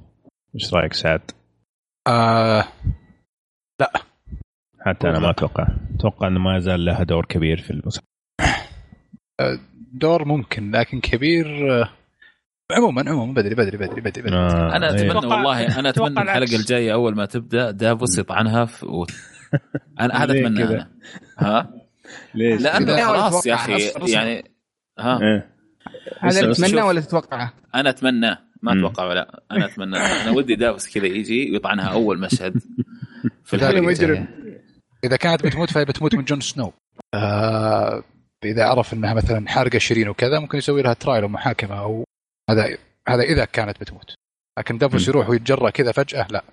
[0.55, 1.21] إيش رأيك سعد؟
[2.07, 2.63] آه
[4.85, 8.01] حتى أنا ما أتوقع أتوقع إنه ما زال لها دور كبير في المسلسل
[9.93, 11.89] دور ممكن لكن كبير آه،
[12.71, 14.35] عموما عموما بدري بدري بدري بدري, بدري.
[14.37, 14.95] آه أنا إيه.
[14.95, 16.55] أتمنى أتوقع- والله أنا أتمنى الحلقة.
[16.55, 19.05] الجاية أول ما تبدأ دافوس يطعنها في و...
[19.99, 20.89] أنا هذا أتمنى؟ أنا
[21.39, 21.78] ها
[22.35, 23.91] ليش؟ لأنه؟ خلاص يا أخي.
[24.13, 24.51] يعني
[24.99, 25.49] ها إيه.
[26.27, 26.81] بس تتمنى.
[26.81, 28.79] ولا تتوقعه؟ أنا أتمنى ما.
[28.79, 32.53] أتوقع ولا أنا أتمنى أنا ودي دافوس كذا يجي ويطعنها أول مشهد
[33.45, 33.79] في الحلقة.
[33.79, 34.27] الجاية.
[35.03, 36.73] إذا كانت بتموت فهي بتموت من جون سنو
[37.13, 38.03] آه
[38.45, 42.03] إذا عرف إنها مثلا حارقه شيرين وكذا ممكن يسوي لها trial ومحاكمه أو
[42.49, 42.77] هذا
[43.07, 44.13] هذا إذا كانت بتموت
[44.59, 45.07] لكن دافوس.
[45.07, 46.43] يروح ويتجرى كذا فجأة لا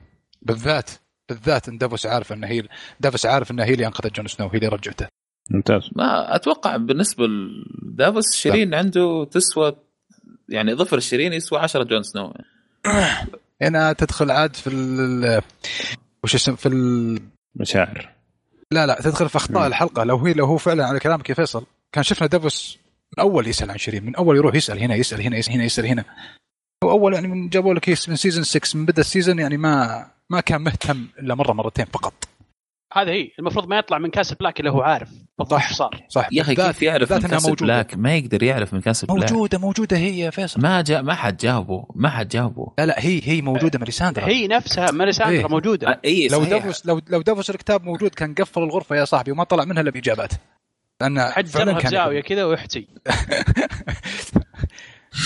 [0.43, 0.91] بالذات
[1.28, 2.62] بالذات إن دافوس عارف انه هي
[3.01, 5.07] دافوس عارف انها هي اللي أنقذت جون سنو هي اللي رجعته
[5.51, 5.90] ممتاز.
[5.97, 9.77] ما أتوقع بالنسبة لدافوس شيرين عنده تسوى
[10.48, 12.35] يعني ظفر شيرين يسوى 10 جون سنو.
[13.62, 15.43] هنا تدخل عاد في ال
[16.24, 17.18] وش اسم؟ في ال
[17.55, 18.12] مشاعر.
[18.73, 19.66] لا لا تدخل في أخطاء مم.
[19.66, 20.05] الحلقة.
[20.05, 22.78] لو هي لو هو فعلا على كلامك يا فيصل كان شفنا دافوس
[23.18, 25.86] من أول يسأل عن شيرين من أول يروح يسأل هنا يسأل هنا يسأل هنا يسأل
[25.86, 26.05] هنا.
[26.85, 30.06] هو أول يعني من جابوا لك من season 6 من بدأ ال season يعني ما
[30.31, 32.14] ما كان مهتم إلا مرة مرتين فقط.
[32.97, 33.31] هذا هي.
[33.39, 35.09] المفروض ما يطلع من كاسل بلاك إلا هو عارف.
[35.39, 35.73] بالضبط صح.
[35.73, 36.28] صار صح.
[36.32, 39.32] يا أخي كيف يعرف من موجوده بلاك؟ ما يقدر يعرف من كاسل بلاك.
[39.32, 40.60] موجودة موجودة هي يا فيصل.
[40.60, 44.47] ما جاء ما حد جاوبه ما حد جاوبه لا لا هي هي موجودة ماليساندرا هي
[44.48, 45.48] نفسها ماليساندرا إيه.
[45.48, 45.89] موجودة.
[45.89, 46.44] آه، اي لو.
[46.44, 49.90] دافوس لو لو دافوس الكتاب موجود كان قفل الغرفة يا صاحبي وما طلع منها إلا
[49.90, 50.32] بإجابات.
[51.01, 52.89] لأن حد كان بزاوية كذا ويحتي.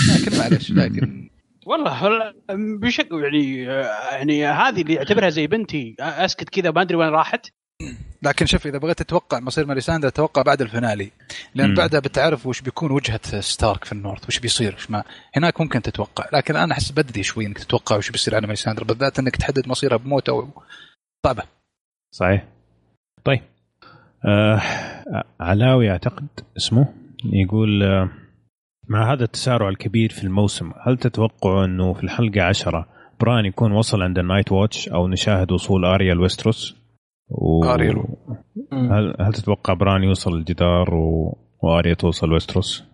[0.08, 1.30] لكن معلش لكن
[1.66, 2.34] والله والله
[2.78, 3.62] بشك يعني
[4.12, 7.46] يعني هذه اللي اعتبرها زي بنتي أسكت كذا ما أدري وين راحت.
[8.22, 11.10] لكن شوف إذا بغيت تتوقع مصير ماليساندرا توقع بعد الفينالي.
[11.54, 11.74] لأن مم.
[11.74, 15.04] بعدها بتعرف وش بيكون وجهة ستارك في النورث وش بيصير وش ما.
[15.36, 16.24] هناك ممكن تتوقع.
[16.32, 19.96] لكن أنا أحس بدري شوي إنك تتوقع وش بيصير على ماليساندرا بالذات إنك تحدد مصيرها
[19.96, 20.48] بموت أو
[21.26, 21.42] صعبه
[22.14, 22.44] صحيح.
[23.24, 23.40] طيب.
[24.24, 24.62] آه
[25.40, 26.26] علاوي أعتقد
[26.56, 26.94] اسمه
[27.24, 28.10] يقول آه
[28.88, 32.88] مع هذا التسارع الكبير في الموسم هل تتوقعوا إنه في الحلقة عشرة
[33.20, 36.79] بران يكون وصل عند النايتس واتش أو نشاهد وصول اريا لويستروس
[37.30, 37.64] و...
[38.72, 41.38] هل هل تتوقع بران يوصل الجدار و...
[41.62, 42.84] وأريا توصل ويستروس؟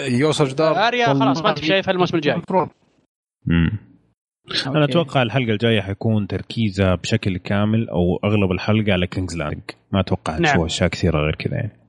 [0.00, 2.68] يوصل جدار أريا خلاص ما انت شايفها الموسم الجاي المفروض
[3.46, 3.88] مم.
[4.66, 4.92] أنا أوكي.
[4.92, 9.62] أتوقع الحلقة الجاية حيكون تركيزها بشكل كامل أو أغلب الحلقة على كينجز لاندنج
[9.92, 10.52] ما أتوقع نعم.
[10.52, 11.87] تشوف أشياء كثيرة غير كذا يعني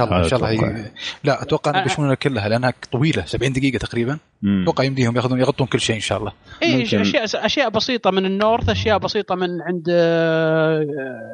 [0.00, 0.76] الله إن شاء الله أتوقع.
[0.76, 0.90] هي...
[1.24, 4.18] لا أتوقع إنه بيشملونها كلها لأنها طويلة 70 دقيقة تقريبا.
[4.62, 6.32] أتوقع يمديهم ياخذون يغطون كل شيء إن شاء الله.
[6.62, 7.00] اي ممكن.
[7.00, 10.86] اشياء اشياء بسيطة من ال North أشياء بسيطة من عند آه،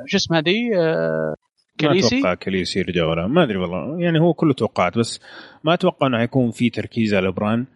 [0.06, 1.34] شو اسمها ذي آه،
[1.82, 2.18] ماكليسي.
[2.18, 4.00] أتوقع كليسي يرجع ولا ما أدري والله.
[4.00, 5.20] يعني هو كله توقعات بس
[5.64, 7.66] ما أتوقع إنه حيكون في تركيز على بران.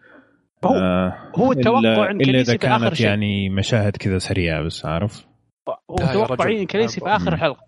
[0.65, 3.07] هو آه هو التوقع إن كليسي إذا في آخر كانت شيء.
[3.07, 5.27] يعني مشاهد كذا سريعة بس عارف.
[5.91, 7.37] هو لا يا توقعين كليسي في آخر.
[7.37, 7.61] حلقة.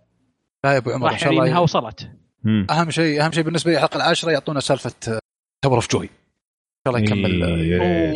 [0.65, 2.11] لا يا أبو عمر إن راح شاء يعني إنها الله وصلت.
[2.47, 2.67] مم.
[2.71, 5.21] أهم شيء أهم شيء بالنسبة لي الحلقة العاشرة يعطونا سالفة
[5.63, 7.43] تاور اوف جوي ان شاء الله يكمل.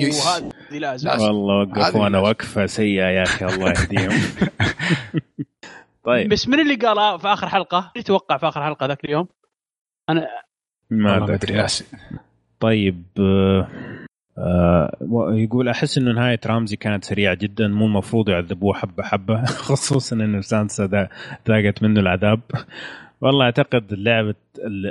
[0.02, 0.26] yes.
[0.26, 1.08] وهذه لازم.
[1.08, 2.28] والله وقف هذه وأنا لازم.
[2.28, 4.20] وقفة سيئة يا أخي الله يهديهم
[6.04, 9.28] طيب بس من اللي قال في آخر حلقة؟ اللي توقع في آخر حلقة ذاك اليوم؟
[10.08, 10.26] والله
[10.90, 11.34] ما أدري.
[11.34, 11.66] أدري
[12.60, 13.68] طيب آه،
[14.38, 14.96] آه
[15.34, 20.40] يقول أحس إنه نهاية رامزي كانت سريعة جدا مو المفروض يعذبوه حبة حبة خصوصا انه
[20.40, 21.08] سانسا
[21.48, 22.40] ذاقت منه العذاب
[23.20, 24.34] والله أعتقد اللعبه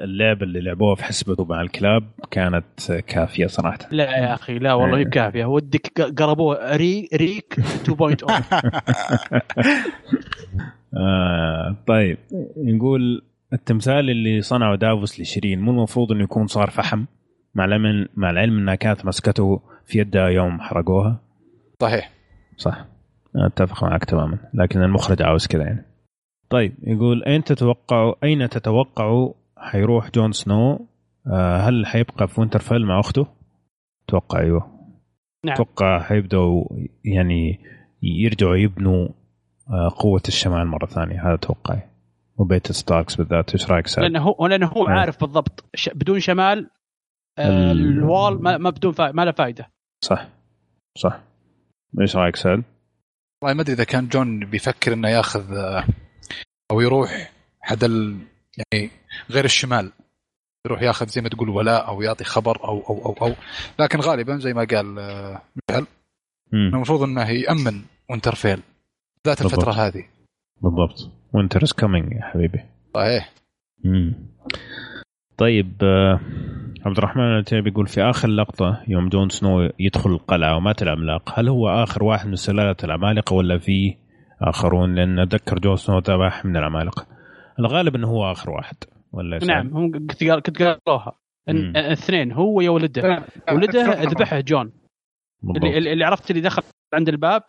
[0.03, 3.77] اللعبه اللي لعبوها في حسبته مع الكلاب كانت كافية صراحة.
[3.91, 6.75] لا يا أخي لا والله هي بكافيه ودك ق- قربوه.
[6.75, 8.31] ري ريك 2.0
[10.97, 12.17] آه طيب.
[12.57, 13.21] نقول
[13.53, 17.05] التمثال اللي صنعه دافوس لشيرين مو المفروض إنه يكون صار فحم
[17.55, 21.19] مع العلم مع العلم انها كانت مسكته في يدها يوم حرقوها.
[21.81, 22.11] صحيح.
[22.57, 22.85] صح.
[23.35, 25.85] أتفق معك تماما لكن المخرج عاوز كذا يعني.
[26.49, 30.87] طيب يقول أين تتوقعوا أين تتوقعوا حيروح جون سنو
[31.27, 33.27] آه، هل حيبقى في وينترفيل مع أخته؟
[34.07, 34.79] أتوقع أيوه
[35.45, 35.53] نعم.
[35.53, 36.65] أتوقع حيبدأوا
[37.05, 37.59] يعني
[38.03, 39.07] يرجعوا يبنوا
[39.69, 41.81] آه، قوة الشمال مرة ثانية هذا توقعي
[42.37, 44.91] وبيت ستاركس بالذات إيش رأيك سعد؟ لأنه هو لأنه هو آه.
[44.91, 45.89] عارف بالضبط ش...
[45.89, 46.69] بدون شمال
[47.37, 49.11] آه ال- ال Wall ما, ما بدون فا...
[49.11, 49.69] ما له فائده
[50.03, 50.27] صح
[50.97, 51.19] صح
[52.01, 52.63] إيش رأيك سعد؟
[53.41, 55.55] والله ما أدري إذا كان جون بيفكر إنه ياخذ
[56.71, 57.31] أو يروح
[57.61, 58.17] حد ال...
[58.57, 58.89] يعني
[59.31, 59.91] غير الشمال
[60.65, 63.35] يروح ياخذ زي ما تقول ولاء أو يعطي خبر أو أو أو, أو.
[63.79, 65.85] لكن غالبا زي ما قال آه، مشعل.
[66.53, 68.59] المفروض إنه يأمن وينترفيل
[69.27, 69.77] ذات الفترة بالضبط.
[69.77, 70.05] هذه
[70.61, 72.59] بالضبط winter is coming يا حبيبي
[72.95, 73.33] صحيح.
[75.37, 76.19] طيب آه،
[76.85, 81.49] عبد الرحمن العتيبي يقول في آخر لقطة يوم جون سنو يدخل القلعة ومات العملاق هل
[81.49, 83.95] هو آخر واحد من سلالة العمالقة ولا في
[84.41, 87.07] آخرون لأن أتذكر جون سنو ذبح من العمالقه
[87.59, 88.75] الغالب إنه هو آخر واحد
[89.11, 90.23] ولا نعم هم كنت
[90.61, 91.15] قالوها
[91.49, 93.23] الاثنين هو يا ولده.
[93.51, 94.71] ولده ذبحه جون.
[95.55, 96.63] اللي, اللي عرفت اللي دخل
[96.93, 97.43] عند الباب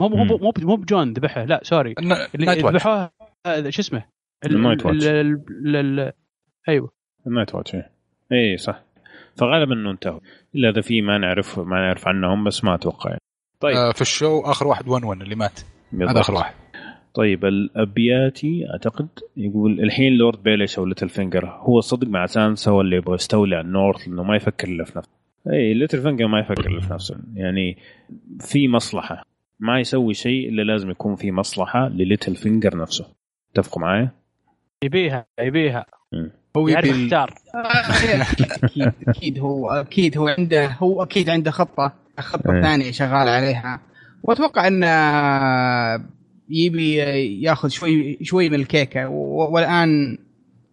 [0.00, 0.24] مو مو.
[0.24, 1.94] مو مو بجون ذبحه لا سوري.
[2.34, 3.10] اللي ذبحوه
[3.68, 4.04] شو اسمه؟
[4.46, 5.06] ال- النايت واتش.
[6.68, 6.90] أيوه.
[7.26, 7.82] النايت واتش اي
[8.32, 8.82] إيه، صح.
[9.36, 10.20] فغالبا إنه انتهوا
[10.54, 13.10] إلا إذا في ما نعرف ما نعرف عنهم بس ما أتوقع.
[13.10, 13.20] يعني.
[13.60, 13.76] طيب.
[13.76, 15.60] آه، في ال show آخر واحد 1 1 اللي مات.
[15.94, 16.54] هذا آخر واحد.
[17.14, 22.96] طيب الأبياتي أعتقد يقول الحين لورد بيليش أو ليتل فينجر هو صدق مع سانسا ولا
[22.96, 25.10] يبغى يستولي على ال North لأنه ما يفكر إلا في نفسه؟
[25.52, 27.16] اي ليتل فينجر ما يفكر إلا في نفسه.
[27.34, 27.76] يعني
[28.40, 29.22] في مصلحة.
[29.60, 33.06] ما يسوي شيء إلا لازم يكون في مصلحة لليتل فينجر نفسه.
[33.52, 34.08] اتفقوا معي؟
[34.84, 35.86] يبيها يبيها.
[36.56, 37.34] هو يعرف يبي يختار.
[37.54, 42.62] أكيد أكيد هو أكيد هو عنده هو أكيد عنده خطة خطة إيه.
[42.62, 43.80] ثانية شغال عليها.
[44.22, 44.86] وأتوقع انه
[46.48, 46.96] يبي
[47.42, 49.08] ياخذ شوي شوي من الكيكة.
[49.08, 50.18] والآن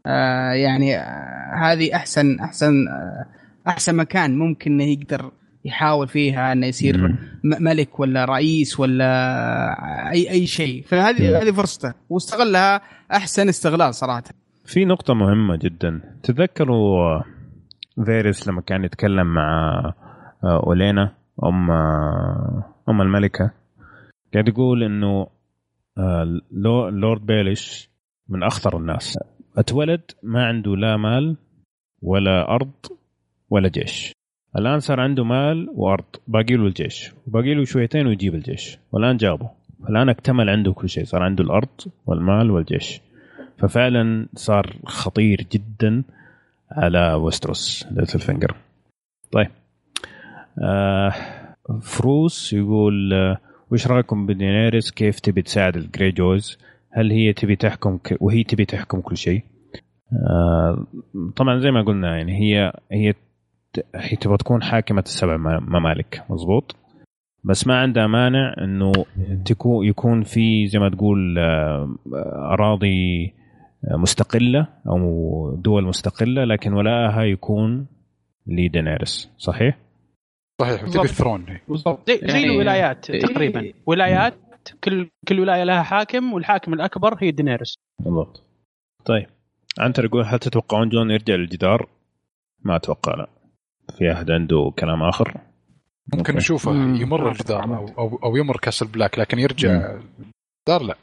[0.06, 3.26] آه، يعني آه، هذه أحسن أحسن آه،
[3.68, 5.32] أحسن مكان ممكن إنه يقدر
[5.66, 10.84] يحاول فيها إنه يصير ملك ولا رئيس ولا أي أي شيء.
[10.88, 11.94] فهذه هذه فرصته.
[12.10, 12.82] واستغلها
[13.12, 14.24] أحسن استغلال صراحة.
[14.66, 16.02] في نقطة مهمة جدا.
[16.24, 17.24] تذكروا آه،
[18.06, 19.80] فاريس لما كان يتكلم مع
[20.44, 21.14] آه، أولينا
[22.90, 23.52] أم أم الملكة.
[24.34, 25.28] قاعد يقول إنه
[25.98, 27.90] آه، لو- لورد بيليش
[28.30, 29.20] من أخطر الناس.
[29.58, 31.38] أتولد ما عنده لا مال
[32.02, 32.72] ولا أرض
[33.50, 34.12] ولا جيش.
[34.58, 37.12] الآن صار عنده مال وأرض باقي له الجيش.
[37.28, 38.78] وباقي له شويتين ويجيب الجيش.
[38.92, 39.50] والآن جابه.
[39.90, 41.04] الآن اكتمل عنده كل شيء.
[41.04, 41.68] صار عنده الأرض
[42.06, 43.02] والمال والجيش.
[43.58, 46.04] ففعلا صار خطير جدا
[46.72, 48.56] على وستروس ليتل فينجر.
[49.32, 49.52] طيب.
[50.64, 51.14] آه
[51.82, 53.38] فارس يقول آه
[53.72, 56.58] وش رأيكم بدينيريس؟ كيف تبي تساعد الجريجويز؟
[56.92, 58.18] هل هي تبي تحكم ك...
[58.20, 59.44] وهي تبي تحكم كل شيء.
[60.30, 60.88] آه
[61.36, 63.14] طبعا زي ما قلنا يعني هي هي
[63.96, 66.76] هي تبغى تكون حاكمة السبع ممالك مزبوط
[67.44, 68.92] بس ما عندها مانع إنه
[69.46, 71.96] تكون يكون في زي ما تقول آه،
[72.54, 73.34] أراضي
[73.92, 77.88] مستقلة أو دول مستقلة لكن ولاءها يكون
[78.48, 79.78] لدينيرس صحيح؟
[80.60, 81.02] صحيح تبي.
[81.02, 83.22] الثرون بالضبط زي, زي يعني- الولايات إيه.
[83.22, 84.34] تقريبا ولايات
[84.84, 88.44] كل كل ولاية لها حاكم والحاكم الأكبر هي دينيرس بالضبط
[89.06, 89.28] طيب
[89.80, 91.90] عنتر يقول هل تتوقعون جون يرجع للجدار؟
[92.64, 93.30] ما أتوقع لا
[93.98, 95.38] في أحد عنده كلام آخر؟
[96.14, 96.36] ممكن.
[96.36, 96.72] نشوفه.
[96.72, 99.98] يمر الجدار أو أو, أو يمر كاسل بلاك لكن يرجع
[100.68, 100.98] دار لا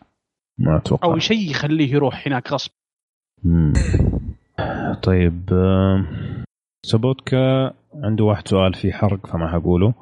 [0.59, 2.71] ما أتوقع أو شيء يخليه يروح هناك غصب
[3.45, 3.73] مم.
[5.03, 5.51] طيب
[6.87, 7.75] سبوتكا
[8.05, 9.95] عنده واحد سؤال في حرق فما حقوله.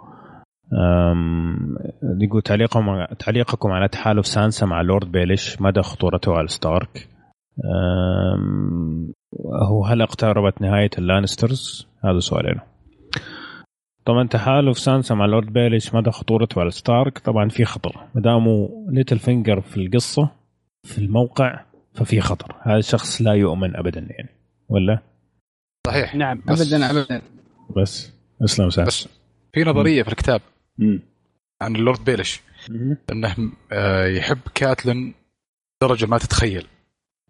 [2.20, 7.08] يقول تعليقكم تعليقكم على تحالف سانسا مع لورد بيليش مدى خطورته على ستارك؟
[9.62, 12.60] هو هل اقتربت نهاية اللانسترز؟ هذا سؤالين
[14.04, 18.06] طبعا تحالف سانسا مع لورد بيليش مدى خطورته على ستارك؟ طبعا في خطر.
[18.14, 20.30] ما دامه ليتل فينجر في القصة
[20.82, 21.60] في الموقع
[21.94, 22.56] ففي خطر.
[22.62, 24.30] هذا الشخص لا يؤمن ابدا يعني
[24.68, 24.98] ولا؟
[25.86, 26.14] صحيح.
[26.14, 26.42] نعم.
[26.48, 27.22] ابدا ابدا.
[27.76, 28.12] بس.
[28.44, 28.86] اسلم سعد.
[28.86, 29.08] بس
[29.54, 30.40] في نظرية في الكتاب
[30.78, 31.02] مم.
[31.62, 32.40] عن اللورد بيلش.
[32.70, 32.96] مم.
[33.12, 35.14] إنه آه، يحب كاتلين
[35.82, 36.66] درجة ما تتخيل.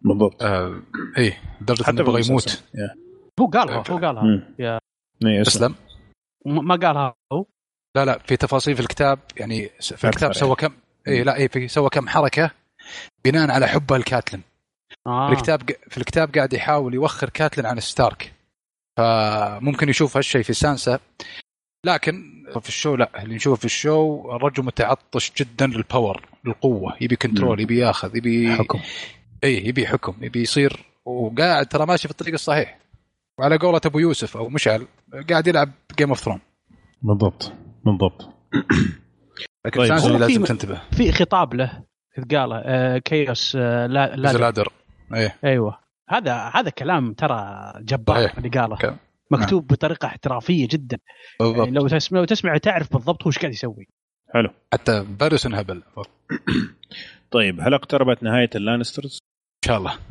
[0.02, 0.42] بالضبط.
[0.42, 0.82] آه
[1.18, 2.64] إيه لدرجه إنه يبغى يموت.
[3.40, 4.22] هو قالها هو قالها.
[4.22, 4.54] مم.
[4.58, 4.78] يا.
[5.26, 5.74] إيه، اسلم
[6.46, 7.46] ما قالها هو؟
[7.96, 10.72] لا لا في تفاصيل في الكتاب يعني في الكتاب سوى كم
[11.08, 12.50] إيه لا إيه في سوى كم حركة
[13.24, 14.42] بناء على حبه لكاتلين
[15.06, 15.26] آه.
[15.28, 18.32] في الكتاب في الكتاب قاعد يحاول يوخر كاتلين عن ستارك.
[18.96, 20.98] فممكن يشوف هالشيء في سانسا.
[21.86, 26.22] لكن في ال show لا اللي نشوفه في ال show الرجل متعطش جدا لل power
[26.46, 27.60] القوه يبي control.
[27.60, 28.80] يبي ياخذ يبي حكم.
[29.44, 30.84] اي يبي حكم يبي يصير.
[31.04, 32.78] وقاعد ترى ماشي في الطريق الصحيح.
[33.38, 34.86] وعلى قولة أبو يوسف أو مشعل
[35.30, 36.40] قاعد يلعب جيم اوف ثرون
[37.02, 37.52] بالضبط
[37.84, 38.28] بالضبط.
[39.66, 40.80] لكن طيب، سانسا هو لازم في- تنتبه.
[40.92, 41.82] في خطاب له
[42.30, 44.72] قاله آه chaos آه لا, لا ladder
[45.14, 45.36] إيه.
[45.44, 45.78] أيوه.
[46.08, 48.36] هذا هذا كلام ترى جبار صحيح.
[48.36, 48.76] اللي قاله.
[48.76, 48.96] كلام.
[49.30, 50.98] مكتوب بطريقة احترافية جدا.
[51.40, 53.88] يعني بالضبط لو تسمع لو تسمع تعرف بالضبط هو إيش قاعد يسوي.
[54.34, 54.50] حلو.
[54.72, 56.04] حتى فارس انهبل ان
[57.30, 59.18] طيب هل اقتربت نهاية اللانسترز؟
[59.64, 59.98] شاء الله.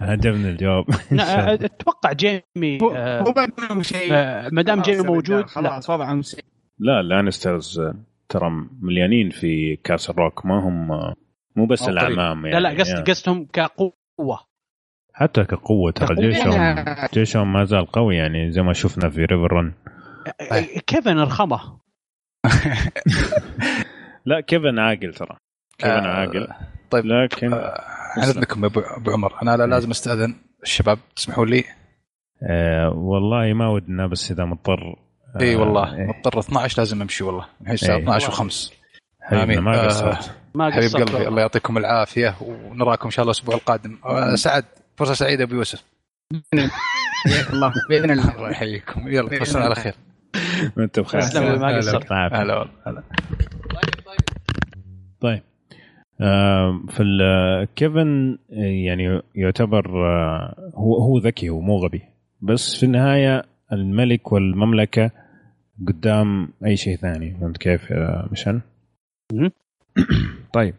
[0.00, 0.84] عجبني الجواب.
[1.64, 4.08] أتوقع جيمي هو آه، شيء.
[4.12, 6.22] آه، ما دام جيمي موجود لا خلاص وضعهم
[6.78, 7.80] لا اللانسترز
[8.28, 8.50] ترى
[8.80, 11.14] مليانين في كاسترلي روك ما هم
[11.56, 11.88] مو بس.
[11.88, 14.40] الأعمام يعني لا لا قصد يعني قصدهم كقوة.
[15.12, 16.20] حتى كقوة ترى كقوة.
[16.28, 16.84] جيشهم
[17.14, 19.72] جيشهم ما زال قوي يعني زي ما شفنا في ريفر رن
[20.52, 21.60] آه، كيفن ارخمه
[24.26, 25.36] لا كيفن عاقل ترى.
[25.78, 26.48] كيفن آه، عاقل.
[26.90, 27.80] طيب لكن آه،
[28.16, 29.32] عن اذنكم يا ابو عمر.
[29.42, 31.64] أنا لا- لازم أستأذن الشباب تسمحوا لي؟
[32.50, 34.96] آه والله ما ودنا بس إذا مضطر
[35.36, 35.94] آه اي والله.
[35.96, 36.06] إيه.
[36.06, 37.46] مضطر 12 لازم أمشي والله.
[37.60, 38.02] الحين الساعة إيه.
[38.02, 38.72] 12 و5
[39.26, 39.60] حبيبنا آمين.
[39.60, 43.54] ما آه، قصرت ما حبيب قصرت قلبي الله يعطيكم العافية ونراكم إن شاء الله الأسبوع
[43.54, 43.98] القادم.
[44.04, 44.64] آه، سعد
[44.96, 45.84] فرصة سعيدة أبو يوسف.
[47.24, 48.36] حياك الله بإذن الله.
[48.36, 49.08] الله يحييكم.
[49.08, 49.94] يلا توصلنا على خير.
[50.78, 51.76] انت بخير تسلم، ما.
[51.76, 52.12] قصرت.
[52.12, 52.72] هلا والله.
[52.86, 53.02] هلا.
[55.20, 55.42] طيب.
[56.20, 62.02] آه، في ال- كيفن آه، يعني يعتبر آه، هو هو ذكي هو مو غبي.
[62.40, 63.42] بس في النهاية
[63.72, 65.10] الملك والمملكة
[65.88, 67.36] قدام أي شيء ثاني.
[67.40, 67.92] فهمت كيف؟
[68.32, 68.62] مشن؟ مهم.
[70.56, 70.74] طيب.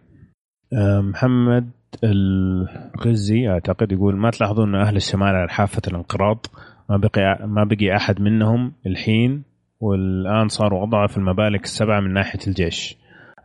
[0.74, 1.70] آه، محمد
[2.04, 6.46] الغزي أعتقد يقول ما تلاحظون أن أهل الشمال على حافة الانقراض؟
[6.90, 9.44] ما بقي ما بقي أحد منهم الحين
[9.80, 12.98] والآن صاروا أضعف الممالك السبعة من ناحية الجيش.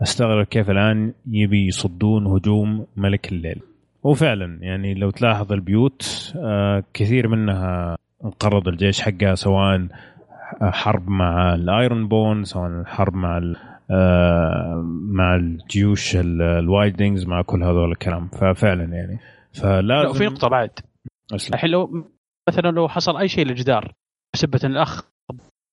[0.02, 3.60] أستغرب كيف الآن يبي يصدون هجوم ملك الليل.
[4.02, 9.86] وفعلا يعني لو تلاحظ البيوت آه، كثير منها انقرض الجيش حقها سواء
[10.62, 13.38] حرب مع الأيرون بون سواء حرب مع
[15.12, 18.28] مع الجيوش ال- wildlings مع كل هذول الكلام.
[18.28, 19.18] ففعلا يعني.
[19.52, 20.70] فلازم لا وفي نقطه بعد.
[21.54, 22.10] الحين لو
[22.48, 23.92] مثلا لو حصل أي شيء للجدار
[24.34, 25.02] بسبة إن الأخ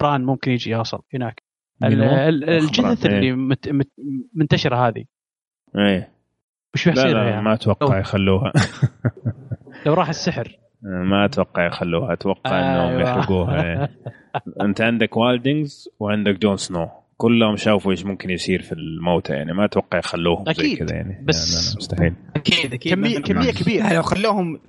[0.01, 1.43] بران ممكن يجي يوصل هناك.
[1.83, 3.89] الجثث اللي مت مت
[4.33, 5.05] منتشرة هذه.
[5.77, 6.11] إيه.
[6.75, 8.51] وش لا بيصير لا يعني؟ ما أتوقع يخلوها.
[9.85, 10.57] لو راح السحر.
[10.81, 12.13] ما أتوقع يخلوها.
[12.13, 13.01] أتوقع إنهم أيوة.
[13.01, 13.89] يحرقوها إيه.
[14.65, 16.89] أنت عندك wildlings وعندك جون سنو.
[17.21, 20.75] كلهم شافوا إيش ممكن يصير في الموتى يعني ما أتوقع يخلوهم زي.
[20.75, 23.21] كذا يعني بس- لا لا مستحيل أكيد أكيد كمية مثلاً.
[23.33, 24.59] كمية كبيرة لو خلوهم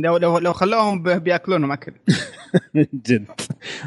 [0.00, 1.92] لو لو لو خلوهم بيأكلونهم أكل
[3.06, 3.26] جد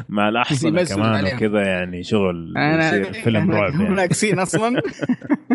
[0.08, 1.24] مع الأحصنة يمزوا كمان.
[1.34, 3.94] وكذا يعني شغل يصير فيلم رعب هم يعني.
[3.94, 4.82] ناقصين أصلا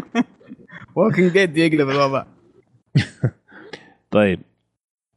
[0.96, 2.24] Walking Dead يقلب الوضع
[4.12, 4.40] طيب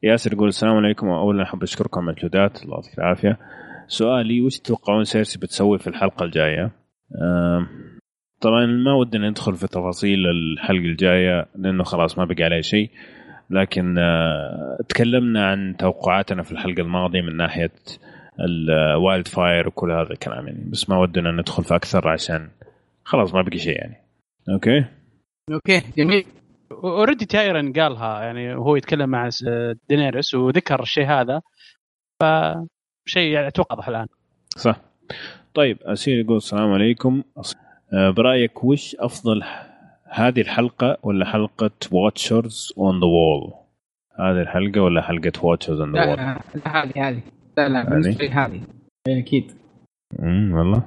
[0.02, 3.38] ياسر يقول السلام عليكم اولا أحب أشكركم على المجهودات الله يعطيك العافية
[3.88, 6.70] سؤالي وش تتوقعون سيرسي بتسوي في الحلقة الجاية؟
[8.40, 12.90] طبعا ما ودنا ندخل في تفاصيل الحلقة الجاية لأنه خلاص ما بقى عليه شيء.
[13.50, 17.70] لكن آه، تكلمنا عن توقعاتنا في الحلقة الماضية من ناحية
[18.40, 20.70] ال wildfire وكل هذا الكلام يعني.
[20.70, 22.50] بس ما ودنا ندخل في أكثر عشان
[23.04, 23.96] خلاص ما بقي شيء يعني.
[24.52, 24.84] أوكي؟
[25.52, 26.24] أوكي جميل.
[26.72, 29.44] أوريدي تايرن قالها يعني وهو يتكلم مع س-
[29.88, 31.40] دينيرس وذكر الشيء هذا.
[32.22, 34.06] فشيء يعني أتوقع الآن.
[34.56, 34.80] صح.
[35.58, 37.22] طيب أسير يقول السلام عليكم.
[37.92, 39.42] آه، برأيك وش أفضل
[40.04, 43.52] هذه الحلقة ولا حلقة Watchers on the Wall
[44.18, 47.20] هذه الحلقة ولا حلقة Watchers on the لا Wall لا لا، هذه هذه.
[47.56, 48.60] لا لا بالنسبة لي هذه.
[49.08, 49.52] إيه، أكيد.
[50.20, 50.82] امم والله.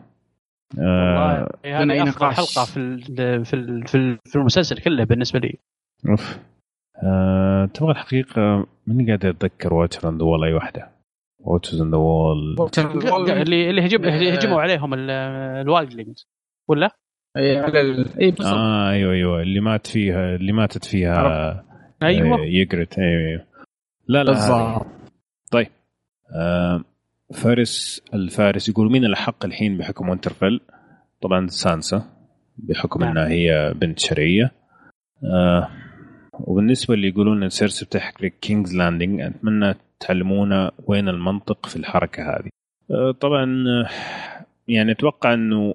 [0.80, 2.31] آه أي هذه أفضل.
[2.31, 5.57] حلقة في ال- في ال- في ال- في المسلسل كله بالنسبة لي.
[6.10, 6.39] أوف.
[7.03, 11.01] آه تبغى الحقيقة ماني قاعد اتذكر Watchers on the Wall أي واحدة؟
[11.44, 12.69] Watchers on the Wall
[13.30, 15.09] اللي اللي هجم اللي هجموا عليهم ال-
[15.61, 16.28] wildlings.
[16.68, 16.89] ولا؟
[17.38, 18.19] اي على ال...
[18.22, 18.53] اي بالضبط.
[18.53, 19.41] آه أيوه أيوه.
[19.41, 21.65] اللي مات فيها اللي ماتت فيها
[22.03, 23.45] أيوه آه، إيجريت أيوه أيوه.
[24.07, 24.31] لا لا.
[24.31, 24.85] بالضبط.
[25.51, 25.68] طيب.
[26.35, 26.84] آه
[27.34, 30.59] فارس الفارس يقول مين الحق الحين بحكم وينترفيل؟
[31.22, 32.03] طبعا سانسا
[32.57, 33.11] بحكم نعم.
[33.11, 34.51] إنها هي بنت شرعيه
[35.23, 35.68] آه
[36.39, 42.49] وبالنسبة اللي يقولون إن سيرسي بتحرق كينجز لاندنج أتمنى تعلمونا وين المنطق في الحركة هذه؟
[42.91, 43.64] آه طبعا
[44.68, 45.73] يعني أتوقع إنه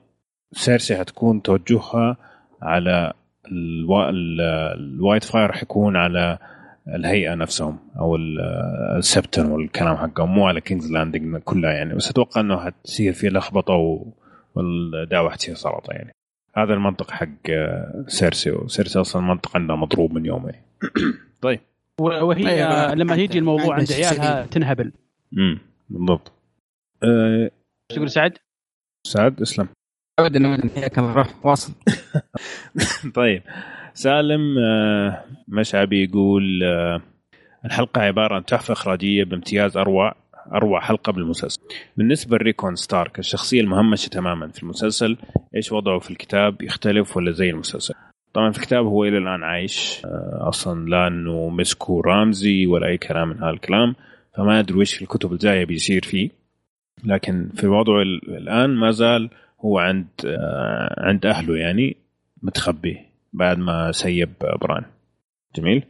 [0.52, 2.16] سيرسي حتكون توجهها
[2.62, 3.12] على
[3.52, 4.10] الوا...
[4.10, 4.40] ال-
[4.78, 6.38] ال wildfire حيكون على
[6.94, 8.40] الهيئة نفسهم أو ال-
[8.98, 11.94] السبتن والكلام حقهم مو على كينجز لاندنج كلها يعني.
[11.94, 14.06] بس أتوقع إنه حتصير في لخبطة و...
[14.54, 16.12] والدعوة حتصير سلطة يعني.
[16.56, 20.54] هذا المنطق حق آه، سيرسي وسيرسي أصلا المنطق عندها مضروب من يومين.
[21.42, 21.60] طيب.
[22.00, 22.94] وهي أيوة.
[22.94, 24.46] لما يجي الموضوع عند عيالها.
[24.46, 24.92] تنهبل.
[25.32, 25.58] امم
[25.88, 26.32] بالضبط.
[27.02, 27.50] أه
[27.90, 28.38] إيش تقول سعد؟
[29.06, 29.68] سعد اسلم.
[30.18, 31.72] ابدا ابدا روح واصل.
[33.14, 33.42] طيب.
[33.94, 37.02] سالم آه، مشعبي يقول آه،
[37.64, 40.14] الحلقة عبارة عن تحفة إخراجية بامتياز أروع
[40.52, 41.60] أروع حلقة بالمسلسل.
[41.96, 45.16] بالنسبة لريكون ستارك الشخصية المهمشة تماما في المسلسل
[45.56, 47.94] إيش وضعه في الكتاب يختلف ولا زي المسلسل؟
[48.36, 50.02] طبعا في الكتاب هو إلى الآن عايش.
[50.04, 53.94] آه، أصلا لا أنه مسكو رامزي ولا أي كلام من هذا الكلام
[54.34, 56.30] فما أدري وش في الكتب الجاية بيصير فيه.
[57.04, 59.30] لكن في وضعه ال- الآن ما زال
[59.60, 61.96] هو عند آه، عند أهله يعني
[62.42, 62.98] متخبي
[63.32, 64.32] بعد ما سيب
[64.62, 64.84] بران
[65.56, 65.82] جميل؟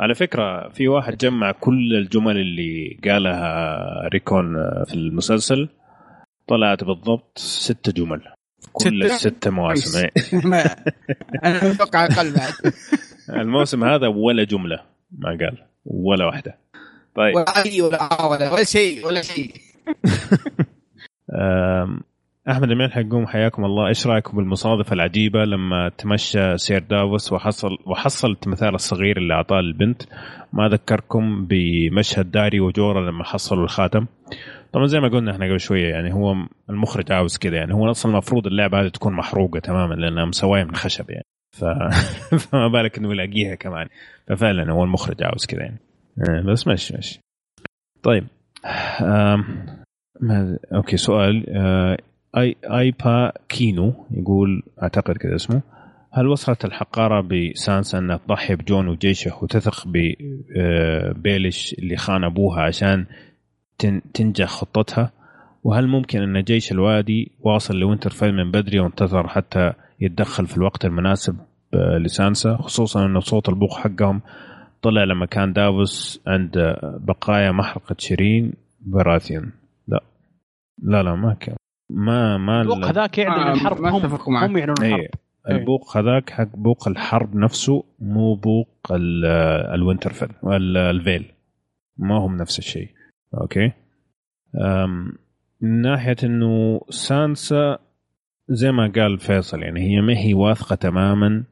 [0.00, 5.68] على فكرة في واحد جمع كل الجمل اللي قالها ريكون في المسلسل
[6.46, 8.22] طلعت بالضبط ست جمل.
[8.72, 10.12] كل؟ الست مواسم إيه.
[11.44, 12.52] أنا متوقع أقل بعد.
[13.30, 14.80] الموسم هذا ولا جملة
[15.18, 16.58] ما قال ولا واحدة.
[17.14, 17.36] طيب.
[17.36, 19.54] ولا أي ولا ولا ولا شيء ولا شيء.
[22.48, 23.88] أحمد الملح يقوم حياكم الله.
[23.88, 30.02] إيش رأيكم بالمصادفة العجيبة لما تمشى سير دافوس وحصل وحصل التمثال الصغير اللي أعطاه البنت؟
[30.52, 34.06] ما ذكركم بمشهد داريو وجورا لما حصلوا الخاتم.
[34.72, 36.34] طبعا زي ما قلنا إحنا قبل شوية يعني هو
[36.70, 40.74] المخرج عاوز كذا يعني هو أصلا المفروض اللعبة هذه تكون محروقة تماما لأنها مسوايه من
[40.74, 41.24] خشب يعني.
[41.56, 41.64] ف...
[42.42, 43.86] فما بالك إنه يلاقيها كمان.
[44.28, 45.78] ففعلا هو المخرج عاوز كذا يعني.
[46.28, 47.20] آه، بس ماشي ماشي.
[48.02, 48.26] طيب.
[49.00, 49.66] أم...
[50.20, 51.44] ما أوكي سؤال.
[51.48, 51.96] آه،
[52.36, 55.62] اي آيبا كينو يقول أعتقد كذا اسمه
[56.12, 63.06] هل وصلت الحقارة بسانسا انها تضحي بجون وجيشه وتثق ببيليش اللي خان أبوها عشان
[64.14, 65.12] تنجح خطتها؟
[65.64, 71.36] وهل ممكن أن جيش الوادي واصل لوينترفيل من بدري وانتظر حتى يتدخل في الوقت المناسب
[71.74, 74.20] آه، لسانسا؟ خصوصا انه صوت البوق حقهم
[74.82, 79.52] طلع لما كان دافوس عند آه، بقايا محرقة شيرين براثيون
[79.88, 80.00] لا.
[80.82, 81.56] لا لا ما كان.
[81.90, 84.06] ما ما الوقت هذاك يعلن آه، الحرب ما هم.
[84.44, 85.00] هم يعلنون الحرب.
[85.00, 89.24] اي البوق هذاك حق بوق الحرب نفسه مو بوق ال-
[89.74, 91.32] الوينترفيل ال- الفيل.
[91.96, 92.88] ما هم نفس الشيء.
[93.34, 93.72] أوكي.
[94.60, 95.12] أم،
[95.60, 97.78] من ناحية إنه سانسا
[98.48, 101.44] زي ما قال فيصل يعني هي ما هي واثقة تماما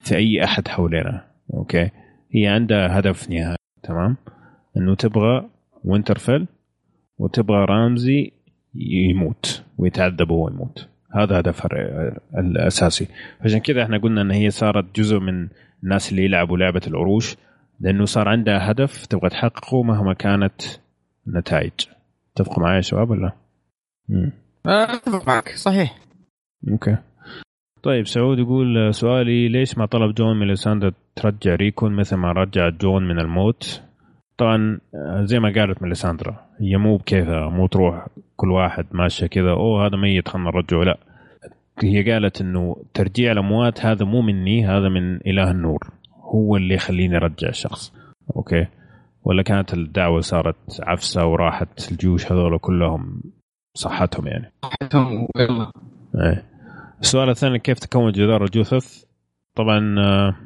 [0.00, 1.24] في أي أحد حولنا
[1.54, 1.90] أوكي؟
[2.34, 4.16] هي عندها هدف نهائي تمام؟
[4.76, 5.48] إنه تبغى
[5.84, 6.46] وينترفيل
[7.18, 8.32] وتبغى رامزي
[8.74, 10.88] يموت ويتعذب وهو يموت.
[11.14, 11.68] هذا هدفها
[12.38, 13.08] الأساسي.
[13.40, 15.48] عشان كذا إحنا قلنا إن هي صارت جزء من
[15.82, 17.36] الناس اللي يلعبوا لعبة العروش
[17.80, 20.62] لأنه صار عندها هدف تبغى تحققه مهما كانت
[21.28, 21.72] النتائج
[22.34, 23.32] تتفقوا معي يا شباب ولا؟
[24.66, 25.48] آه، أتفق معك.
[25.48, 25.98] صحيح.
[26.70, 26.96] أوكي.
[27.82, 32.72] طيب سعود يقول سؤالي ليش ما طلب جون من ليساندرا ترجع ريكون مثل ما رجعت
[32.72, 33.82] جون من الموت؟
[34.38, 38.06] طبعا آه، زي ما قالت ميليساندرا هي مو بكيفها مو تروح
[38.36, 40.82] كل واحد ماشيه كذا أوه هذا ميت خلنا نرجعه.
[40.84, 40.98] لا.
[41.82, 45.90] هي قالت إنه ترجيع الأموات هذا مو مني هذا من إله النور
[46.20, 47.92] هو اللي يخليني أرجع الشخص.
[48.36, 48.66] أوكي.
[49.24, 53.22] ولا كانت الدعوة صارت عفسة وراحت الجيوش هذول كلهم
[53.76, 55.70] صحتهم يعني؟ صحتهم ويلا
[56.14, 56.44] إيه.
[57.00, 59.04] السؤال الثاني كيف تكون جدار الجثث؟
[59.56, 60.36] طبعا آه،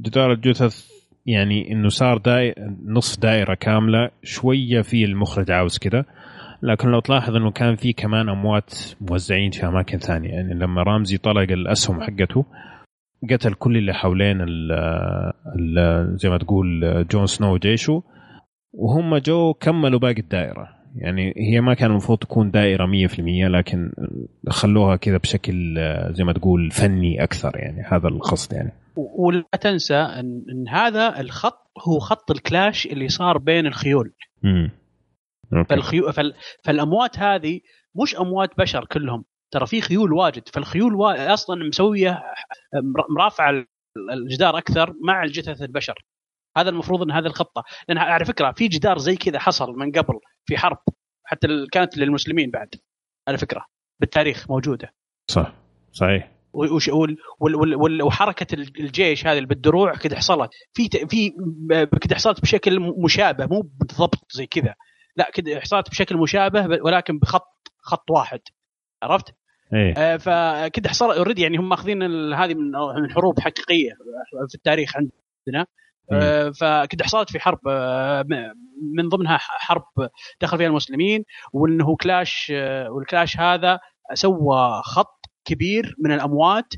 [0.00, 0.90] جدار الجثث
[1.26, 6.04] يعني إنه صار داي نصف دائرة كاملة شوية في المخرج عاوز كذا
[6.62, 10.28] لكن لو تلاحظ إنه كان في كمان أموات موزعين في أماكن ثانية.
[10.28, 12.44] يعني لما رامزي طلق الأسهم حقته
[13.30, 14.72] قتل كل اللي حوالين ال
[15.58, 18.02] ال زي ما تقول جون سنو وجيشه
[18.72, 20.68] وهم جو كملوا باقي الدائرة.
[20.96, 23.18] يعني هي ما كان المفروض تكون دائرة 100%
[23.48, 23.92] لكن
[24.48, 25.74] خلوها كذا بشكل
[26.10, 28.72] زي ما تقول فني أكثر يعني هذا القصد يعني.
[28.96, 34.12] ولا تنسى ان, إن هذا الخط هو خط الكلاش اللي صار بين الخيول.
[34.44, 34.70] امم
[35.52, 35.68] أوكي.
[35.68, 36.34] فالخيول فال
[36.64, 37.60] فالأموات هذه
[38.02, 39.24] مش أموات بشر كلهم.
[39.50, 40.48] ترى في خيول واجد.
[40.48, 41.34] فالخيول وا...
[41.34, 42.22] أصلا مسوية
[42.74, 43.66] مر- مرافعة ال-
[44.12, 46.04] الجدار أكثر مع الجثث البشر.
[46.56, 47.64] هذا المفروض إن هذه الخطة.
[47.88, 50.78] لأن على فكرة في جدار زي كذا حصل من قبل في حرب
[51.24, 52.68] حتى كانت للمسلمين بعد
[53.28, 53.64] على فكرة.
[54.00, 54.94] بالتاريخ موجودة.
[55.30, 55.52] صح.
[55.92, 56.32] صحيح.
[56.52, 60.50] وش- وال- وال- وال- وحركة ال- الجيش هذه بالدروع كده حصلت.
[60.72, 61.32] في في
[62.00, 64.74] كده حصلت بشكل مشابه مو بالضبط زي كذا.
[65.16, 68.40] لا كده حصلت بشكل مشابه ولكن بخط خط واحد.
[69.02, 69.34] عرفت؟
[69.74, 72.02] آه، فكده حصل اوريدي يعني هم ماخذين
[72.34, 72.70] هذه من
[73.02, 73.92] من حروب حقيقية
[74.48, 75.66] في التاريخ عندنا.
[76.12, 78.24] آه، فكده حصلت في حرب آه،
[78.94, 79.84] من ضمنها حرب
[80.40, 83.78] دخل فيها المسلمين وإنه كلاش آه، والكلاش هذا
[84.14, 86.74] سوى خط كبير من الأموات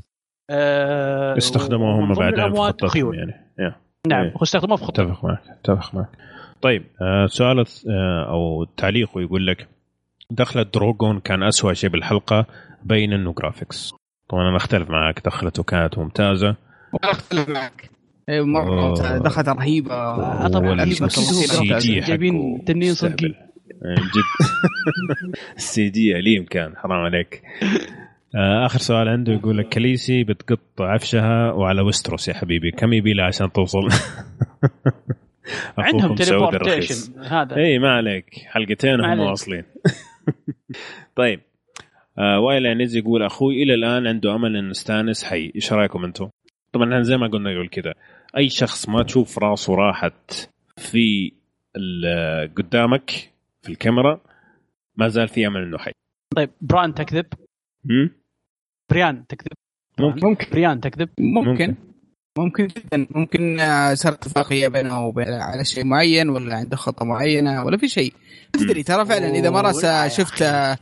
[0.49, 3.17] آه، استخدموه هم بعدين في خطتهم خيول.
[3.17, 3.75] يعني.
[4.07, 4.33] نعم إيه.
[4.41, 5.11] واستخدموه في خطتهم.
[5.11, 6.09] أتفق معك أتفق معك.
[6.61, 7.59] طيب آه، سؤال
[7.89, 9.67] آه، أو تعليقه يقول لك
[10.33, 12.45] دخلة دروغون كان أسوأ شيء بالحلقة
[12.83, 13.93] بين إنه graphics
[14.29, 16.55] طبعا أنا أختلف معك دخلته كانت ممتازة.
[17.03, 17.89] أختلف معك.
[18.29, 18.93] إيه، مرة.
[19.17, 21.05] دخلت رهيبة.
[21.05, 22.93] ال CG جايبين تنين.
[22.93, 23.27] صدقي.
[23.85, 24.23] آه، جد.
[25.57, 27.41] ال CGI أليم كان حرام عليك.
[28.35, 32.71] آه، آخر سؤال عنده يقول لك خليسي بتقط عفشها وعلى وستروس يا حبيبي.
[32.71, 33.79] كم يبي لها عشان توصل؟
[35.77, 36.15] عندهم.
[36.15, 37.55] teleportation هذا.
[37.55, 38.25] اي ما عليك.
[38.45, 39.29] حلقتين ما هم عليك.
[39.29, 39.63] واصلين.
[41.15, 41.41] طيب.
[42.17, 45.51] آه وائل عنيز يقول أخوي إلى الآن عنده أمل انه ستانس حي.
[45.55, 46.29] إيش رأيكم أنتم؟
[46.73, 47.93] طبعا إحنا زي ما قلنا يقول كذا
[48.37, 51.31] أي شخص ما تشوف راسه راحت في
[51.75, 53.09] ال- قدامك
[53.61, 54.21] في الكاميرا
[54.97, 55.91] ما زال في أمل إنه حي.
[56.35, 57.25] طيب بريان تكذب؟
[58.91, 59.51] بريان تكذب؟
[59.99, 60.45] ممكن ممكن.
[60.51, 61.49] بريان تكذب؟ ممكن.
[61.49, 61.75] ممكن.
[62.39, 63.07] جدا.
[63.15, 67.87] ممكن آه، صار اتفاقية بينه وبين على شيء معين ولا عنده خطة معينة ولا في
[67.87, 68.13] شيء.
[68.53, 69.71] تدري ترى فعلا إذا مرة
[70.07, 70.77] شفت آه،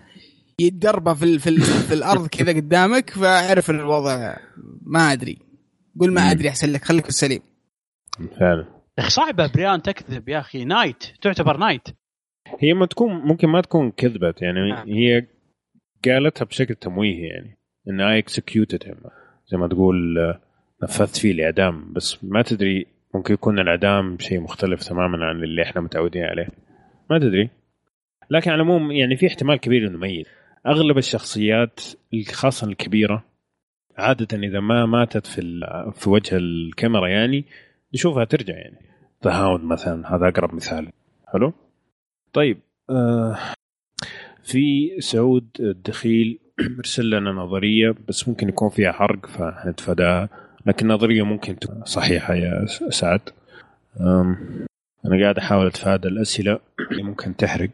[0.60, 4.36] يتدرب في ال- في, ال- في الأرض كذا قدامك فأعرف إن الوضع
[4.82, 5.38] ما أدري.
[6.00, 6.32] قول ما.
[6.32, 7.42] أدري أحسن لك خليك في السليم.
[8.40, 8.66] فعلا.
[8.98, 9.48] يا أخي صعبة.
[9.48, 10.66] بريان تكذب يا أخي.
[10.66, 11.04] knight.
[11.22, 11.88] تعتبر knight.
[12.60, 14.88] هي ما تكون ممكن ما تكون كذبت يعني نعم.
[14.90, 15.28] هي
[16.06, 17.58] قالتها بشكل تمويهي يعني
[17.90, 18.84] ان I executed
[19.52, 20.42] زي ما تقول آه،
[20.84, 25.82] نفذت فيه الإعدام بس ما تدري ممكن يكون الإعدام شيء مختلف تماما عن اللي إحنا
[25.82, 26.48] متعودين عليه.
[27.10, 27.50] ما تدري.
[28.30, 30.28] لكن على العموم يعني في احتمال كبير إنه ميت.
[30.68, 31.80] أغلب الشخصيات
[32.32, 33.24] خاصه الكبيرة
[33.98, 35.42] عادة إذا ما ماتت في
[35.94, 37.46] في وجه الكاميرا يعني
[37.94, 38.78] نشوفها ترجع يعني.
[39.26, 40.92] The Hound مثلا هذا أقرب مثال.
[41.28, 41.54] حلو؟
[42.34, 42.58] طيب
[42.90, 43.38] آه
[44.44, 46.40] في سعود الدخيل
[46.80, 50.30] ارسل لنا نظرية بس ممكن يكون فيها حرق فنتفاداها
[50.66, 53.22] لكن نظرية ممكن تكون صحيحة يا سعد.
[55.06, 56.60] أنا قاعد أحاول أتفادى الأسئلة
[56.92, 57.70] اللي ممكن تحرق.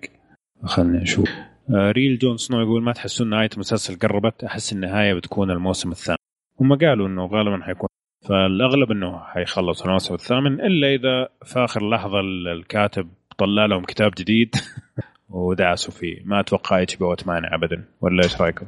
[0.64, 1.30] خلينا نشوف
[1.76, 6.18] آه، Real Jon Snow يقول ما تحسون نهاية المسلسل قربت؟ أحس النهاية بتكون الموسم الثامن.
[6.61, 7.89] هم قالوا إنه غالبا حيكون
[8.30, 14.11] فالأغلب إنه حيخلص الموسم الثامن إلا إذا في آخر لحظة ال- الكاتب طلع لهم كتاب
[14.18, 14.55] جديد
[15.30, 16.22] ودعسوا فيه.
[16.26, 17.84] ما أتوقع HBO تمانع ابدا.
[18.01, 18.68] ولا إيش رأيكم؟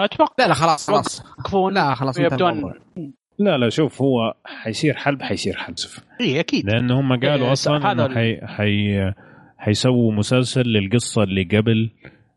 [0.00, 1.20] أتوقع لا لا خلاص خلاص.
[1.38, 2.74] يوقفون لا خلاص يبدون.
[3.38, 5.76] لا لا شوف هو حيصير حلب حيصير حلب
[6.20, 6.66] اي أكيد.
[6.66, 9.12] لأن هم قالوا إيه، أصلا إنه حي حي
[9.58, 11.90] حيسووا مسلسل للقصة اللي قبل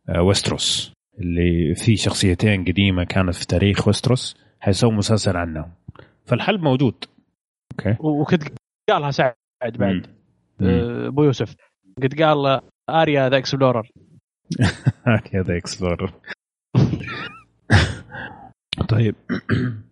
[0.10, 5.72] آه، ويستروس اللي فيه شخصيتين قديمة كانت في تاريخ ويستروس حيسووا مسلسل عنهم.
[6.26, 6.96] فالحلب موجود.
[7.72, 7.96] أوكي.
[8.00, 8.44] وكنت
[8.90, 9.34] قالها سعد
[9.64, 10.08] بعد.
[10.62, 11.56] آه، أبو يوسف
[12.04, 13.92] قد قال آه، آريا the explorer
[15.34, 16.14] هذا explorer
[18.90, 19.16] طيب.
[19.32, 19.74] آه،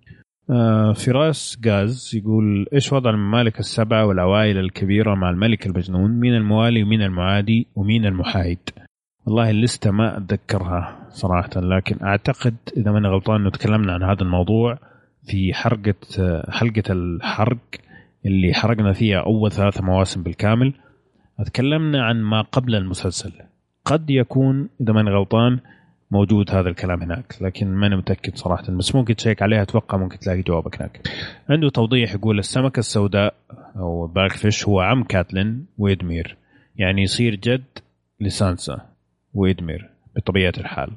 [0.93, 7.01] فراس غاز يقول إيش وضع الممالك السبعة والعوائل الكبيرة مع الملك المجنون؟ مين الموالي ومين
[7.01, 8.59] المعادي ومين المحايد؟
[9.25, 14.77] والله اللستة ما أتذكرها صراحة لكن أعتقد إذا ماني غلطان إنه تكلمنا عن هذا الموضوع
[15.23, 17.57] في حلقه آه، حلقة الحرق
[18.25, 20.73] اللي حرقنا فيها أول ثلاث مواسم بالكامل.
[21.45, 23.31] تكلمنا عن ما قبل المسلسل.
[23.85, 25.59] قد يكون إذا ماني غلطان
[26.11, 28.63] موجود هذا الكلام هناك لكن ماني متأكد صراحة.
[28.69, 31.07] بس ممكن تشيك عليها أتوقع ممكن تلاقي جوابك هناك.
[31.49, 33.33] عنده توضيح يقول السمكه السوداء
[33.75, 36.37] أو Blackfish هو عم كاتلين وادمير.
[36.75, 37.63] يعني يصير جد
[38.19, 38.81] لسانسا
[39.33, 40.89] ويدمير بطبيعة الحال.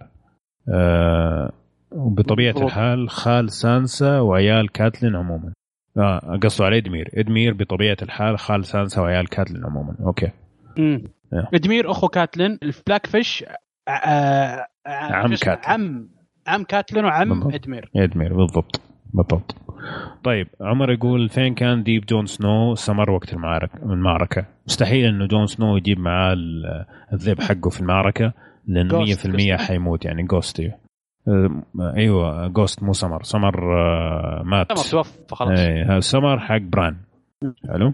[0.75, 1.53] آه
[1.93, 2.65] وبطبيعه.
[2.65, 5.53] الحال خال سانسا وعيال كاتلين عموما.
[5.97, 9.97] آه قصده على ادمير ادمير بطبيعة الحال خال سانسا وعيال كاتلين عموما.
[10.01, 10.31] أوكي.
[10.79, 11.03] مم.
[11.33, 11.49] يا.
[11.55, 12.59] ادمير أخو كاتلين.
[12.63, 13.45] ال Blackfish
[13.89, 15.67] آه، آه، عم شو اسمه؟ كاتلين.
[15.67, 16.09] عم
[16.47, 17.55] عم كاتلين وعم بالضبط.
[17.55, 17.91] ادمير.
[17.97, 18.81] ادمير بالضبط.
[19.15, 19.57] بالضبط.
[20.25, 24.47] طيب عمر يقول فين كان ذيب جون سنو؟ سمر وقت المعركة المعركة.
[24.67, 28.33] مستحيل إنه جون سنو يجيب معاه ال- الذئب حقه في المعركة
[28.67, 29.69] لأنه 100% Ghost، Ghost.
[29.69, 31.63] حيموت يعني Ghost أه،
[31.97, 33.23] أيوه Ghost مو سمر.
[33.23, 34.79] سمر آه، مات.
[34.79, 35.59] سمر توفى خلاص.
[35.61, 36.97] هذا سمر حق بران.
[37.73, 37.93] حلو.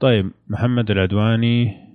[0.00, 1.87] طيب محمد العدواني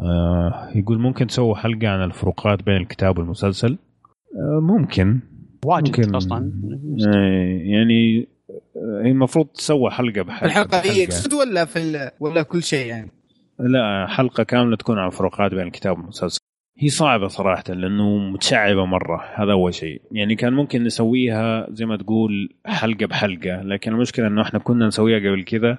[0.00, 3.78] آه يقول ممكن تسووا حلقة عن الفروقات بين الكتاب والمسلسل؟
[4.36, 5.20] آه ممكن.
[5.64, 6.14] واجد ممكن.
[6.14, 6.52] أصلا.
[7.14, 8.28] إيه، يعني
[8.76, 10.80] آه، هي المفروض تسوى حلقة بحلقه في الحلقة.
[10.92, 13.10] هي يقصد ولا في ال- ولا كل شيء يعني؟
[13.58, 16.40] لا حلقة كاملة تكون عن فروقات بين الكتاب والمسلسل.
[16.78, 20.02] هي صعبة صراحة لأنه متشعبة مرة هذا أول شيء.
[20.12, 25.18] يعني كان ممكن نسويها زي ما تقول حلقة بحلقة لكن المشكلة إنه إحنا كنا نسويها
[25.18, 25.78] قبل كذا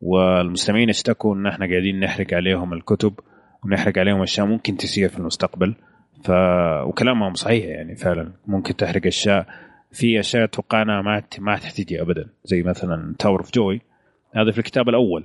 [0.00, 3.12] والمستمعين اشتكوا إن إحنا قاعدين نحرق عليهم الكتب.
[3.64, 5.74] ونحرق عليهم أشياء ممكن تصير في المستقبل.
[6.24, 6.30] ف
[6.86, 8.32] وكلامهم صحيح يعني فعلا.
[8.46, 9.46] ممكن تحرق أشياء.
[9.92, 12.28] في أشياء توقعنا ما ما تحتاجي ابدا.
[12.44, 13.80] زي مثلا Tower of Joy
[14.34, 15.24] هذا في الكتاب الأول.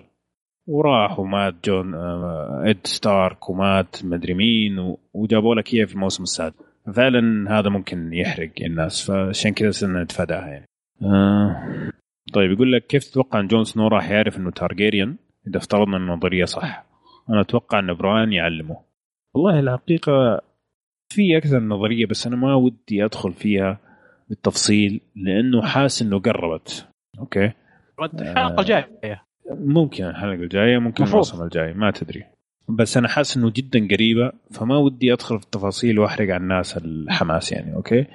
[0.68, 6.56] وراح ومات جون آه، إد ستارك ومات مدري مين وجابوا لك إياه في الموسم السادس.
[6.94, 9.12] فعلا هذا ممكن يحرق الناس.
[9.12, 10.66] فعشان كذا صرنا نتفاداها يعني.
[11.02, 11.92] آه
[12.34, 15.16] طيب يقول لك كيف تتوقع إن جون سنو راح يعرف إنه تارجيريان
[15.48, 16.93] إذا افترضنا النظريه صح.
[17.30, 18.78] أنا أتوقع أن بران يعلمه.
[19.34, 20.42] والله الحقيقة
[21.10, 23.80] في أكثر من نظرية بس أنا ما ودي أدخل فيها
[24.30, 26.88] بالتفصيل لأنه حاسس إنه قربت.
[27.20, 27.52] أوكي؟
[28.00, 29.24] الحلقة الجاية.
[29.50, 31.26] ممكن الحلقة الجاية ممكن مفروض.
[31.26, 32.24] الموسم الجاي ما تدري.
[32.70, 37.52] بس أنا حاسس إنه جدا قريبة فما ودي أدخل في التفاصيل وأحرق على الناس الحماس
[37.52, 38.06] يعني أوكي؟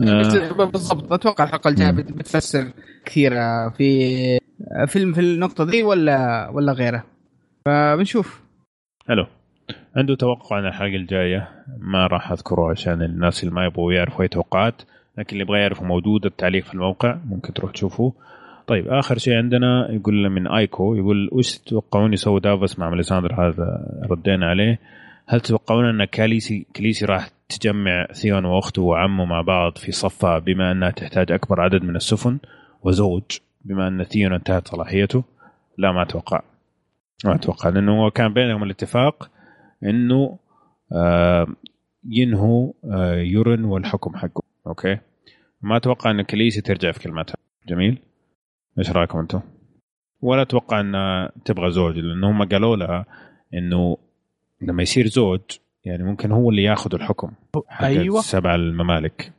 [0.00, 0.52] آه.
[0.52, 1.12] بالضبط.
[1.12, 2.72] أتوقع الحلقة الجاية بتفسر
[3.04, 4.38] كثير آه، في
[4.86, 7.04] فيلم في النقطة دي ولا ولا غيره؟
[7.66, 8.42] فبنشوف.
[9.08, 9.26] حلو
[9.96, 11.48] عنده توقع عن الحلقة الجاية
[11.78, 14.82] ما راح أذكره عشان الناس اللي ما يبغوا يعرفوا أي توقعات
[15.18, 18.12] لكن اللي يبغى يعرفوا موجود التعليق في الموقع ممكن تروح تشوفوه.
[18.66, 23.86] طيب آخر شيء عندنا يقول من آيكو يقول وش تتوقعون يسوي دافوس مع ميليساندر؟ هذا
[24.10, 24.78] ردينا عليه.
[25.26, 30.72] هل تتوقعون أن كاليسي كليسي راح تجمع ثيون وأخته وعمه مع بعض في صفها بما
[30.72, 32.38] أنها تحتاج أكبر عدد من السفن؟
[32.82, 33.22] وزوج
[33.64, 35.24] بما أن ثيون انتهت صلاحيته؟
[35.78, 36.40] لا ما أتوقع.
[37.24, 39.30] أتوقع لأنه كان بينهم الاتفاق
[39.84, 40.38] إنه
[40.92, 41.46] آه
[42.08, 44.42] ينهوا آه يورن والحكم حقه.
[44.66, 44.98] أوكي؟
[45.62, 47.36] ما أتوقع إن كليسي ترجع في كلمتها
[47.68, 47.98] جميل.
[48.78, 49.40] إيش رأيكم أنتم؟
[50.20, 53.06] ولا أتوقع إن تبغى زوج لأنه هم قالوا لها
[53.54, 53.96] إنه
[54.62, 55.40] لما يصير زوج
[55.84, 57.32] يعني ممكن هو اللي ياخذ الحكم
[57.68, 58.20] حق أيوه.
[58.20, 59.32] سبع الممالك.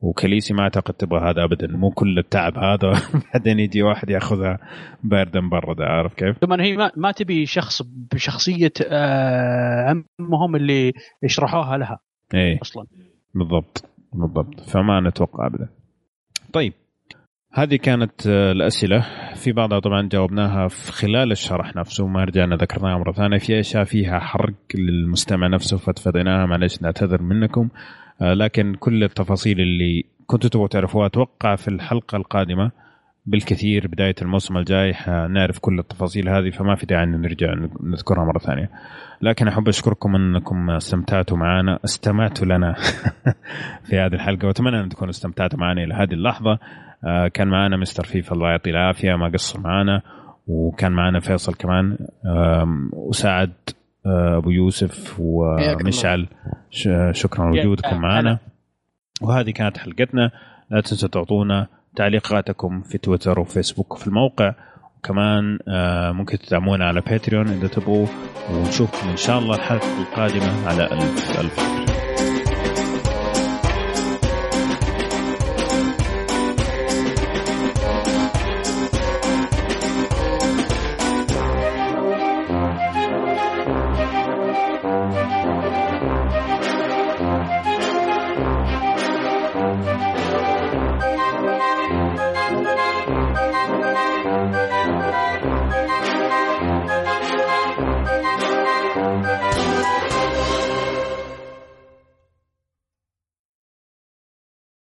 [0.00, 1.66] وكليسي ما أعتقد تبغى هذا ابدا.
[1.66, 2.92] مو كل التعب هذا.
[3.34, 4.58] بعدين يجي واحد يأخذها
[5.04, 7.82] باردا مبردا عارف كيف؟ ثم هي ما, ما تبي شخص
[8.12, 10.92] بشخصية آه، عمهم اللي
[11.22, 11.98] يشرحوها لها.
[12.34, 12.58] إيه.
[12.62, 12.86] أصلا.
[13.34, 13.84] بالضبط.
[14.12, 14.60] بالضبط.
[14.60, 15.68] فما نتوقع ابدا.
[16.52, 16.72] طيب.
[17.52, 19.06] هذه كانت آه، الأسئلة.
[19.34, 23.38] في بعضها طبعا جاوبناها في خلال الشرح نفسه ما رجعنا ذكرناها مرة ثانية.
[23.38, 27.62] في أشياء فيها حرق للمستمع نفسه فتفاديناها معلش نعتذر منكم.
[27.62, 32.70] آه، لكن كل التفاصيل اللي كنتوا تبغوا تعرفوها أتوقع في الحلقة القادمة
[33.26, 38.38] بالكثير بداية الموسم الجاي حنعرف كل التفاصيل هذه فما في داعي إن نرجع نذكرها مرة
[38.38, 38.70] ثانية.
[39.22, 42.74] لكن أحب أشكركم أنكم استمتعتوا معنا استمعتوا لنا
[43.86, 46.58] في هذه الحلقة وأتمنى أن تكونوا استمتعتوا معنا إلى هذه اللحظة.
[47.04, 50.02] آه، كان معنا مستر فيفا الله يعطيه العافية ما قصر معنا
[50.46, 52.64] وكان معنا فيصل كمان آه،
[54.06, 56.26] أبو يوسف ومشعل.
[57.12, 58.38] شكرا لوجودكم معنا.
[59.22, 60.30] وهذه كانت حلقتنا.
[60.70, 61.66] لا تنسوا تعطونا
[61.96, 64.54] تعليقاتكم في تويتر وفيسبوك وفي الموقع.
[64.98, 68.06] وكمان آه، ممكن تدعمونا على باتريون إذا تبغوا.
[68.50, 72.05] ونشوفكم إن شاء الله الحلقة القادمة على الف ألف